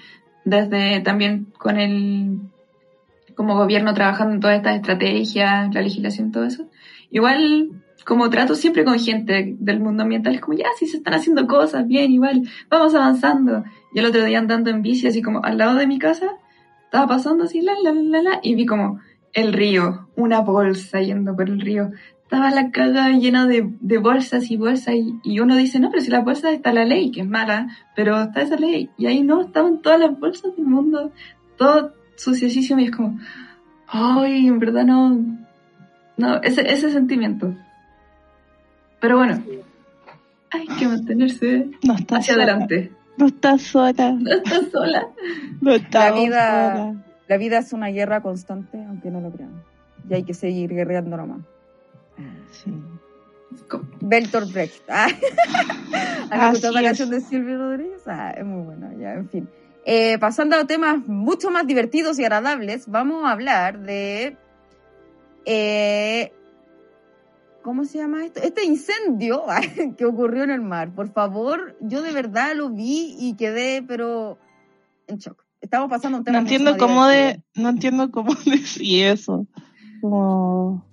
desde 0.45 0.99
también 1.01 1.53
con 1.59 1.77
el 1.77 2.39
como 3.35 3.55
gobierno 3.55 3.93
trabajando 3.93 4.33
en 4.33 4.39
todas 4.39 4.57
estas 4.57 4.77
estrategias, 4.77 5.71
la 5.75 5.81
legislación, 5.81 6.31
todo 6.31 6.43
eso. 6.43 6.65
Igual 7.11 7.83
como 8.03 8.31
trato 8.31 8.55
siempre 8.55 8.83
con 8.83 8.97
gente 8.97 9.55
del 9.59 9.79
mundo 9.79 10.01
ambiental, 10.01 10.33
es 10.33 10.41
como, 10.41 10.57
ya, 10.57 10.69
si 10.75 10.87
se 10.87 10.97
están 10.97 11.13
haciendo 11.13 11.45
cosas, 11.45 11.87
bien, 11.87 12.11
igual, 12.11 12.49
vamos 12.71 12.95
avanzando. 12.95 13.63
Y 13.93 13.99
el 13.99 14.05
otro 14.07 14.25
día 14.25 14.39
andando 14.39 14.71
en 14.71 14.81
bici, 14.81 15.05
así 15.05 15.21
como 15.21 15.43
al 15.43 15.59
lado 15.59 15.75
de 15.75 15.85
mi 15.85 15.99
casa, 15.99 16.31
estaba 16.85 17.05
pasando 17.05 17.43
así, 17.43 17.61
la, 17.61 17.73
la, 17.83 17.93
la, 17.93 18.23
la, 18.23 18.39
y 18.41 18.55
vi 18.55 18.65
como 18.65 19.01
el 19.33 19.53
río, 19.53 20.07
una 20.15 20.41
bolsa 20.41 20.99
yendo 21.01 21.35
por 21.35 21.49
el 21.49 21.59
río. 21.59 21.91
Estaba 22.33 22.49
la 22.51 22.71
caga 22.71 23.09
llena 23.09 23.45
de, 23.45 23.69
de 23.79 23.97
bolsas 23.99 24.49
y 24.49 24.57
bolsas, 24.57 24.95
y, 24.95 25.19
y 25.23 25.39
uno 25.39 25.55
dice, 25.55 25.79
no, 25.79 25.91
pero 25.91 26.01
si 26.01 26.09
las 26.09 26.23
bolsas 26.25 26.53
está 26.53 26.73
la 26.73 26.83
ley, 26.83 27.11
que 27.11 27.21
es 27.21 27.27
mala, 27.27 27.67
pero 27.95 28.19
está 28.21 28.41
esa 28.41 28.55
ley. 28.55 28.89
Y 28.97 29.05
ahí 29.05 29.21
no, 29.21 29.41
estaban 29.41 29.81
todas 29.83 29.99
las 29.99 30.19
bolsas 30.19 30.55
del 30.55 30.65
mundo, 30.65 31.11
todo 31.57 31.93
suciosísimo, 32.15 32.79
y 32.79 32.85
es 32.85 32.91
como, 32.91 33.19
ay, 33.87 34.47
en 34.47 34.57
verdad 34.57 34.83
no, 34.83 35.15
no, 36.17 36.41
ese, 36.41 36.61
ese 36.73 36.89
sentimiento. 36.91 37.53
Pero 38.99 39.17
bueno, 39.17 39.43
hay 40.49 40.65
que 40.79 40.87
mantenerse 40.87 41.69
No 41.83 41.93
hacia 41.93 42.33
sola. 42.33 42.43
adelante. 42.45 42.91
No 43.17 43.27
estás 43.27 43.61
sola. 43.61 44.11
No 44.19 44.31
estás 44.31 44.71
sola. 44.71 45.07
No 45.61 45.71
estás 45.71 46.15
vida- 46.15 46.75
sola. 46.77 47.03
La 47.27 47.37
vida 47.37 47.59
es 47.59 47.73
una 47.73 47.87
guerra 47.89 48.21
constante, 48.21 48.83
aunque 48.85 49.11
no 49.11 49.21
lo 49.21 49.31
crean. 49.31 49.51
Y 50.09 50.13
hay 50.15 50.23
que 50.23 50.33
seguir 50.33 50.71
guerreando 50.71 51.15
nomás. 51.15 51.39
Sí. 52.51 52.71
Bertolt 54.01 54.51
Brecht. 54.51 54.83
Ah. 54.89 56.39
¿Han 56.39 56.39
Así 56.39 56.55
escuchado 56.55 56.73
la 56.73 56.81
canción 56.81 57.09
de 57.11 57.21
Silvio 57.21 57.59
Rodríguez? 57.59 58.01
Ah, 58.07 58.31
es 58.31 58.43
muy 58.43 58.63
buena, 58.63 58.91
ya, 58.99 59.13
en 59.13 59.29
fin. 59.29 59.47
Eh, 59.85 60.17
pasando 60.17 60.55
a 60.55 60.65
temas 60.65 61.05
mucho 61.07 61.51
más 61.51 61.67
divertidos 61.67 62.17
y 62.17 62.23
agradables, 62.23 62.87
vamos 62.87 63.23
a 63.25 63.31
hablar 63.31 63.79
de 63.79 64.35
eh, 65.45 66.31
¿cómo 67.63 67.85
se 67.85 67.97
llama 67.97 68.25
esto? 68.25 68.41
Este 68.41 68.63
incendio 68.65 69.43
que 69.97 70.05
ocurrió 70.05 70.43
en 70.43 70.51
el 70.51 70.61
mar. 70.61 70.93
Por 70.93 71.11
favor, 71.11 71.75
yo 71.81 72.01
de 72.03 72.11
verdad 72.11 72.55
lo 72.55 72.69
vi 72.69 73.15
y 73.17 73.35
quedé, 73.35 73.81
pero 73.81 74.37
en 75.07 75.17
shock. 75.17 75.43
Estamos 75.61 75.89
pasando 75.89 76.19
un 76.19 76.23
tema. 76.25 76.39
No 76.39 76.41
entiendo 76.41 76.77
cómo 76.77 77.07
de, 77.07 77.41
no 77.55 77.69
entiendo 77.69 78.11
cómo 78.11 78.33
decir 78.45 79.05
eso. 79.05 79.47
Como... 80.01 80.85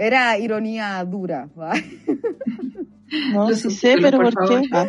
Era 0.00 0.38
ironía 0.38 1.04
dura. 1.04 1.46
no, 3.34 3.50
sí 3.50 3.70
sé, 3.70 3.96
pero 4.00 4.18
¿por, 4.18 4.48
qué? 4.48 4.62
Ah, 4.72 4.86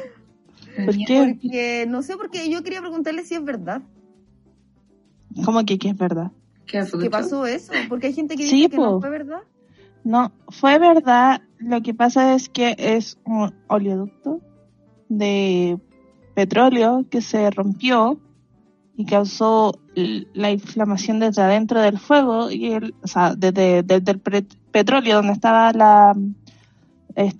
¿Por 0.85 0.95
qué? 0.95 1.37
Porque, 1.41 1.85
no 1.85 2.01
sé, 2.01 2.15
porque 2.15 2.49
yo 2.49 2.63
quería 2.63 2.79
preguntarle 2.79 3.25
si 3.25 3.35
es 3.35 3.43
verdad. 3.43 3.81
¿Cómo 5.43 5.65
que, 5.65 5.77
qué 5.77 5.89
es 5.89 5.97
verdad? 5.97 6.31
¿Qué, 6.65 6.81
pasó 7.09 7.45
eso? 7.45 7.73
Porque 7.89 8.07
hay 8.07 8.13
gente 8.13 8.37
que 8.37 8.43
dice 8.43 8.69
que 8.69 8.77
no 8.77 9.01
fue 9.01 9.09
verdad. 9.09 9.41
No, 10.05 10.31
fue 10.47 10.79
verdad. 10.79 11.41
Lo 11.59 11.81
que 11.81 11.93
pasa 11.93 12.33
es 12.33 12.47
que 12.47 12.77
es 12.77 13.17
un 13.25 13.53
oleoducto 13.67 14.39
de 15.09 15.77
petróleo 16.35 17.05
que 17.09 17.19
se 17.19 17.51
rompió 17.51 18.17
y 18.95 19.03
causó 19.03 19.77
la 19.93 20.51
inflamación 20.51 21.19
desde 21.19 21.41
adentro 21.41 21.81
del 21.81 21.99
fuego 21.99 22.49
y 22.49 22.71
el, 22.71 22.95
o 23.03 23.07
sea, 23.07 23.35
desde, 23.35 23.79
el 23.79 24.19
petróleo 24.71 25.17
donde 25.17 25.33
estaba 25.33 25.71
la 25.73 26.15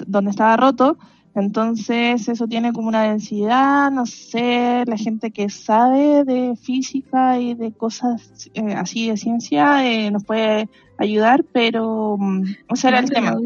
donde 0.08 0.32
estaba 0.32 0.58
roto 0.58 0.98
entonces 1.34 2.28
eso 2.28 2.48
tiene 2.48 2.74
como 2.74 2.90
una 2.90 3.04
densidad, 3.04 3.90
no 3.90 4.06
sé, 4.06 4.84
la 4.86 4.98
gente 4.98 5.32
que 5.32 5.50
sabe 5.50 6.26
de 6.26 6.58
física 6.58 7.40
y 7.40 7.54
de 7.54 7.72
cosas 7.72 8.50
eh, 8.54 8.74
así 8.74 9.10
de 9.10 9.16
ciencia 9.16 9.88
eh, 9.88 10.12
nos 10.12 10.26
puede 10.26 10.68
ayudar, 10.98 11.46
pero 11.54 12.16
um, 12.16 12.44
ese 12.70 12.90
era 12.90 13.00
el 13.00 13.10
tema. 13.10 13.38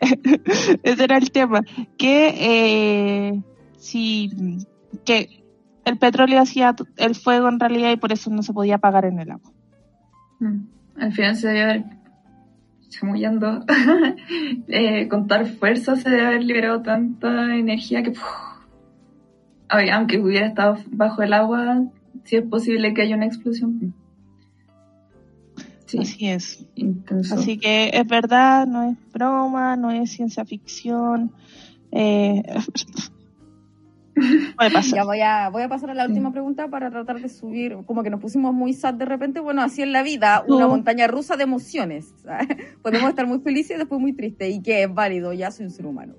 ese 0.82 1.04
era 1.04 1.16
el 1.16 1.32
tema. 1.32 1.62
Que 1.98 2.34
eh, 2.38 3.42
si 3.76 4.30
que 5.04 5.42
el 5.84 5.98
petróleo 5.98 6.40
hacía 6.40 6.76
el 6.96 7.16
fuego 7.16 7.48
en 7.48 7.58
realidad 7.58 7.90
y 7.90 7.96
por 7.96 8.12
eso 8.12 8.30
no 8.30 8.44
se 8.44 8.52
podía 8.52 8.76
apagar 8.76 9.04
en 9.04 9.18
el 9.18 9.32
agua. 9.32 9.50
Mm. 10.38 10.60
Al 10.96 11.12
final 11.12 11.34
se 11.34 11.48
debe 11.48 11.62
haber 11.62 11.99
chamullando, 12.90 13.64
eh, 14.68 15.08
con 15.08 15.26
tal 15.26 15.46
fuerza 15.46 15.96
se 15.96 16.10
debe 16.10 16.26
haber 16.26 16.44
liberado 16.44 16.82
tanta 16.82 17.56
energía 17.56 18.02
que, 18.02 18.12
aunque 19.68 20.18
hubiera 20.18 20.48
estado 20.48 20.76
bajo 20.90 21.22
el 21.22 21.32
agua, 21.32 21.84
si 22.24 22.36
es 22.36 22.44
posible 22.44 22.92
que 22.92 23.02
haya 23.02 23.16
una 23.16 23.26
explosión. 23.26 23.94
Sí, 25.86 25.98
Así 25.98 26.28
es. 26.28 26.66
Así 27.32 27.58
que 27.58 27.90
es 27.92 28.06
verdad, 28.06 28.66
no 28.66 28.84
es 28.90 28.96
broma, 29.12 29.76
no 29.76 29.90
es 29.90 30.10
ciencia 30.10 30.44
ficción. 30.44 31.32
Eh, 31.90 32.42
Ya 34.94 35.04
voy 35.04 35.20
a, 35.20 35.48
voy 35.50 35.62
a 35.62 35.68
pasar 35.68 35.90
a 35.90 35.94
la 35.94 36.06
última 36.06 36.32
pregunta 36.32 36.68
para 36.68 36.90
tratar 36.90 37.20
de 37.20 37.28
subir, 37.28 37.76
como 37.86 38.02
que 38.02 38.10
nos 38.10 38.20
pusimos 38.20 38.52
muy 38.52 38.72
sad 38.72 38.94
de 38.94 39.04
repente, 39.04 39.40
bueno, 39.40 39.62
así 39.62 39.82
en 39.82 39.92
la 39.92 40.02
vida, 40.02 40.44
una 40.46 40.66
montaña 40.66 41.06
rusa 41.06 41.36
de 41.36 41.44
emociones. 41.44 42.12
Podemos 42.82 43.08
estar 43.08 43.26
muy 43.26 43.40
felices 43.40 43.76
y 43.76 43.78
después 43.78 44.00
muy 44.00 44.12
tristes, 44.12 44.54
y 44.54 44.60
que 44.60 44.84
es 44.84 44.92
válido, 44.92 45.32
ya 45.32 45.50
soy 45.50 45.66
un 45.66 45.70
ser 45.70 45.86
humano. 45.86 46.14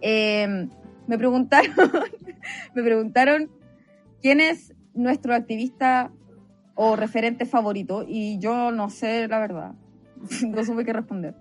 Em, 0.00 0.68
me 1.06 1.18
preguntaron, 1.18 1.70
me 2.74 2.82
preguntaron 2.82 3.50
quién 4.22 4.40
es 4.40 4.74
nuestro 4.94 5.34
activista 5.34 6.10
o 6.74 6.96
referente 6.96 7.46
favorito, 7.46 8.04
y 8.06 8.38
yo 8.38 8.70
no 8.70 8.90
sé 8.90 9.28
la 9.28 9.38
verdad. 9.38 9.74
no 10.48 10.64
supe 10.64 10.84
qué 10.84 10.92
responder. 10.92 11.34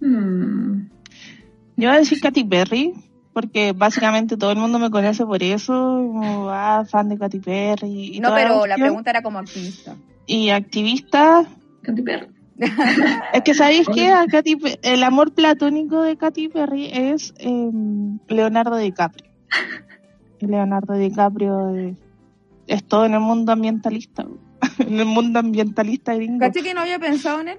Hmm. 0.00 0.88
Yo 1.76 1.88
voy 1.88 1.96
a 1.96 2.00
decir 2.00 2.20
Katy 2.20 2.44
Perry, 2.44 2.94
porque 3.32 3.72
básicamente 3.72 4.36
todo 4.36 4.52
el 4.52 4.58
mundo 4.58 4.78
me 4.78 4.90
conoce 4.90 5.24
por 5.24 5.42
eso, 5.42 5.72
como, 5.72 6.50
ah, 6.50 6.84
fan 6.88 7.08
de 7.08 7.18
Katy 7.18 7.40
Perry. 7.40 8.18
no, 8.20 8.34
pero 8.34 8.66
la, 8.66 8.76
pregunta 8.76 9.10
era 9.10 9.22
como 9.22 9.38
activista. 9.38 9.96
Y 10.26 10.50
activista... 10.50 11.44
Katy 11.82 12.02
Perry. 12.02 12.28
es 13.32 13.42
que 13.42 13.54
sabéis 13.54 13.86
que 13.86 14.12
el 14.82 15.04
amor 15.04 15.32
platónico 15.32 16.02
de 16.02 16.16
Katy 16.16 16.48
Perry 16.48 16.90
es 16.92 17.32
em, 17.38 18.18
Leonardo 18.26 18.76
DiCaprio. 18.76 19.30
Leonardo 20.40 20.94
DiCaprio 20.94 21.94
es, 22.66 22.84
todo 22.84 23.06
en 23.06 23.14
el 23.14 23.20
mundo 23.20 23.52
ambientalista, 23.52 24.26
en 24.78 24.98
el 24.98 25.06
mundo 25.06 25.38
ambientalista 25.38 26.14
gringo. 26.14 26.40
¿Caché 26.40 26.62
que 26.62 26.74
no 26.74 26.80
había 26.80 26.98
pensado 26.98 27.40
en 27.40 27.48
él? 27.48 27.58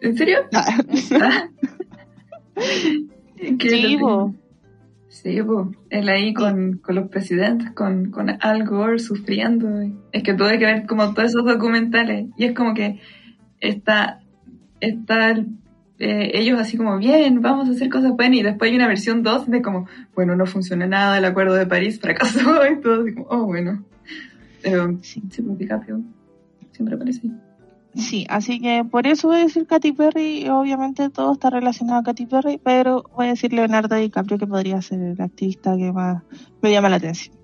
¿En 0.00 0.16
serio? 0.16 0.38
Ah. 0.52 0.78
sí, 3.60 3.98
Sí, 5.22 5.42
pues, 5.42 5.66
él 5.90 6.08
ahí 6.08 6.32
con, 6.32 6.78
con 6.78 6.94
los 6.94 7.08
presidentes, 7.08 7.72
con, 7.72 8.12
con, 8.12 8.30
Al 8.40 8.64
Gore 8.64 9.00
sufriendo. 9.00 9.68
Es 10.12 10.22
que 10.22 10.34
tuve 10.34 10.58
que 10.58 10.64
ver 10.64 10.86
como 10.86 11.12
todos 11.12 11.30
esos 11.30 11.44
documentales. 11.44 12.28
Y 12.36 12.44
es 12.44 12.54
como 12.54 12.72
que 12.72 13.00
está, 13.58 14.20
está 14.80 15.30
eh, 15.98 16.30
ellos 16.34 16.60
así 16.60 16.76
como, 16.76 16.98
bien, 16.98 17.42
vamos 17.42 17.68
a 17.68 17.72
hacer 17.72 17.88
cosas 17.88 18.12
buenas. 18.12 18.38
Y 18.38 18.42
después 18.44 18.70
hay 18.70 18.76
una 18.76 18.86
versión 18.86 19.24
2 19.24 19.50
de 19.50 19.60
como, 19.60 19.88
bueno, 20.14 20.36
no 20.36 20.46
funciona 20.46 20.86
nada, 20.86 21.18
el 21.18 21.24
acuerdo 21.24 21.54
de 21.54 21.66
París 21.66 21.98
fracasó 22.00 22.60
y 22.72 22.80
todo 22.80 23.02
así 23.02 23.14
como, 23.14 23.26
oh, 23.28 23.44
bueno. 23.44 23.84
Pero 24.62 24.98
sí, 25.02 25.20
sí, 25.30 25.42
pues, 25.42 25.58
DiCaprio 25.58 26.00
siempre 26.70 26.94
aparece 26.94 27.22
ahí. 27.24 27.47
Sí, 27.94 28.26
así 28.28 28.60
que 28.60 28.84
por 28.88 29.06
eso 29.06 29.28
voy 29.28 29.38
a 29.38 29.44
decir 29.44 29.66
Katy 29.66 29.92
Perry, 29.92 30.48
obviamente 30.48 31.08
todo 31.10 31.32
está 31.32 31.50
relacionado 31.50 32.00
a 32.00 32.02
Katy 32.02 32.26
Perry, 32.26 32.60
pero 32.62 33.04
voy 33.16 33.26
a 33.26 33.30
decir 33.30 33.52
Leonardo 33.52 33.96
DiCaprio 33.96 34.38
que 34.38 34.46
podría 34.46 34.80
ser 34.82 35.00
el 35.00 35.20
activista 35.20 35.76
que 35.76 35.90
más 35.90 36.22
me 36.60 36.70
llama 36.70 36.90
la 36.90 36.96
atención. 36.96 37.34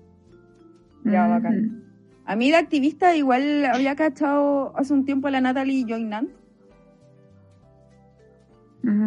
Ya, 1.03 1.27
bacán. 1.27 1.83
A 2.25 2.35
mí 2.35 2.49
de 2.49 2.57
activista 2.57 3.15
igual 3.15 3.65
había 3.65 3.95
cachado 3.95 4.75
hace 4.77 4.93
un 4.93 5.05
tiempo 5.05 5.27
a 5.27 5.31
la 5.31 5.41
Natalie 5.41 5.85
Joinan. 5.87 6.29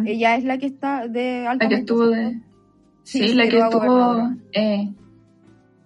Ella 0.05 0.35
es 0.35 0.43
la 0.43 0.57
que 0.57 0.65
está 0.65 1.07
de 1.07 1.47
alta 1.47 1.65
La 1.65 1.69
que 1.69 1.75
estuvo 1.75 2.05
de... 2.07 2.37
Sí, 3.03 3.33
la 3.33 3.47
que 3.47 3.59
estuvo... 3.59 4.35
Eh, 4.51 4.93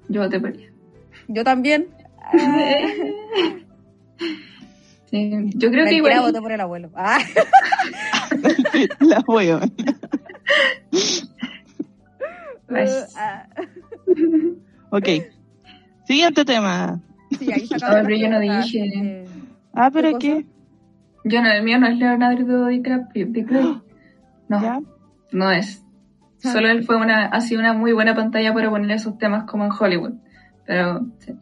yo 0.09 0.27
te 0.29 0.39
perdí. 0.39 0.65
Yo 1.27 1.43
también. 1.43 1.89
yo 5.13 5.69
creo 5.69 5.85
que 5.85 5.95
igual. 5.95 6.21
voto 6.21 6.41
por 6.41 6.51
el 6.51 6.61
abuelo. 6.61 6.89
Ah. 6.95 7.19
La 8.99 9.17
abuelo. 9.17 9.59
Ah. 13.15 13.45
ok. 14.89 15.07
Siguiente 16.05 16.43
tema. 16.43 16.99
Sí, 17.37 17.51
ahí 17.51 17.67
pero 17.69 18.15
yo 18.15 18.29
no 18.29 18.39
dije. 18.39 19.25
ah, 19.75 19.91
pero 19.93 20.17
¿qué? 20.17 20.47
Yo 21.23 21.41
no, 21.43 21.51
el 21.51 21.61
mío 21.61 21.77
no 21.77 21.85
es 21.85 21.97
Leonardo 21.97 22.67
DiCaprio. 22.67 23.83
No, 24.49 24.83
no 25.31 25.51
es. 25.51 25.83
Ah. 26.43 26.51
Solo 26.51 26.69
él 26.69 26.83
fue 26.83 26.97
una, 26.97 27.27
ha 27.27 27.41
sido 27.41 27.61
una 27.61 27.73
muy 27.73 27.93
buena 27.93 28.15
pantalla 28.15 28.53
para 28.55 28.71
poner 28.71 28.89
esos 28.91 29.19
temas 29.19 29.45
como 29.45 29.65
en 29.65 29.71
Hollywood. 29.71 30.13
Pero, 30.65 31.05
sí. 31.19 31.33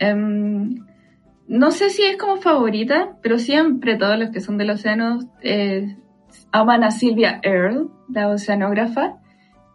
Um, 0.00 0.86
no 1.50 1.72
sé 1.72 1.90
si 1.90 2.04
es 2.04 2.16
como 2.16 2.36
favorita, 2.36 3.16
pero 3.22 3.36
siempre 3.36 3.96
todos 3.96 4.16
los 4.16 4.30
que 4.30 4.40
son 4.40 4.56
del 4.56 4.70
océano 4.70 5.18
eh, 5.42 5.96
aman 6.52 6.84
a 6.84 6.92
Sylvia 6.92 7.40
Earle, 7.42 7.88
la 8.08 8.28
oceanógrafa. 8.28 9.16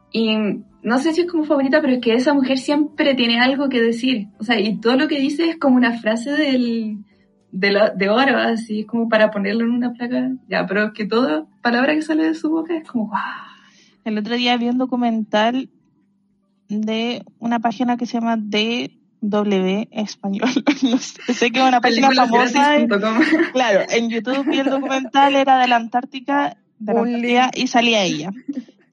Y 0.09 0.38
no 0.84 0.99
sé 0.99 1.11
si 1.11 1.21
es 1.21 1.28
como 1.30 1.43
favorita, 1.43 1.82
pero 1.82 1.95
es 1.95 1.99
que 1.99 2.13
esa 2.13 2.34
mujer 2.34 2.59
siempre 2.59 3.13
tiene 3.13 3.41
algo 3.41 3.67
que 3.67 3.82
decir. 3.82 4.30
O 4.39 4.45
sea, 4.45 4.57
y 4.57 4.78
todo 4.78 4.95
lo 4.95 5.09
que 5.09 5.19
dice 5.19 5.49
es 5.49 5.57
como 5.57 5.76
una 5.76 5.99
frase 5.99 6.32
del, 6.32 7.03
de, 7.51 7.91
de 7.93 8.09
oro, 8.09 8.38
así 8.38 8.86
como 8.86 9.09
para 9.09 9.30
ponerlo 9.30 9.65
en 9.65 9.71
una 9.71 9.91
placa. 9.91 10.32
Ya, 10.47 10.65
pero 10.65 10.86
es 10.86 10.91
que 10.93 11.05
toda 11.05 11.45
palabra 11.61 11.93
que 11.93 12.03
sale 12.03 12.23
de 12.23 12.36
su 12.36 12.49
boca 12.49 12.73
es 12.73 12.88
como 12.88 13.09
¡guau! 13.09 13.21
El 14.05 14.17
otro 14.17 14.38
día 14.38 14.55
vi 14.55 14.69
un 14.69 14.78
documental 14.78 15.69
de 16.69 17.21
una 17.38 17.59
página 17.59 17.97
que 17.97 18.05
se 18.05 18.13
llama 18.13 18.38
The 18.49 18.97
W 19.30 19.88
español. 19.91 20.49
sé, 21.34 21.51
que 21.51 21.59
es 21.59 21.67
una 21.67 21.82
página 21.82 22.11
famosa. 22.11 22.76
claro, 23.53 23.82
en 23.89 24.09
YouTube 24.09 24.45
vi 24.49 24.59
el 24.59 24.69
documental, 24.69 25.36
era 25.36 25.59
de 25.59 25.67
la 25.67 25.76
Antártica, 25.78 26.57
de 26.80 26.93
la 26.93 26.99
Antártica 27.01 27.51
y 27.55 27.67
salía 27.67 28.03
ella 28.03 28.32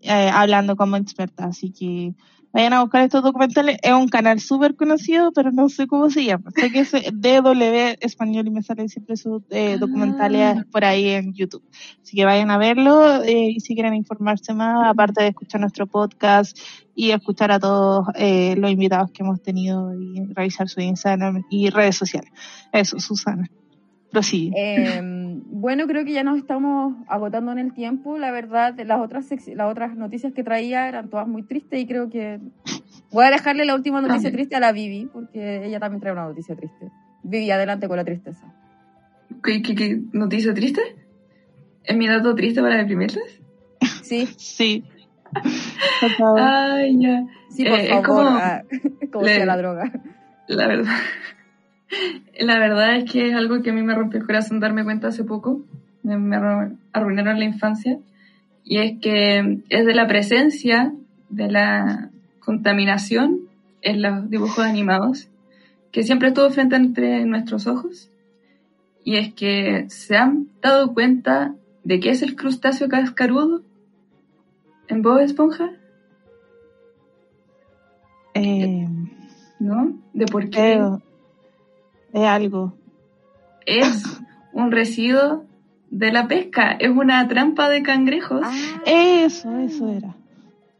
eh, 0.02 0.30
hablando 0.32 0.76
como 0.76 0.96
experta. 0.96 1.46
Así 1.46 1.70
que 1.70 2.14
vayan 2.52 2.72
a 2.72 2.82
buscar 2.82 3.02
estos 3.02 3.22
documentales. 3.22 3.78
Es 3.82 3.92
un 3.92 4.08
canal 4.08 4.40
súper 4.40 4.76
conocido, 4.76 5.32
pero 5.32 5.50
no 5.52 5.68
sé 5.68 5.86
cómo 5.86 6.10
se 6.10 6.24
llama. 6.24 6.50
Sé 6.54 6.70
que 6.70 6.80
es 6.80 6.92
DW 6.92 7.96
español 8.00 8.46
y 8.46 8.50
me 8.50 8.62
salen 8.62 8.88
siempre 8.88 9.16
sus 9.16 9.42
eh, 9.50 9.78
documentales 9.78 10.58
ah. 10.58 10.66
por 10.70 10.84
ahí 10.84 11.08
en 11.08 11.32
YouTube. 11.32 11.62
Así 12.02 12.16
que 12.16 12.24
vayan 12.24 12.50
a 12.50 12.58
verlo 12.58 13.22
eh, 13.22 13.50
y 13.56 13.60
si 13.60 13.74
quieren 13.74 13.94
informarse 13.94 14.54
más, 14.54 14.86
aparte 14.86 15.22
de 15.22 15.28
escuchar 15.28 15.60
nuestro 15.60 15.86
podcast 15.86 16.58
y 16.94 17.10
escuchar 17.10 17.52
a 17.52 17.58
todos 17.58 18.06
eh, 18.16 18.54
los 18.56 18.70
invitados 18.70 19.10
que 19.12 19.22
hemos 19.22 19.42
tenido 19.42 19.94
y 19.94 20.32
revisar 20.34 20.68
su 20.68 20.80
Instagram 20.80 21.44
y 21.50 21.70
redes 21.70 21.96
sociales. 21.96 22.30
Eso, 22.72 22.98
Susana. 22.98 23.48
Prosigue. 24.10 24.52
Eh, 25.42 25.46
bueno, 25.46 25.86
creo 25.86 26.04
que 26.04 26.12
ya 26.12 26.22
nos 26.22 26.38
estamos 26.38 26.94
agotando 27.08 27.52
en 27.52 27.58
el 27.58 27.72
tiempo. 27.72 28.18
La 28.18 28.30
verdad, 28.30 28.78
las 28.84 29.00
otras, 29.00 29.28
las 29.54 29.70
otras 29.70 29.96
noticias 29.96 30.32
que 30.32 30.44
traía 30.44 30.88
eran 30.88 31.08
todas 31.08 31.26
muy 31.26 31.42
tristes 31.42 31.80
y 31.80 31.86
creo 31.86 32.08
que 32.08 32.40
voy 33.10 33.24
a 33.24 33.30
dejarle 33.30 33.64
la 33.64 33.74
última 33.74 34.00
noticia 34.00 34.30
triste 34.30 34.56
a 34.56 34.60
la 34.60 34.72
Vivi, 34.72 35.08
porque 35.12 35.66
ella 35.66 35.80
también 35.80 36.00
trae 36.00 36.12
una 36.12 36.26
noticia 36.26 36.56
triste. 36.56 36.90
Vivi, 37.22 37.50
adelante 37.50 37.88
con 37.88 37.96
la 37.96 38.04
tristeza. 38.04 38.52
¿Qué, 39.42 39.62
qué, 39.62 40.00
noticia 40.12 40.54
triste? 40.54 40.82
¿Es 41.84 41.96
mi 41.96 42.06
dato 42.06 42.34
triste 42.34 42.60
para 42.60 42.76
deprimirte? 42.76 43.20
Sí. 44.02 44.28
sí. 44.36 44.84
Por 46.00 46.10
favor. 46.18 46.40
Ay, 46.40 46.98
ya. 47.00 47.24
Sí, 47.50 47.64
por 47.64 47.80
favor. 47.80 48.06
como, 48.06 48.20
ah, 48.20 48.62
como 49.12 49.26
la 49.26 49.56
droga. 49.56 49.92
La 50.48 50.66
verdad. 50.66 50.94
La 52.40 52.58
verdad 52.58 52.96
es 52.96 53.10
que 53.10 53.28
es 53.28 53.34
algo 53.34 53.62
que 53.62 53.70
a 53.70 53.72
mí 53.72 53.82
me 53.82 53.94
rompió 53.94 54.20
el 54.20 54.26
corazón 54.26 54.60
darme 54.60 54.84
cuenta 54.84 55.08
hace 55.08 55.24
poco. 55.24 55.62
Me, 56.02 56.36
arruinaron 56.92 57.38
la 57.38 57.44
infancia. 57.44 57.98
Y 58.64 58.78
es 58.78 59.00
que 59.00 59.60
es 59.68 59.86
de 59.86 59.94
la 59.94 60.06
presencia 60.06 60.92
de 61.28 61.50
la 61.50 62.10
contaminación 62.40 63.40
en 63.82 64.02
los 64.02 64.30
dibujos 64.30 64.64
animados 64.64 65.28
que 65.90 66.02
siempre 66.02 66.28
estuvo 66.28 66.48
frente 66.50 66.76
entre 66.76 67.24
nuestros 67.26 67.66
ojos. 67.66 68.10
Y 69.04 69.16
es 69.16 69.34
que 69.34 69.86
se 69.88 70.16
han 70.16 70.48
dado 70.62 70.94
cuenta 70.94 71.54
de 71.84 72.00
qué 72.00 72.10
es 72.10 72.22
el 72.22 72.36
crustáceo 72.36 72.88
cascarudo 72.88 73.62
en 74.88 75.02
Bob 75.02 75.18
Esponja. 75.18 75.70
Eh, 78.34 78.86
¿No? 79.58 79.98
¿De 80.14 80.26
por 80.26 80.48
qué? 80.48 80.80
Es 82.12 82.22
algo. 82.22 82.76
Es 83.66 84.04
un 84.52 84.70
residuo 84.70 85.44
de 85.90 86.12
la 86.12 86.26
pesca, 86.26 86.72
es 86.72 86.90
una 86.90 87.26
trampa 87.28 87.68
de 87.68 87.82
cangrejos. 87.82 88.42
Ah. 88.44 88.82
eso, 88.86 89.58
eso 89.58 89.88
era. 89.88 90.16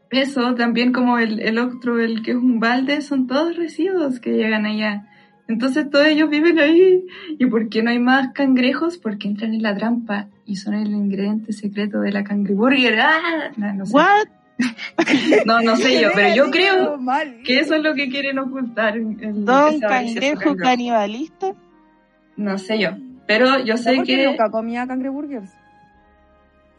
Eso, 0.09 0.53
también 0.53 0.93
como 0.93 1.17
el, 1.17 1.39
el 1.39 1.57
otro, 1.57 1.99
el 1.99 2.21
que 2.21 2.31
es 2.31 2.37
un 2.37 2.59
balde, 2.59 3.01
son 3.01 3.25
todos 3.25 3.55
residuos 3.55 4.19
que 4.19 4.33
llegan 4.33 4.65
allá. 4.65 5.07
Entonces 5.47 5.89
todos 5.89 6.05
ellos 6.05 6.29
viven 6.29 6.59
ahí. 6.59 7.05
¿Y 7.37 7.45
por 7.47 7.69
qué 7.69 7.83
no 7.83 7.89
hay 7.89 7.99
más 7.99 8.31
cangrejos? 8.33 8.97
Porque 8.97 9.27
entran 9.27 9.53
en 9.53 9.63
la 9.63 9.75
trampa 9.75 10.27
y 10.45 10.55
son 10.55 10.73
el 10.73 10.91
ingrediente 10.91 11.51
secreto 11.53 11.99
de 11.99 12.11
la 12.11 12.23
cangreburger. 12.23 12.99
¡Ah! 12.99 13.51
No, 13.57 13.85
sé. 13.85 13.93
¿What? 13.93 14.27
no, 15.45 15.61
no 15.61 15.75
sé 15.75 16.01
yo, 16.01 16.09
pero 16.13 16.35
yo 16.35 16.51
creo 16.51 16.99
que 17.43 17.59
eso 17.59 17.75
es 17.75 17.83
lo 17.83 17.93
que 17.93 18.09
quieren 18.09 18.39
ocultar. 18.39 18.97
El, 18.97 19.45
¿Don 19.45 19.79
cangrejo 19.79 20.55
canibalista? 20.55 21.53
No 22.35 22.57
sé 22.57 22.79
yo, 22.79 22.91
pero 23.27 23.63
yo 23.63 23.77
sé 23.77 24.01
que... 24.03 24.27
nunca 24.27 24.49
comía 24.49 24.87
cangreburgers? 24.87 25.51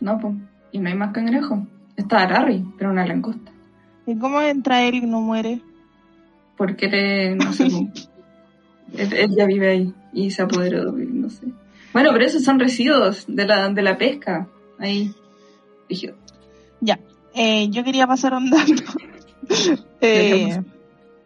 No, 0.00 0.18
pues, 0.18 0.34
y 0.72 0.78
no 0.78 0.88
hay 0.88 0.94
más 0.94 1.12
cangrejo. 1.12 1.66
Está 1.96 2.28
Larry, 2.28 2.64
pero 2.76 2.90
una 2.90 3.06
langosta. 3.06 3.52
¿Y 4.06 4.18
cómo 4.18 4.40
entra 4.40 4.82
él 4.82 4.96
y 4.96 5.00
no 5.02 5.20
muere? 5.20 5.60
Porque 6.56 6.88
le, 6.88 7.36
no 7.36 7.52
sé, 7.52 7.66
él, 8.96 9.30
ya 9.36 9.46
vive 9.46 9.70
ahí 9.70 9.94
y 10.12 10.30
se 10.30 10.42
apoderó, 10.42 10.92
no 10.92 11.30
sé. 11.30 11.46
Bueno, 11.92 12.10
pero 12.12 12.24
esos 12.24 12.42
son 12.44 12.58
residuos 12.58 13.24
de 13.28 13.46
la, 13.46 13.68
de 13.68 13.82
la 13.82 13.96
pesca, 13.96 14.48
ahí, 14.78 15.14
Ya, 16.80 16.98
eh, 17.34 17.68
yo 17.70 17.84
quería 17.84 18.06
pasar 18.06 18.34
un 18.34 18.50
dato. 18.50 18.72
eh, 20.00 20.62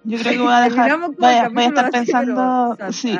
yo 0.04 0.18
creo 0.18 0.32
que 0.32 0.38
voy 0.38 0.52
a 0.52 0.60
dejar, 0.60 0.98
voy 0.98 1.34
a, 1.34 1.48
voy 1.48 1.64
a 1.64 1.66
estar 1.66 1.90
pensando, 1.90 2.76
sí, 2.92 3.14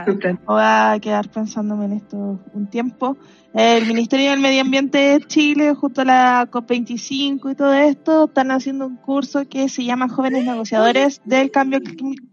voy 0.47 0.63
a 0.63 0.99
quedar 1.01 1.29
pensándome 1.31 1.85
en 1.85 1.93
esto 1.93 2.41
un 2.53 2.71
tiempo. 2.71 3.17
El 3.53 3.87
Ministerio 3.87 4.31
del 4.31 4.41
Medio 4.41 4.63
Ambiente 4.63 4.99
de 4.99 5.21
Chile, 5.27 5.75
justo 5.75 6.03
a 6.03 6.05
la 6.05 6.49
COP25 6.51 7.53
y 7.53 7.55
todo 7.55 7.75
esto, 7.75 8.27
están 8.27 8.51
haciendo 8.51 8.87
un 8.87 8.97
curso 8.97 9.49
que 9.49 9.69
se 9.69 9.85
llama 9.85 10.09
Jóvenes 10.09 10.45
Negociadores 10.45 11.21
del 11.25 11.51
Cambio 11.51 11.81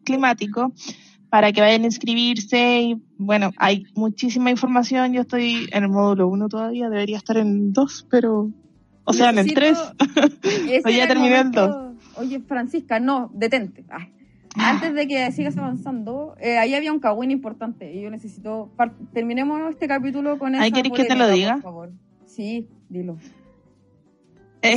Climático 0.04 0.72
para 1.30 1.52
que 1.52 1.62
vayan 1.62 1.82
a 1.82 1.88
inscribirse 1.88 2.82
y 2.82 3.02
bueno, 3.18 3.52
hay 3.58 3.84
muchísima 3.94 4.52
información, 4.52 5.12
yo 5.12 5.22
estoy 5.22 5.68
en 5.72 5.84
el 5.84 5.90
módulo 5.90 6.30
1 6.30 6.48
todavía, 6.48 6.90
debería 6.90 7.18
estar 7.18 7.36
en 7.36 7.74
2, 7.74 8.08
pero 8.10 8.52
o 9.06 9.14
sea, 9.14 9.30
en 9.30 9.40
el 9.40 9.54
3. 9.54 9.78
Hoy 10.86 10.96
ya 10.98 11.08
terminé 11.08 11.40
el 11.40 11.52
2. 11.52 11.96
Oye, 12.18 12.40
Francisca, 12.42 13.00
no, 13.00 13.32
detente. 13.34 13.86
Antes 14.56 14.94
de 14.94 15.08
que 15.08 15.32
sigas 15.32 15.58
avanzando, 15.58 16.36
eh, 16.40 16.58
ahí 16.58 16.74
había 16.74 16.94
un 16.94 17.00
cagüín 17.00 17.32
importante 17.32 17.94
y 17.94 18.02
yo 18.02 18.10
necesito. 18.10 18.72
Terminemos 19.14 19.62
este 19.70 19.88
capítulo 19.88 20.38
con 20.40 20.56
eso. 20.56 20.64
¿Ahí 20.64 20.72
querés 20.72 20.94
que 20.94 21.06
te 21.06 21.16
lo 21.16 21.28
diga? 21.30 21.54
Por 21.56 21.64
favor. 21.64 21.92
Sí, 22.26 22.68
dilo 22.90 23.18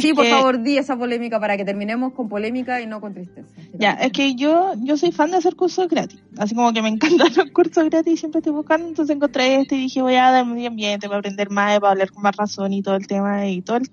sí, 0.01 0.12
por 0.14 0.26
favor, 0.26 0.62
di 0.62 0.78
esa 0.78 0.97
polémica 0.97 1.41
para 1.41 1.57
que 1.57 1.64
terminemos 1.64 2.12
con 2.12 2.28
polémica 2.28 2.80
y 2.80 2.86
no 2.86 3.01
con 3.01 3.14
tristeza. 3.14 3.49
Ya, 3.78 3.93
es 3.93 4.12
que 4.12 4.34
yo, 4.34 4.72
yo 4.82 4.97
soy 4.97 5.12
fan 5.12 5.30
de 5.30 5.39
hacer 5.39 5.57
cursos 5.57 5.89
gratis. 5.89 6.22
Así 6.36 6.55
como 6.55 6.72
que 6.72 6.82
me 6.82 6.89
encantan 6.89 7.32
los 7.34 7.51
cursos 7.51 7.84
gratis 7.84 8.14
y 8.14 8.16
siempre 8.16 8.39
estoy 8.41 8.53
buscando. 8.53 8.89
Entonces 8.89 9.14
encontré 9.14 9.61
este 9.61 9.76
y 9.76 9.80
dije, 9.80 10.03
voy 10.03 10.14
a 10.14 10.30
dar 10.30 10.47
medio 10.47 10.68
ambiente 10.68 11.09
para 11.09 11.18
aprender 11.18 11.51
más, 11.51 11.78
para 11.80 11.93
hablar 11.93 12.11
con 12.11 12.22
más 12.22 12.36
razón 12.36 12.72
y 12.72 12.82
todo 12.82 12.97
el 12.97 13.07
tema 13.07 13.47
y 13.47 13.62
todo 13.62 13.78
el... 13.78 13.91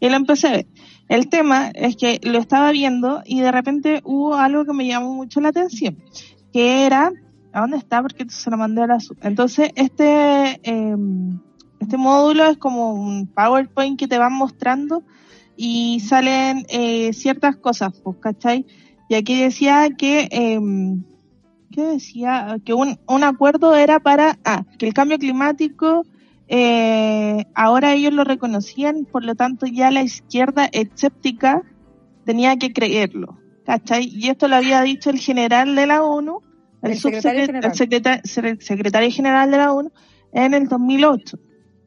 Y 0.00 0.08
lo 0.08 0.16
empecé 0.16 0.46
a 0.48 0.52
ver. 0.52 0.66
El 1.08 1.28
tema 1.28 1.70
es 1.74 1.96
que 1.96 2.20
lo 2.22 2.38
estaba 2.38 2.70
viendo 2.70 3.22
y 3.24 3.40
de 3.40 3.50
repente 3.50 4.00
hubo 4.04 4.34
algo 4.34 4.64
que 4.64 4.72
me 4.72 4.86
llamó 4.86 5.14
mucho 5.14 5.40
la 5.40 5.48
atención, 5.48 5.98
que 6.52 6.84
era, 6.84 7.10
¿a 7.52 7.60
dónde 7.60 7.78
está? 7.78 8.02
Porque 8.02 8.26
se 8.28 8.50
lo 8.50 8.56
mandé 8.56 8.82
a 8.82 8.86
la... 8.86 8.98
Entonces, 9.22 9.70
este... 9.74 10.60
Eh, 10.62 10.96
este 11.80 11.96
módulo 11.96 12.44
es 12.46 12.58
como 12.58 12.92
un 12.92 13.26
PowerPoint 13.26 13.98
que 13.98 14.08
te 14.08 14.18
van 14.18 14.32
mostrando 14.32 15.02
y 15.56 16.00
salen 16.00 16.64
eh, 16.68 17.12
ciertas 17.12 17.56
cosas, 17.56 17.92
pues, 18.02 18.16
¿cachai? 18.18 18.66
Y 19.08 19.14
aquí 19.14 19.40
decía 19.40 19.88
que, 19.96 20.28
eh, 20.30 20.60
¿qué 21.72 21.82
decía? 21.82 22.58
Que 22.64 22.74
un, 22.74 22.98
un 23.06 23.24
acuerdo 23.24 23.74
era 23.74 24.00
para, 24.00 24.38
ah, 24.44 24.64
que 24.78 24.86
el 24.86 24.94
cambio 24.94 25.18
climático, 25.18 26.04
eh, 26.46 27.44
ahora 27.54 27.94
ellos 27.94 28.12
lo 28.12 28.24
reconocían, 28.24 29.04
por 29.04 29.24
lo 29.24 29.34
tanto 29.34 29.66
ya 29.66 29.90
la 29.90 30.02
izquierda 30.02 30.68
escéptica 30.70 31.62
tenía 32.24 32.56
que 32.56 32.72
creerlo, 32.72 33.38
¿cachai? 33.64 34.08
Y 34.12 34.28
esto 34.28 34.46
lo 34.48 34.56
había 34.56 34.82
dicho 34.82 35.10
el 35.10 35.18
general 35.18 35.74
de 35.74 35.86
la 35.86 36.02
ONU, 36.02 36.40
el, 36.82 36.92
el, 36.92 36.98
secretario, 36.98 37.46
general. 37.46 37.72
el 37.72 38.60
secretario 38.60 39.10
general 39.10 39.50
de 39.50 39.56
la 39.56 39.72
ONU, 39.72 39.90
en 40.32 40.54
el 40.54 40.68
2008. 40.68 41.38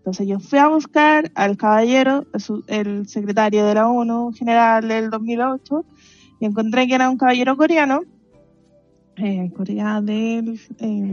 Entonces 0.01 0.27
yo 0.27 0.39
fui 0.39 0.57
a 0.57 0.67
buscar 0.67 1.31
al 1.35 1.57
caballero, 1.57 2.25
el 2.65 3.07
secretario 3.07 3.67
de 3.67 3.75
la 3.75 3.87
ONU 3.87 4.31
general 4.33 4.87
del 4.87 5.11
2008, 5.11 5.85
y 6.39 6.45
encontré 6.45 6.87
que 6.87 6.95
era 6.95 7.07
un 7.07 7.17
caballero 7.17 7.55
coreano, 7.55 8.01
eh, 9.17 9.51
Corea 9.55 10.01
del 10.01 10.59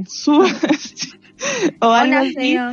Sur, 0.06 0.46
o 1.82 1.86
algo 1.86 2.16
así. 2.16 2.56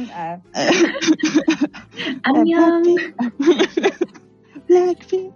Ah. 2.23 2.81
Blackpink 4.67 5.33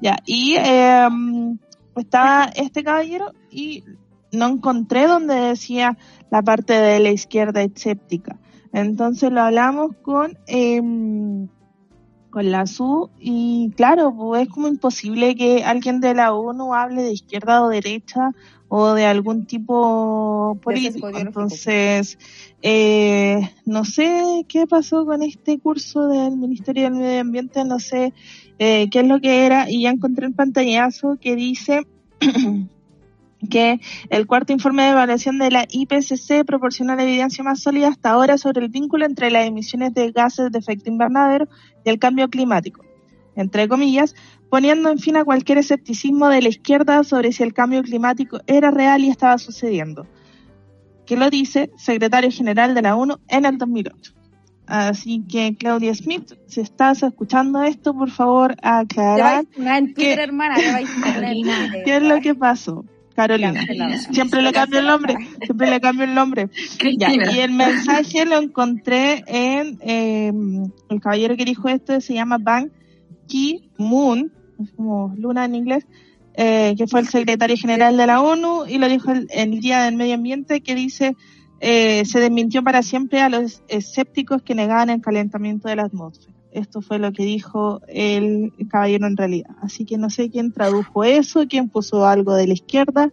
Ya, 0.00 0.18
y 0.26 0.54
eh, 0.56 1.08
estaba 1.96 2.44
este 2.54 2.84
caballero 2.84 3.32
y 3.50 3.84
no 4.32 4.48
encontré 4.48 5.06
donde 5.06 5.34
decía 5.34 5.96
la 6.30 6.42
parte 6.42 6.74
de 6.74 7.00
la 7.00 7.10
izquierda 7.10 7.62
escéptica. 7.62 8.38
Entonces 8.72 9.30
lo 9.30 9.42
hablamos 9.42 9.96
con, 10.02 10.38
em, 10.46 11.48
con 12.30 12.50
la 12.50 12.62
SU 12.62 13.10
y 13.20 13.70
claro, 13.76 14.14
pues 14.16 14.42
es 14.42 14.48
como 14.48 14.68
imposible 14.68 15.34
que 15.36 15.64
alguien 15.64 16.00
de 16.00 16.14
la 16.14 16.32
ONU 16.32 16.74
hable 16.74 17.02
de 17.02 17.12
izquierda 17.12 17.62
o 17.62 17.68
derecha 17.68 18.30
o 18.68 18.94
de 18.94 19.04
algún 19.04 19.44
tipo 19.44 20.58
político. 20.62 21.10
Entonces, 21.10 22.18
eh, 22.62 23.50
no 23.66 23.84
sé 23.84 24.46
qué 24.48 24.66
pasó 24.66 25.04
con 25.04 25.22
este 25.22 25.58
curso 25.58 26.08
del 26.08 26.38
Ministerio 26.38 26.84
del 26.84 26.94
Medio 26.94 27.20
Ambiente, 27.20 27.66
no 27.66 27.78
sé 27.78 28.14
eh, 28.58 28.88
qué 28.90 29.00
es 29.00 29.06
lo 29.06 29.20
que 29.20 29.44
era 29.44 29.70
y 29.70 29.82
ya 29.82 29.90
encontré 29.90 30.26
el 30.26 30.32
pantallazo 30.32 31.18
que 31.20 31.36
dice 31.36 31.82
que 33.48 33.80
el 34.10 34.26
cuarto 34.26 34.52
informe 34.52 34.84
de 34.84 34.90
evaluación 34.90 35.38
de 35.38 35.50
la 35.50 35.66
IPCC 35.68 36.44
proporciona 36.46 36.96
la 36.96 37.02
evidencia 37.02 37.42
más 37.44 37.60
sólida 37.60 37.88
hasta 37.88 38.10
ahora 38.10 38.38
sobre 38.38 38.64
el 38.64 38.68
vínculo 38.68 39.04
entre 39.04 39.30
las 39.30 39.46
emisiones 39.46 39.94
de 39.94 40.12
gases 40.12 40.50
de 40.50 40.58
efecto 40.58 40.90
invernadero 40.90 41.48
y 41.84 41.90
el 41.90 41.98
cambio 41.98 42.28
climático, 42.28 42.84
entre 43.36 43.68
comillas, 43.68 44.14
poniendo 44.50 44.90
en 44.90 44.98
fin 44.98 45.16
a 45.16 45.24
cualquier 45.24 45.58
escepticismo 45.58 46.28
de 46.28 46.42
la 46.42 46.48
izquierda 46.48 47.02
sobre 47.04 47.32
si 47.32 47.42
el 47.42 47.54
cambio 47.54 47.82
climático 47.82 48.40
era 48.46 48.70
real 48.70 49.02
y 49.02 49.08
estaba 49.08 49.38
sucediendo, 49.38 50.06
que 51.06 51.16
lo 51.16 51.30
dice 51.30 51.70
secretario 51.76 52.30
general 52.30 52.74
de 52.74 52.82
la 52.82 52.96
ONU 52.96 53.18
en 53.28 53.44
el 53.46 53.58
2008. 53.58 54.12
Así 54.66 55.24
que 55.28 55.56
Claudia 55.58 55.94
Smith, 55.94 56.32
si 56.46 56.60
estás 56.60 57.02
escuchando 57.02 57.62
esto, 57.62 57.94
por 57.94 58.10
favor 58.10 58.54
aclarar 58.62 59.44
qué, 59.96 60.14
hermana, 60.14 60.54
qué 61.84 61.96
es 61.96 62.02
lo 62.02 62.20
que 62.20 62.34
pasó. 62.34 62.84
Carolina. 63.12 63.64
Siempre 64.10 64.42
le 64.42 64.52
cambio 64.52 64.80
el 64.80 64.86
nombre, 64.86 65.16
siempre 65.44 65.70
le 65.70 65.80
cambio 65.80 66.04
el 66.04 66.14
nombre. 66.14 66.48
Ya, 66.98 67.12
y 67.12 67.40
el 67.40 67.52
mensaje 67.52 68.24
lo 68.24 68.38
encontré 68.38 69.24
en 69.26 69.78
eh, 69.82 70.32
el 70.90 71.00
caballero 71.00 71.36
que 71.36 71.44
dijo 71.44 71.68
esto 71.68 72.00
se 72.00 72.14
llama 72.14 72.38
Ban 72.38 72.72
Ki-moon, 73.26 74.32
es 74.62 74.72
como 74.72 75.14
luna 75.16 75.44
en 75.44 75.54
inglés, 75.54 75.86
eh, 76.34 76.74
que 76.76 76.86
fue 76.86 77.00
el 77.00 77.08
secretario 77.08 77.56
general 77.56 77.96
de 77.96 78.06
la 78.06 78.20
ONU 78.20 78.66
y 78.66 78.78
lo 78.78 78.88
dijo 78.88 79.12
el, 79.12 79.26
el 79.30 79.60
Día 79.60 79.82
del 79.82 79.96
Medio 79.96 80.14
Ambiente 80.14 80.60
que 80.60 80.74
dice 80.74 81.14
eh, 81.64 82.04
se 82.06 82.18
desmintió 82.18 82.64
para 82.64 82.82
siempre 82.82 83.20
a 83.20 83.28
los 83.28 83.62
escépticos 83.68 84.42
que 84.42 84.52
negaban 84.52 84.90
el 84.90 85.00
calentamiento 85.00 85.68
de 85.68 85.76
la 85.76 85.84
atmósfera. 85.84 86.31
Esto 86.52 86.82
fue 86.82 86.98
lo 86.98 87.12
que 87.12 87.24
dijo 87.24 87.80
el 87.88 88.52
caballero 88.70 89.06
en 89.06 89.16
realidad. 89.16 89.56
Así 89.60 89.84
que 89.84 89.96
no 89.98 90.10
sé 90.10 90.30
quién 90.30 90.52
tradujo 90.52 91.04
eso, 91.04 91.46
quién 91.48 91.68
puso 91.68 92.06
algo 92.06 92.34
de 92.34 92.46
la 92.46 92.52
izquierda. 92.54 93.10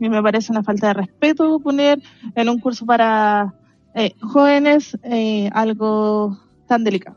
Y 0.00 0.08
me 0.08 0.22
parece 0.22 0.52
una 0.52 0.62
falta 0.62 0.88
de 0.88 0.94
respeto 0.94 1.58
poner 1.60 2.00
en 2.34 2.48
un 2.48 2.58
curso 2.60 2.86
para 2.86 3.54
eh, 3.94 4.14
jóvenes 4.20 4.96
eh, 5.02 5.50
algo 5.52 6.38
tan 6.66 6.84
delicado. 6.84 7.16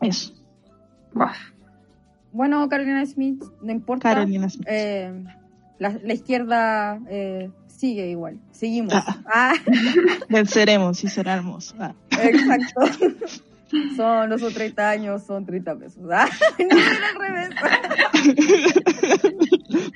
Eso. 0.00 0.32
Bueno, 2.32 2.68
Carolina 2.68 3.04
Smith, 3.04 3.42
no 3.60 3.72
importa. 3.72 4.14
Carolina 4.14 4.48
Smith. 4.48 4.66
Eh, 4.70 5.24
la, 5.78 5.98
la 6.02 6.14
izquierda 6.14 7.00
eh, 7.08 7.50
sigue 7.66 8.08
igual. 8.10 8.38
Seguimos. 8.50 8.94
Ah. 8.94 9.16
Ah, 9.26 9.54
Venceremos 10.28 11.02
y 11.04 11.08
será 11.08 11.34
hermoso. 11.34 11.74
Ah. 11.78 11.94
exacto. 12.10 12.80
Son 13.96 14.30
los 14.30 14.40
30 14.54 14.90
años, 14.90 15.22
son 15.24 15.44
30 15.44 15.78
pesos. 15.78 16.02
Ah, 16.10 16.28
no, 16.58 16.76
al 16.76 17.28
revés. 17.28 17.50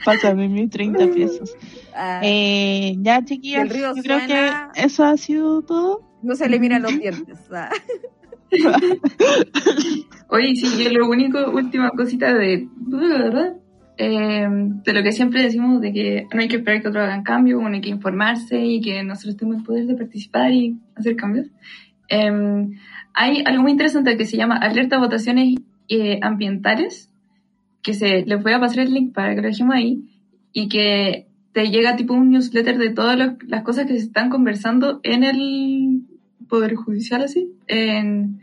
Pásame 0.05 0.49
mis 0.49 0.71
30 0.71 1.07
pesos. 1.09 1.55
Ah, 1.95 2.21
Eh, 2.23 2.95
ya, 2.99 3.21
río 3.21 3.95
yo 3.95 4.03
creo 4.03 4.27
que 4.27 4.51
eso 4.77 5.05
ha 5.05 5.17
sido 5.17 5.63
todo. 5.63 6.01
no 6.23 6.35
se 6.35 6.49
le 6.49 6.59
miran 6.61 6.83
los 6.83 6.99
dientes. 6.99 7.39
Ah. 7.53 7.71
Oye, 10.29 10.55
sí, 10.57 10.83
yo 10.85 10.91
lo 10.91 11.09
único, 11.09 11.51
última 11.51 11.91
cosita 11.91 12.35
de, 12.35 12.69
eh, 13.99 14.47
de 14.49 14.93
lo 14.93 15.03
que 15.03 15.13
siempre 15.13 15.43
decimos 15.43 15.81
de 15.81 15.93
que 15.93 16.27
no 16.33 16.41
hay 16.41 16.49
que 16.49 16.57
esperar 16.57 16.83
que 16.83 16.89
otros 16.89 17.05
hagan 17.05 17.23
cambios, 17.23 17.59
uno 17.61 17.69
hay 17.75 17.81
que 17.81 17.89
informarse 17.91 18.59
y 18.59 18.81
que 18.81 19.03
nosotros 19.03 19.37
tenemos 19.37 19.61
el 19.61 19.65
poder 19.65 19.87
de 19.87 19.95
participar 19.95 20.53
y 20.53 20.79
hacer 20.95 21.17
cambios. 21.17 21.47
Eh, 22.09 22.69
hay 23.15 23.43
algo 23.47 23.63
muy 23.63 23.73
interesante 23.73 24.17
que 24.17 24.27
se 24.27 24.37
llama 24.37 24.57
alerta 24.57 24.97
a 24.97 25.01
votaciones 25.01 25.57
eh, 25.89 26.19
ambientales, 26.23 27.11
que 27.83 27.95
se, 27.95 28.25
les 28.25 28.43
voy 28.43 28.53
a 28.53 28.61
pasar 28.61 28.81
el 28.81 28.95
link 28.95 29.13
para 29.13 29.35
que 29.35 29.43
lo 29.43 29.49
dejemos 29.49 29.75
ahí, 29.75 30.03
y 30.53 30.69
que 30.69 31.27
te 31.53 31.71
llega 31.71 31.97
tipo 31.97 32.15
un 32.15 32.31
newsletter 32.31 32.79
de 32.79 32.91
todas 32.91 33.19
lo- 33.19 33.37
las 33.47 33.63
cosas 33.63 33.87
que 33.87 33.95
se 33.95 34.05
están 34.07 34.31
conversando 34.31 35.01
en 35.03 35.25
el 35.25 36.03
Poder 36.49 36.75
Judicial, 36.77 37.23
así, 37.23 37.49
en, 37.67 38.41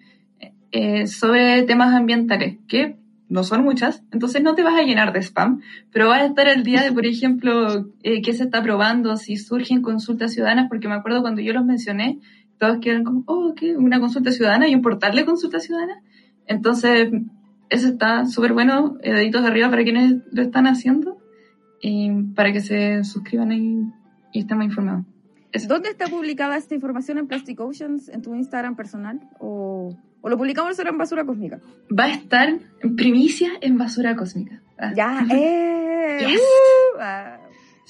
eh, 0.72 1.08
sobre 1.08 1.64
temas 1.64 1.94
ambientales, 1.94 2.58
que 2.68 2.96
no 3.30 3.44
son 3.44 3.64
muchas, 3.64 4.04
entonces 4.12 4.42
no 4.42 4.56
te 4.56 4.64
vas 4.64 4.74
a 4.76 4.82
llenar 4.84 5.14
de 5.14 5.20
spam, 5.22 5.62
pero 5.92 6.10
vas 6.10 6.22
a 6.22 6.26
estar 6.26 6.48
al 6.48 6.64
día 6.64 6.82
de, 6.82 6.92
por 6.92 7.06
ejemplo, 7.06 7.88
eh, 8.04 8.22
qué 8.24 8.34
se 8.34 8.44
está 8.44 8.62
probando, 8.64 9.16
si 9.18 9.38
surgen 9.38 9.82
consultas 9.84 10.34
ciudadanas, 10.34 10.68
porque 10.68 10.88
me 10.88 10.96
acuerdo 10.96 11.22
cuando 11.22 11.42
yo 11.42 11.54
los 11.54 11.64
mencioné, 11.66 12.18
todos 12.60 12.80
quedan 12.80 13.04
como, 13.04 13.24
oh, 13.26 13.54
¿qué? 13.56 13.76
¿Una 13.78 14.00
consulta 14.00 14.32
ciudadana 14.32 14.68
y 14.68 14.76
un 14.76 14.82
portal 14.82 15.16
de 15.16 15.26
consulta 15.26 15.60
ciudadana? 15.60 16.02
Entonces, 16.46 17.10
eso 17.70 17.88
está 17.88 18.26
súper 18.26 18.54
bueno, 18.54 18.98
eh, 19.02 19.14
deditos 19.14 19.44
arriba 19.46 19.70
para 19.70 19.84
quienes 19.84 20.16
lo 20.32 20.42
están 20.42 20.68
haciendo, 20.68 21.18
y 21.82 22.12
para 22.36 22.52
que 22.52 22.62
se 22.62 23.04
suscriban 23.04 23.52
ahí 23.52 23.84
y 24.34 24.40
estén 24.40 24.58
más 24.58 24.68
informados. 24.68 25.06
Eso. 25.52 25.68
¿Dónde 25.68 25.90
está 25.90 26.06
publicada 26.08 26.58
esta 26.58 26.76
información 26.76 27.18
en 27.18 27.28
Plastic 27.28 27.60
Oceans? 27.60 28.10
¿En 28.10 28.22
tu 28.22 28.36
Instagram 28.36 28.76
personal? 28.76 29.20
¿O, 29.40 29.96
o 30.22 30.30
lo 30.30 30.38
publicamos 30.38 30.76
solo 30.76 30.92
en 30.92 30.98
Basura 30.98 31.26
Cósmica? 31.26 31.60
Va 31.98 32.04
a 32.06 32.12
estar 32.12 32.50
en 32.82 32.96
primicia 32.96 33.50
en 33.62 33.78
Basura 33.78 34.16
Cósmica. 34.16 34.62
Ah, 34.78 34.94
Ya, 34.96 35.26
eh. 35.32 36.26
Yes. 36.28 36.40
uh, 36.40 37.00
ah. 37.00 37.39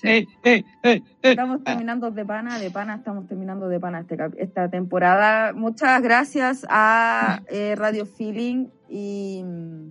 Eh, 0.03 0.25
eh, 0.43 0.63
eh. 0.83 1.01
Estamos 1.21 1.63
terminando 1.63 2.11
de 2.11 2.25
pana, 2.25 2.59
de 2.59 2.71
pana, 2.71 2.95
estamos 2.95 3.27
terminando 3.27 3.67
de 3.67 3.79
pana 3.79 3.99
este 4.01 4.17
cap- 4.17 4.33
esta 4.37 4.69
temporada. 4.69 5.53
Muchas 5.53 6.01
gracias 6.01 6.65
a 6.69 7.41
eh, 7.49 7.75
Radio 7.77 8.05
Feeling 8.05 8.67
y 8.89 9.41
mm, 9.43 9.89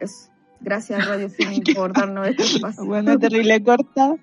eso. 0.00 0.30
Gracias 0.60 1.06
Radio 1.06 1.28
Feeling 1.28 1.62
por 1.74 1.92
darnos 1.92 2.28
este 2.28 2.42
espacio. 2.42 2.84
Bueno, 2.84 3.18
terrible 3.18 3.62
corta. 3.62 4.16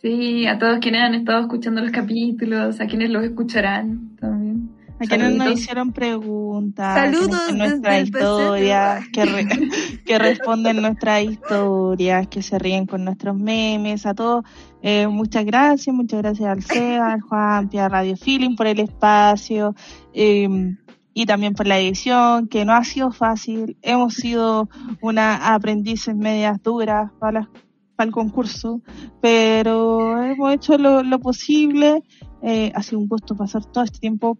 Sí, 0.00 0.46
a 0.46 0.58
todos 0.58 0.78
quienes 0.78 1.02
han 1.02 1.14
estado 1.14 1.40
escuchando 1.42 1.80
los 1.80 1.90
capítulos, 1.90 2.80
a 2.80 2.86
quienes 2.86 3.10
los 3.10 3.24
escucharán 3.24 4.16
también. 4.20 4.70
A 5.00 5.04
quienes 5.06 5.32
nos 5.36 5.46
hicieron 5.60 5.92
preguntas, 5.92 6.94
Saludos 6.94 7.48
el 7.84 8.08
historias, 8.08 9.04
que, 9.12 9.24
re- 9.24 9.46
que 10.04 10.18
responden 10.18 10.82
nuestras 10.82 11.22
historias, 11.22 12.26
que 12.28 12.42
se 12.42 12.58
ríen 12.58 12.86
con 12.86 13.04
nuestros 13.04 13.36
memes, 13.36 14.06
a 14.06 14.14
todos. 14.14 14.44
eh, 14.82 15.06
muchas 15.06 15.44
gracias, 15.44 15.94
muchas 15.94 16.20
gracias 16.22 16.48
al 16.50 16.62
SEA, 16.62 17.12
al 17.12 17.20
Juan, 17.20 17.70
a 17.78 17.88
Radio 17.88 18.16
Feeling 18.16 18.56
por 18.56 18.66
el 18.66 18.80
espacio 18.80 19.74
eh, 20.12 20.48
y 21.14 21.26
también 21.26 21.54
por 21.54 21.66
la 21.66 21.78
edición, 21.78 22.48
que 22.48 22.64
no 22.64 22.72
ha 22.74 22.82
sido 22.84 23.10
fácil. 23.12 23.76
Hemos 23.82 24.14
sido 24.14 24.68
una 25.00 25.54
aprendices 25.54 26.14
medias 26.16 26.62
duras 26.62 27.10
para, 27.20 27.40
las- 27.40 27.48
para 27.96 28.06
el 28.08 28.12
concurso, 28.12 28.80
pero 29.20 30.22
hemos 30.22 30.52
hecho 30.54 30.78
lo, 30.78 31.02
lo 31.02 31.18
posible. 31.18 32.02
Eh, 32.42 32.70
ha 32.74 32.82
sido 32.84 33.00
un 33.00 33.08
gusto 33.08 33.36
pasar 33.36 33.64
todo 33.64 33.82
este 33.82 33.98
tiempo 33.98 34.38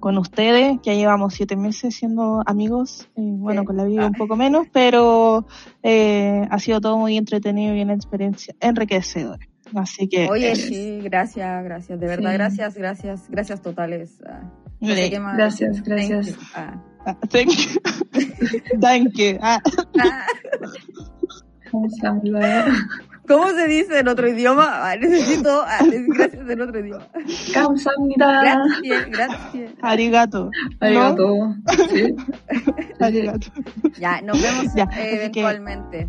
con 0.00 0.18
ustedes. 0.18 0.78
Ya 0.82 0.94
llevamos 0.94 1.34
siete 1.34 1.56
meses 1.56 1.94
siendo 1.94 2.42
amigos, 2.46 3.08
eh, 3.16 3.20
bueno, 3.22 3.62
Sí. 3.62 3.66
con 3.66 3.76
la 3.76 3.84
vida 3.84 4.06
un 4.06 4.12
poco 4.14 4.36
menos, 4.36 4.66
pero 4.72 5.46
eh, 5.82 6.46
ha 6.50 6.58
sido 6.58 6.80
todo 6.80 6.98
muy 6.98 7.16
entretenido 7.16 7.74
y 7.74 7.82
una 7.82 7.94
experiencia 7.94 8.54
enriquecedora. 8.60 9.46
Así 9.74 10.08
que, 10.08 10.28
Oye, 10.30 10.52
eh, 10.52 10.56
sí, 10.56 11.00
gracias, 11.02 11.64
gracias. 11.64 11.98
De 11.98 12.06
verdad, 12.06 12.30
Sí. 12.30 12.36
gracias, 12.36 12.74
gracias, 12.76 13.28
gracias 13.28 13.62
totales. 13.62 14.20
Ah, 14.26 14.42
no 14.80 14.88
mire, 14.88 15.04
sé 15.04 15.10
qué 15.10 15.20
más 15.20 15.36
Gracias, 15.36 15.82
decir. 15.82 15.96
Thank 15.96 16.08
gracias. 16.10 16.36
you. 16.36 16.42
Ah. 16.54 16.82
ah, 17.06 17.18
thank 17.28 17.50
you. 17.50 18.80
Thank 18.80 19.12
you. 19.16 19.38
Ah, 19.40 19.60
¿Cómo 23.26 23.50
se 23.50 23.66
dice 23.66 23.98
en 24.00 24.08
otro 24.08 24.28
idioma? 24.28 24.66
Ah, 24.90 24.96
necesito 24.96 25.62
ah, 25.66 25.78
decir 25.84 26.06
gracias 26.08 26.48
en 26.48 26.60
otro 26.60 26.78
idioma. 26.80 27.06
Kamsahamnida. 27.52 28.40
Gracias, 28.42 29.06
gracias. 29.10 29.72
arigato. 29.82 30.50
Arigato. 30.80 31.54
Sí. 31.90 32.14
Arigato. 33.00 33.46
Ya, 33.98 34.20
nos 34.22 34.40
vemos 34.40 34.74
Ya, 34.74 34.86
que- 34.88 35.14
eventualmente. 35.16 36.08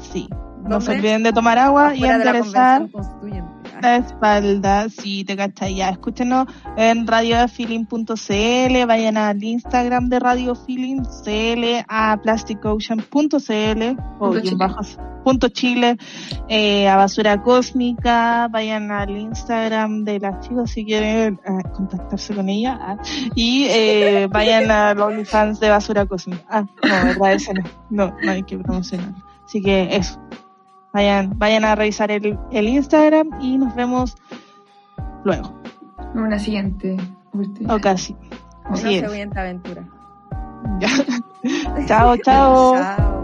Sí. 0.00 0.28
No 0.64 0.80
se 0.80 0.92
olviden 0.92 1.22
de 1.22 1.32
tomar 1.32 1.56
agua 1.58 1.94
y 1.94 2.00
Fuera 2.00 2.18
de 2.18 2.24
la 2.24 2.30
enderezar 2.32 2.80
convención 2.80 3.02
constituyente. 3.02 3.57
La 3.80 3.96
espalda, 3.96 4.88
sí, 4.88 5.24
te 5.24 5.36
cachai 5.36 5.76
ya. 5.76 5.90
Escúchenos 5.90 6.46
en 6.76 7.06
radiofeeling.cl, 7.06 8.86
vayan 8.86 9.16
al 9.16 9.42
Instagram 9.42 10.08
de 10.08 10.18
Radio 10.18 10.54
Feeling 10.54 11.02
CL, 11.02 11.84
a 11.88 12.18
plasticocean.cl 12.22 13.96
o 14.20 14.30
bien 14.30 14.58
bajos 14.58 14.98
punto 15.28 15.48
Chile, 15.50 15.98
eh, 16.48 16.88
a 16.88 16.96
Basura 16.96 17.42
Cósmica, 17.42 18.48
vayan 18.48 18.90
al 18.90 19.10
Instagram 19.10 20.04
de 20.04 20.20
las 20.20 20.40
chicas 20.40 20.70
si 20.70 20.86
quieren 20.86 21.38
eh, 21.44 21.68
contactarse 21.74 22.34
con 22.34 22.48
ella 22.48 22.78
ah, 22.80 22.96
y 23.34 23.66
eh, 23.68 24.26
vayan 24.32 24.70
a 24.70 24.94
los 24.94 25.08
OnlyFans 25.08 25.60
de 25.60 25.68
Basura 25.68 26.06
Cósmica. 26.06 26.42
Ah, 26.48 26.62
no, 26.82 26.88
verdad, 27.08 27.32
ese 27.34 27.52
no, 27.52 27.62
no, 27.90 28.16
no 28.22 28.30
hay 28.30 28.42
que 28.42 28.56
promocionar. 28.56 29.12
Así 29.44 29.60
que 29.60 29.94
eso. 29.94 30.18
Vayan, 30.98 31.38
vayan 31.38 31.64
a 31.64 31.76
revisar 31.76 32.10
el, 32.10 32.36
el 32.50 32.68
Instagram 32.68 33.30
y 33.40 33.56
nos 33.56 33.72
vemos 33.76 34.16
luego, 35.22 35.54
Una 36.12 36.40
siguiente. 36.40 36.96
última. 37.32 37.76
o 37.76 37.80
casi. 37.80 38.16
Una 38.68 38.90
es. 38.90 39.08
siguiente 39.08 39.38
aventura. 39.38 39.84
Chao, 41.86 42.16
chao. 42.16 42.74
Chao. 42.76 43.17